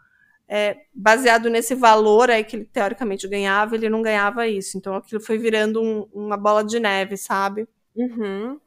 é, 0.47 0.77
baseado 0.93 1.49
nesse 1.49 1.73
valor 1.73 2.29
aí 2.29 2.43
que 2.43 2.55
ele 2.55 2.65
teoricamente 2.65 3.27
ganhava, 3.27 3.75
ele 3.75 3.89
não 3.89 4.01
ganhava 4.01 4.47
isso. 4.47 4.77
Então 4.77 4.95
aquilo 4.95 5.21
foi 5.21 5.37
virando 5.37 5.81
um, 5.81 6.07
uma 6.13 6.37
bola 6.37 6.63
de 6.63 6.79
neve, 6.79 7.17
sabe? 7.17 7.67
Uhum. 7.95 8.59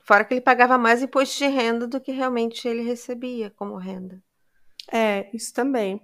Fora 0.00 0.24
que 0.24 0.34
ele 0.34 0.40
pagava 0.40 0.78
mais 0.78 1.02
imposto 1.02 1.38
de 1.38 1.46
renda 1.46 1.86
do 1.86 2.00
que 2.00 2.12
realmente 2.12 2.66
ele 2.68 2.82
recebia 2.82 3.50
como 3.50 3.76
renda. 3.76 4.22
É, 4.92 5.28
isso 5.34 5.52
também. 5.52 6.00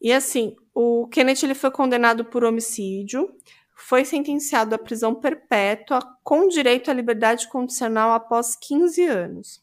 E 0.00 0.12
assim, 0.12 0.54
o 0.74 1.08
Kenneth 1.08 1.42
ele 1.42 1.54
foi 1.54 1.70
condenado 1.70 2.24
por 2.24 2.44
homicídio, 2.44 3.28
foi 3.74 4.04
sentenciado 4.04 4.74
à 4.74 4.78
prisão 4.78 5.14
perpétua 5.14 6.00
com 6.22 6.48
direito 6.48 6.90
à 6.90 6.94
liberdade 6.94 7.48
condicional 7.48 8.12
após 8.12 8.56
15 8.56 9.04
anos. 9.04 9.62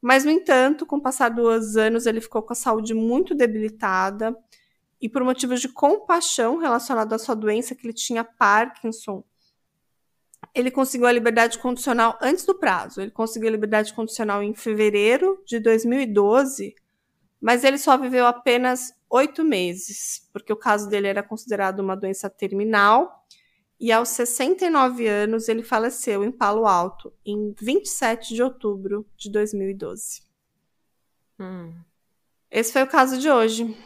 Mas, 0.00 0.24
no 0.24 0.30
entanto, 0.30 0.86
com 0.86 0.96
o 0.96 1.02
passar 1.02 1.30
dos 1.30 1.76
anos, 1.76 2.06
ele 2.06 2.20
ficou 2.20 2.42
com 2.42 2.52
a 2.52 2.56
saúde 2.56 2.94
muito 2.94 3.34
debilitada 3.34 4.36
e, 5.00 5.08
por 5.08 5.24
motivos 5.24 5.60
de 5.60 5.68
compaixão 5.68 6.58
relacionado 6.58 7.12
à 7.12 7.18
sua 7.18 7.34
doença, 7.34 7.74
que 7.74 7.86
ele 7.86 7.92
tinha 7.92 8.22
Parkinson, 8.22 9.24
ele 10.54 10.70
conseguiu 10.70 11.06
a 11.06 11.12
liberdade 11.12 11.58
condicional 11.58 12.18
antes 12.22 12.44
do 12.44 12.54
prazo. 12.54 13.00
Ele 13.00 13.10
conseguiu 13.10 13.48
a 13.48 13.52
liberdade 13.52 13.92
condicional 13.92 14.42
em 14.42 14.54
fevereiro 14.54 15.42
de 15.46 15.58
2012, 15.58 16.74
mas 17.40 17.64
ele 17.64 17.78
só 17.78 17.96
viveu 17.96 18.26
apenas 18.26 18.92
oito 19.10 19.44
meses, 19.44 20.28
porque 20.32 20.52
o 20.52 20.56
caso 20.56 20.88
dele 20.88 21.06
era 21.06 21.22
considerado 21.22 21.80
uma 21.80 21.96
doença 21.96 22.28
terminal. 22.28 23.24
E 23.78 23.92
aos 23.92 24.08
69 24.10 25.06
anos, 25.06 25.48
ele 25.48 25.62
faleceu 25.62 26.24
em 26.24 26.32
Palo 26.32 26.66
Alto, 26.66 27.12
em 27.24 27.54
27 27.60 28.34
de 28.34 28.42
outubro 28.42 29.06
de 29.16 29.30
2012. 29.30 30.22
Hum. 31.38 31.74
Esse 32.50 32.72
foi 32.72 32.82
o 32.82 32.86
caso 32.86 33.18
de 33.18 33.30
hoje. 33.30 33.76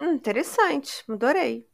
Hum, 0.00 0.14
interessante, 0.14 1.04
adorei. 1.08 1.68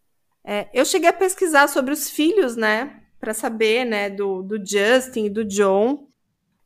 É, 0.44 0.68
eu 0.74 0.84
cheguei 0.84 1.08
a 1.08 1.14
pesquisar 1.14 1.68
sobre 1.68 1.92
os 1.92 2.10
filhos, 2.10 2.56
né? 2.56 3.04
Para 3.18 3.32
saber, 3.32 3.84
né, 3.84 4.10
do, 4.10 4.42
do 4.42 4.58
Justin 4.58 5.26
e 5.26 5.30
do 5.30 5.44
John. 5.44 6.08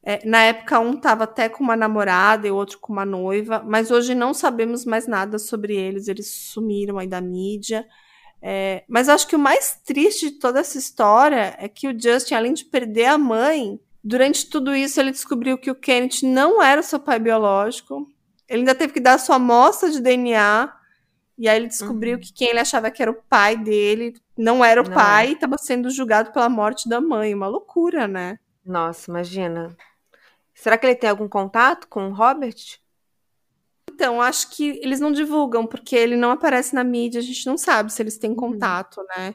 É, 0.09 0.25
na 0.25 0.41
época, 0.43 0.79
um 0.79 0.93
estava 0.95 1.25
até 1.25 1.49
com 1.49 1.65
uma 1.65 1.75
namorada 1.77 2.47
e 2.47 2.51
o 2.51 2.55
outro 2.55 2.79
com 2.79 2.93
uma 2.93 3.05
noiva, 3.05 3.61
mas 3.67 3.91
hoje 3.91 4.15
não 4.15 4.33
sabemos 4.33 4.85
mais 4.85 5.09
nada 5.09 5.37
sobre 5.37 5.75
eles. 5.77 6.07
Eles 6.07 6.31
sumiram 6.33 6.97
aí 6.99 7.09
da 7.09 7.21
mídia. 7.21 7.85
É, 8.41 8.85
mas 8.89 9.09
acho 9.09 9.27
que 9.27 9.35
o 9.35 9.39
mais 9.39 9.81
triste 9.85 10.31
de 10.31 10.39
toda 10.39 10.61
essa 10.61 10.79
história 10.79 11.57
é 11.59 11.69
que 11.69 11.89
o 11.89 12.01
Justin, 12.01 12.35
além 12.35 12.53
de 12.55 12.65
perder 12.67 13.07
a 13.07 13.19
mãe, 13.19 13.81
durante 14.05 14.49
tudo 14.49 14.73
isso 14.77 15.01
ele 15.01 15.11
descobriu 15.11 15.59
que 15.59 15.71
o 15.71 15.75
Kenneth 15.75 16.23
não 16.23 16.63
era 16.63 16.81
o 16.81 16.85
seu 16.85 17.01
pai 17.01 17.19
biológico. 17.19 18.07
Ele 18.49 18.61
ainda 18.61 18.77
teve 18.77 18.93
que 18.93 19.01
dar 19.01 19.15
a 19.15 19.19
sua 19.19 19.37
amostra 19.37 19.91
de 19.91 20.01
DNA. 20.01 20.73
E 21.39 21.49
aí 21.49 21.57
ele 21.57 21.67
descobriu 21.67 22.15
Uhum. 22.15 22.21
que 22.21 22.33
quem 22.33 22.49
ele 22.51 22.61
achava 22.61 22.91
que 22.93 23.03
era 23.03 23.11
o 23.11 23.23
pai 23.29 23.57
dele 23.57 24.15
não 24.39 24.65
era 24.65 24.81
o 24.81 24.85
Não 24.85 24.93
pai 24.95 25.31
e 25.31 25.33
estava 25.33 25.59
sendo 25.59 25.91
julgado 25.91 26.31
pela 26.33 26.49
morte 26.49 26.89
da 26.89 27.01
mãe. 27.01 27.35
Uma 27.35 27.49
loucura, 27.49 28.07
né? 28.07 28.39
Nossa, 28.65 29.11
imagina. 29.11 29.77
Será 30.57 30.77
que 30.79 30.87
ele 30.87 30.97
tem 30.97 31.11
algum 31.11 31.29
contato 31.29 31.89
com 31.89 32.09
o 32.11 32.15
Robert? 32.15 32.57
então, 33.93 34.21
acho 34.21 34.51
que 34.51 34.79
eles 34.83 35.01
não 35.01 35.11
divulgam, 35.11 35.67
porque 35.67 35.97
ele 35.97 36.17
não 36.17 36.31
aparece 36.31 36.75
na 36.75 36.85
mídia, 36.85 37.19
a 37.21 37.25
gente 37.25 37.47
não 37.47 37.57
sabe 37.57 37.93
se 37.93 38.03
eles 38.03 38.19
têm 38.19 38.31
Uhum. 38.31 38.37
contato, 38.37 39.03
né? 39.17 39.35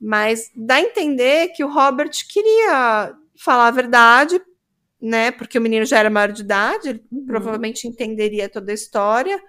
Mas 0.00 0.50
dá 0.56 0.76
a 0.76 0.80
entender 0.82 1.48
que 1.50 1.64
o 1.64 1.68
Robert 1.70 2.10
queria 2.28 3.14
falar 3.38 3.68
a 3.68 3.70
verdade, 3.70 4.40
né? 5.00 5.30
Porque 5.32 5.58
o 5.58 5.62
menino 5.62 5.86
já 5.86 5.98
era 5.98 6.10
maior 6.10 6.32
de 6.32 6.42
idade, 6.42 6.90
ele 6.90 7.04
Uhum. 7.12 7.26
provavelmente 7.26 7.88
entenderia 7.88 8.48
toda 8.48 8.72
a 8.72 8.74
história. 8.74 9.40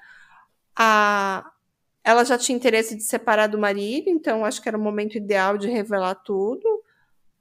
A... 0.77 1.45
Ela 2.03 2.23
já 2.23 2.37
tinha 2.37 2.55
interesse 2.55 2.95
de 2.95 3.03
separar 3.03 3.47
do 3.47 3.57
marido, 3.57 4.09
então 4.09 4.45
acho 4.45 4.61
que 4.61 4.69
era 4.69 4.77
o 4.77 4.81
momento 4.81 5.17
ideal 5.17 5.57
de 5.57 5.67
revelar 5.69 6.15
tudo. 6.15 6.74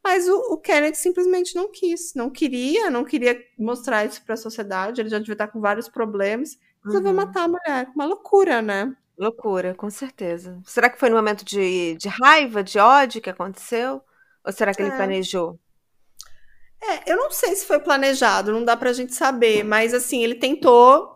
Mas 0.05 0.29
o, 0.29 0.37
o 0.55 0.59
Kennedy 0.59 0.97
simplesmente 0.99 1.55
não 1.57 1.71
quis, 1.73 2.15
não 2.15 2.31
queria, 2.31 2.91
não 2.91 3.05
queria 3.05 3.43
mostrar 3.59 4.05
isso 4.05 4.23
para 4.25 4.35
a 4.35 4.37
sociedade. 4.37 5.01
Ele 5.01 5.09
já 5.09 5.19
devia 5.19 5.35
estar 5.35 5.49
com 5.49 5.61
vários 5.61 5.89
problemas. 5.89 6.59
Resolveu 6.87 7.15
Uhum. 7.15 7.15
matar 7.15 7.45
a 7.45 7.49
mulher. 7.49 7.91
Uma 7.95 8.05
loucura, 8.07 8.61
né? 8.63 8.95
Loucura, 9.19 9.75
com 9.75 9.91
certeza. 9.91 10.61
Será 10.65 10.91
que 10.91 10.99
foi 10.99 11.09
no 11.11 11.17
momento 11.17 11.45
de, 11.45 11.97
de 11.97 12.09
raiva, 12.09 12.63
de 12.65 12.79
ódio 12.79 13.21
que 13.23 13.31
aconteceu? 13.31 14.03
Ou 14.45 14.53
será 14.53 14.75
que 14.75 14.83
ele 14.83 14.91
É. 14.91 14.93
planejou? 14.93 15.59
É, 16.83 17.13
eu 17.13 17.17
não 17.17 17.31
sei 17.31 17.55
se 17.57 17.65
foi 17.67 17.79
planejado, 17.81 18.53
não 18.53 18.65
dá 18.65 18.77
pra 18.77 18.93
gente 18.93 19.15
saber, 19.15 19.65
mas 19.65 19.95
assim, 19.95 20.23
ele 20.23 20.35
tentou. 20.35 21.13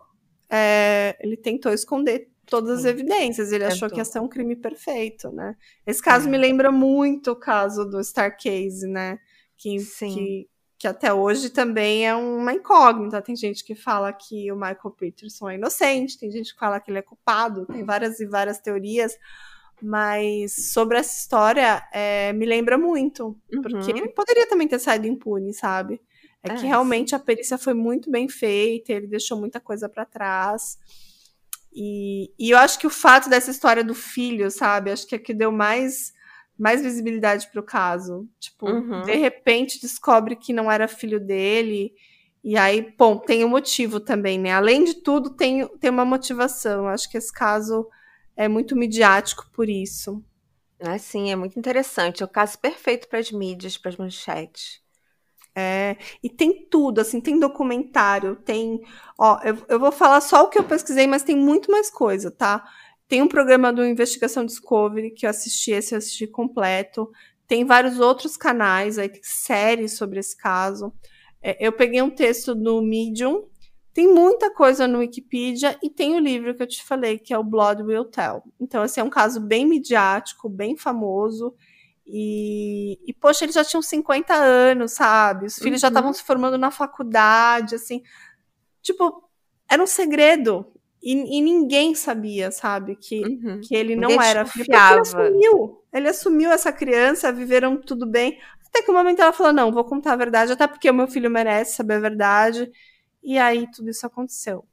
é, 0.49 1.15
ele 1.19 1.37
tentou 1.37 1.71
esconder 1.73 2.28
todas 2.49 2.79
as 2.79 2.85
evidências. 2.85 3.51
Ele 3.51 3.63
achou 3.65 3.89
que 3.89 3.97
ia 3.97 4.05
ser 4.05 4.19
um 4.19 4.27
crime 4.27 4.55
perfeito, 4.55 5.31
né? 5.31 5.55
Esse 5.85 6.01
caso 6.01 6.27
É. 6.27 6.31
me 6.31 6.37
lembra 6.37 6.71
muito 6.71 7.31
o 7.31 7.35
caso 7.35 7.85
do 7.85 7.99
Starcase, 7.99 8.87
né? 8.87 9.19
Que, 9.57 9.79
Sim. 9.79 10.13
que, 10.13 10.49
que 10.79 10.87
até 10.87 11.13
hoje 11.13 11.49
também 11.49 12.07
é 12.07 12.15
uma 12.15 12.53
incógnita. 12.53 13.21
Tem 13.21 13.35
gente 13.35 13.63
que 13.63 13.75
fala 13.75 14.11
que 14.13 14.51
o 14.51 14.55
Michael 14.55 14.95
Peterson 14.97 15.49
é 15.49 15.55
inocente, 15.55 16.17
tem 16.19 16.31
gente 16.31 16.53
que 16.53 16.59
fala 16.59 16.79
que 16.79 16.89
ele 16.91 16.99
é 16.99 17.01
culpado, 17.03 17.65
tem 17.65 17.83
várias 17.83 18.19
e 18.19 18.25
várias 18.25 18.59
teorias. 18.59 19.13
Mas 19.81 20.71
sobre 20.73 20.97
essa 20.97 21.15
história, 21.21 21.81
é, 21.93 22.33
me 22.33 22.45
lembra 22.45 22.77
muito. 22.77 23.37
Porque 23.61 23.91
Uhum. 23.91 23.97
ele 23.97 24.09
poderia 24.09 24.47
também 24.47 24.67
ter 24.67 24.79
saído 24.79 25.07
impune, 25.07 25.53
sabe? 25.53 26.01
É, 26.43 26.51
É, 26.51 26.55
que 26.55 26.65
realmente 26.65 27.13
a 27.15 27.19
perícia 27.19 27.57
foi 27.57 27.73
muito 27.73 28.09
bem 28.09 28.27
feita, 28.29 28.93
ele 28.93 29.07
deixou 29.07 29.37
muita 29.37 29.59
coisa 29.59 29.87
pra 29.89 30.05
trás. 30.05 30.77
E, 31.81 32.33
e 32.37 32.49
eu 32.51 32.57
acho 32.57 32.77
que 32.77 32.85
o 32.87 32.89
fato 32.89 33.29
dessa 33.29 33.51
história 33.51 33.83
do 33.85 33.95
filho, 33.95 34.51
sabe? 34.51 34.91
Acho 34.91 35.07
que 35.07 35.15
é 35.15 35.19
que 35.19 35.33
deu 35.33 35.49
mais, 35.49 36.13
mais 36.57 36.81
visibilidade 36.81 37.49
pro 37.51 37.63
caso. 37.63 38.27
Tipo, 38.37 38.67
Uhum. 38.67 39.01
de 39.01 39.15
repente 39.15 39.79
descobre 39.81 40.35
que 40.35 40.51
não 40.51 40.69
era 40.69 40.89
filho 40.89 41.21
dele. 41.21 41.93
E 42.43 42.57
aí, 42.57 42.93
bom, 42.97 43.17
tem 43.17 43.45
um 43.45 43.49
motivo 43.49 43.99
também, 44.01 44.37
né? 44.37 44.51
Além 44.51 44.83
de 44.83 44.95
tudo, 44.95 45.29
tem, 45.29 45.65
tem 45.77 45.89
uma 45.89 46.03
motivação. 46.05 46.85
Acho 46.87 47.09
que 47.09 47.17
esse 47.17 47.31
caso 47.31 47.87
é 48.35 48.49
muito 48.49 48.75
midiático 48.75 49.49
por 49.53 49.69
isso. 49.69 50.21
É, 50.77 50.97
sim, 50.97 51.31
é 51.31 51.35
muito 51.37 51.57
interessante. 51.57 52.21
É 52.21 52.25
o 52.25 52.29
caso 52.29 52.57
perfeito 52.59 53.07
para 53.07 53.19
as 53.19 53.31
mídias, 53.31 53.77
para 53.77 53.89
as 53.91 53.97
manchetes. 53.97 54.81
É, 55.61 55.97
e 56.23 56.29
tem 56.29 56.65
tudo, 56.69 57.01
assim, 57.01 57.19
tem 57.19 57.37
documentário, 57.37 58.37
tem. 58.37 58.79
Ó, 59.17 59.37
eu, 59.43 59.57
eu 59.67 59.77
vou 59.77 59.91
falar 59.91 60.21
só 60.21 60.43
o 60.43 60.47
que 60.49 60.57
eu 60.57 60.63
pesquisei, 60.63 61.05
mas 61.05 61.21
tem 61.21 61.35
muito 61.35 61.69
mais 61.69 61.89
coisa, 61.89 62.31
tá? 62.31 62.63
Tem 63.09 63.21
um 63.21 63.27
programa 63.27 63.73
do 63.73 63.85
Investigação 63.85 64.45
Discovery 64.45 65.11
que 65.11 65.25
eu 65.25 65.29
assisti, 65.29 65.71
esse 65.71 65.93
eu 65.93 65.97
assisti 65.97 66.27
completo. 66.27 67.11
Tem 67.45 67.65
vários 67.65 67.99
outros 67.99 68.37
canais 68.37 68.97
aí, 68.97 69.09
tem 69.09 69.21
séries 69.21 69.97
sobre 69.97 70.19
esse 70.19 70.37
caso. 70.37 70.93
É, 71.41 71.57
eu 71.65 71.73
peguei 71.73 72.01
um 72.01 72.09
texto 72.09 72.55
no 72.55 72.81
Medium, 72.81 73.45
tem 73.93 74.07
muita 74.07 74.53
coisa 74.53 74.87
no 74.87 74.99
Wikipedia 74.99 75.77
e 75.83 75.89
tem 75.89 76.15
o 76.15 76.19
livro 76.19 76.55
que 76.55 76.63
eu 76.63 76.67
te 76.67 76.81
falei, 76.85 77.17
que 77.17 77.33
é 77.33 77.37
o 77.37 77.43
Blood 77.43 77.83
Will 77.83 78.05
Tell. 78.05 78.43
Então, 78.59 78.85
esse 78.85 78.99
é 78.99 79.03
um 79.03 79.09
caso 79.09 79.41
bem 79.41 79.65
midiático, 79.65 80.47
bem 80.47 80.77
famoso. 80.77 81.53
E, 82.11 82.97
e, 83.05 83.13
poxa, 83.13 83.45
eles 83.45 83.53
já 83.55 83.63
tinham 83.63 83.81
50 83.83 84.33
anos, 84.33 84.93
sabe? 84.93 85.45
Os 85.45 85.59
filhos 85.59 85.79
já 85.79 85.87
Uhum. 85.87 85.91
estavam 85.91 86.13
se 86.13 86.23
formando 86.23 86.57
na 86.57 86.71
faculdade, 86.71 87.75
assim. 87.75 88.01
Tipo, 88.81 89.23
era 89.69 89.81
um 89.83 89.87
segredo. 89.87 90.65
E, 91.01 91.37
e 91.37 91.41
ninguém 91.41 91.93
sabia, 91.95 92.51
sabe? 92.51 92.95
Que, 92.95 93.21
Uhum. 93.23 93.61
que 93.61 93.75
ele 93.75 93.95
não 93.95 94.21
era 94.21 94.45
filho. 94.45 94.65
Ele 94.67 94.75
assumiu. 95.01 95.83
Ele 95.93 96.07
assumiu 96.09 96.51
essa 96.51 96.71
criança, 96.71 97.31
viveram 97.31 97.77
tudo 97.77 98.05
bem. 98.05 98.39
Até 98.67 98.81
que 98.83 98.91
o 98.91 98.93
momento 98.93 99.21
ela 99.21 99.31
falou: 99.33 99.53
não, 99.53 99.71
vou 99.71 99.83
contar 99.85 100.13
a 100.13 100.17
verdade, 100.17 100.51
até 100.51 100.67
porque 100.67 100.89
o 100.89 100.93
meu 100.93 101.07
filho 101.07 101.29
merece 101.29 101.75
saber 101.75 101.95
a 101.95 101.99
verdade. 101.99 102.71
E 103.23 103.37
aí 103.37 103.69
tudo 103.71 103.89
isso 103.89 104.05
aconteceu. 104.05 104.65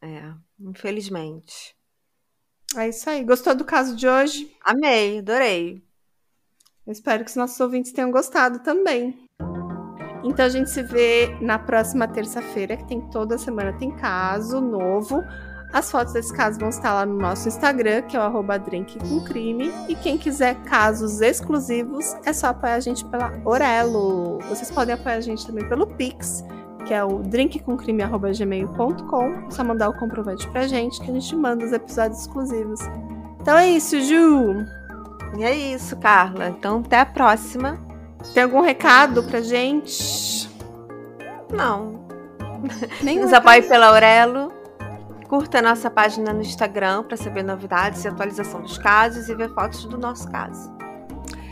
É, 0.00 0.32
infelizmente. 0.60 1.76
É 2.76 2.88
isso 2.88 3.08
aí. 3.08 3.24
Gostou 3.24 3.54
do 3.54 3.64
caso 3.64 3.94
de 3.96 4.06
hoje? 4.08 4.54
Amei, 4.62 5.18
adorei. 5.18 5.82
Eu 6.88 6.92
espero 6.92 7.22
que 7.22 7.28
os 7.28 7.36
nossos 7.36 7.60
ouvintes 7.60 7.92
tenham 7.92 8.10
gostado 8.10 8.60
também. 8.60 9.14
Então 10.24 10.46
a 10.46 10.48
gente 10.48 10.70
se 10.70 10.82
vê 10.82 11.36
na 11.38 11.58
próxima 11.58 12.08
terça-feira, 12.08 12.78
que 12.78 12.86
tem 12.86 13.02
toda 13.10 13.36
semana 13.36 13.74
tem 13.74 13.90
caso 13.90 14.58
novo. 14.58 15.22
As 15.70 15.90
fotos 15.90 16.14
desse 16.14 16.32
caso 16.32 16.58
vão 16.58 16.70
estar 16.70 16.94
lá 16.94 17.04
no 17.04 17.18
nosso 17.18 17.46
Instagram, 17.46 18.00
que 18.02 18.16
é 18.16 18.20
o 18.20 19.22
Crime. 19.26 19.70
E 19.86 19.94
quem 19.94 20.16
quiser 20.16 20.54
casos 20.62 21.20
exclusivos, 21.20 22.16
é 22.24 22.32
só 22.32 22.46
apoiar 22.46 22.76
a 22.76 22.80
gente 22.80 23.04
pela 23.04 23.38
Orelo. 23.44 24.38
Vocês 24.48 24.70
podem 24.70 24.94
apoiar 24.94 25.16
a 25.16 25.20
gente 25.20 25.46
também 25.46 25.68
pelo 25.68 25.86
Pix, 25.86 26.42
que 26.86 26.94
é 26.94 27.04
o 27.04 27.18
drinkcomcrime.gmail.com. 27.18 29.24
É 29.46 29.50
só 29.50 29.62
mandar 29.62 29.90
o 29.90 29.98
comprovante 29.98 30.48
pra 30.48 30.66
gente, 30.66 31.02
que 31.02 31.10
a 31.10 31.12
gente 31.12 31.36
manda 31.36 31.66
os 31.66 31.72
episódios 31.72 32.22
exclusivos. 32.22 32.80
Então 33.42 33.58
é 33.58 33.68
isso, 33.68 34.00
Ju! 34.00 34.77
E 35.36 35.44
é 35.44 35.54
isso, 35.54 35.96
Carla. 35.96 36.48
Então, 36.48 36.82
até 36.84 37.00
a 37.00 37.06
próxima. 37.06 37.78
Tem 38.34 38.42
algum 38.42 38.60
recado 38.60 39.22
pra 39.22 39.40
gente? 39.40 40.48
Não. 41.52 42.06
Nem 43.02 43.20
Nos 43.20 43.32
apoie 43.32 43.62
pela 43.62 43.88
Aurelo. 43.88 44.52
Curta 45.28 45.58
a 45.58 45.62
nossa 45.62 45.90
página 45.90 46.32
no 46.32 46.40
Instagram 46.40 47.02
para 47.02 47.16
saber 47.16 47.42
novidades 47.42 48.04
e 48.04 48.08
atualização 48.08 48.62
dos 48.62 48.78
casos 48.78 49.28
e 49.28 49.34
ver 49.34 49.52
fotos 49.52 49.84
do 49.84 49.98
nosso 49.98 50.30
caso. 50.30 50.72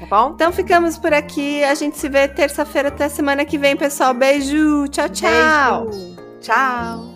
Tá 0.00 0.06
bom? 0.08 0.32
Então 0.34 0.50
ficamos 0.50 0.98
por 0.98 1.12
aqui. 1.12 1.62
A 1.62 1.74
gente 1.74 1.98
se 1.98 2.08
vê 2.08 2.26
terça-feira 2.26 2.88
até 2.88 3.08
semana 3.08 3.44
que 3.44 3.58
vem, 3.58 3.76
pessoal. 3.76 4.14
Beijo. 4.14 4.88
Tchau, 4.88 5.08
tchau. 5.10 5.86
Beijo. 5.86 6.16
Tchau. 6.40 7.15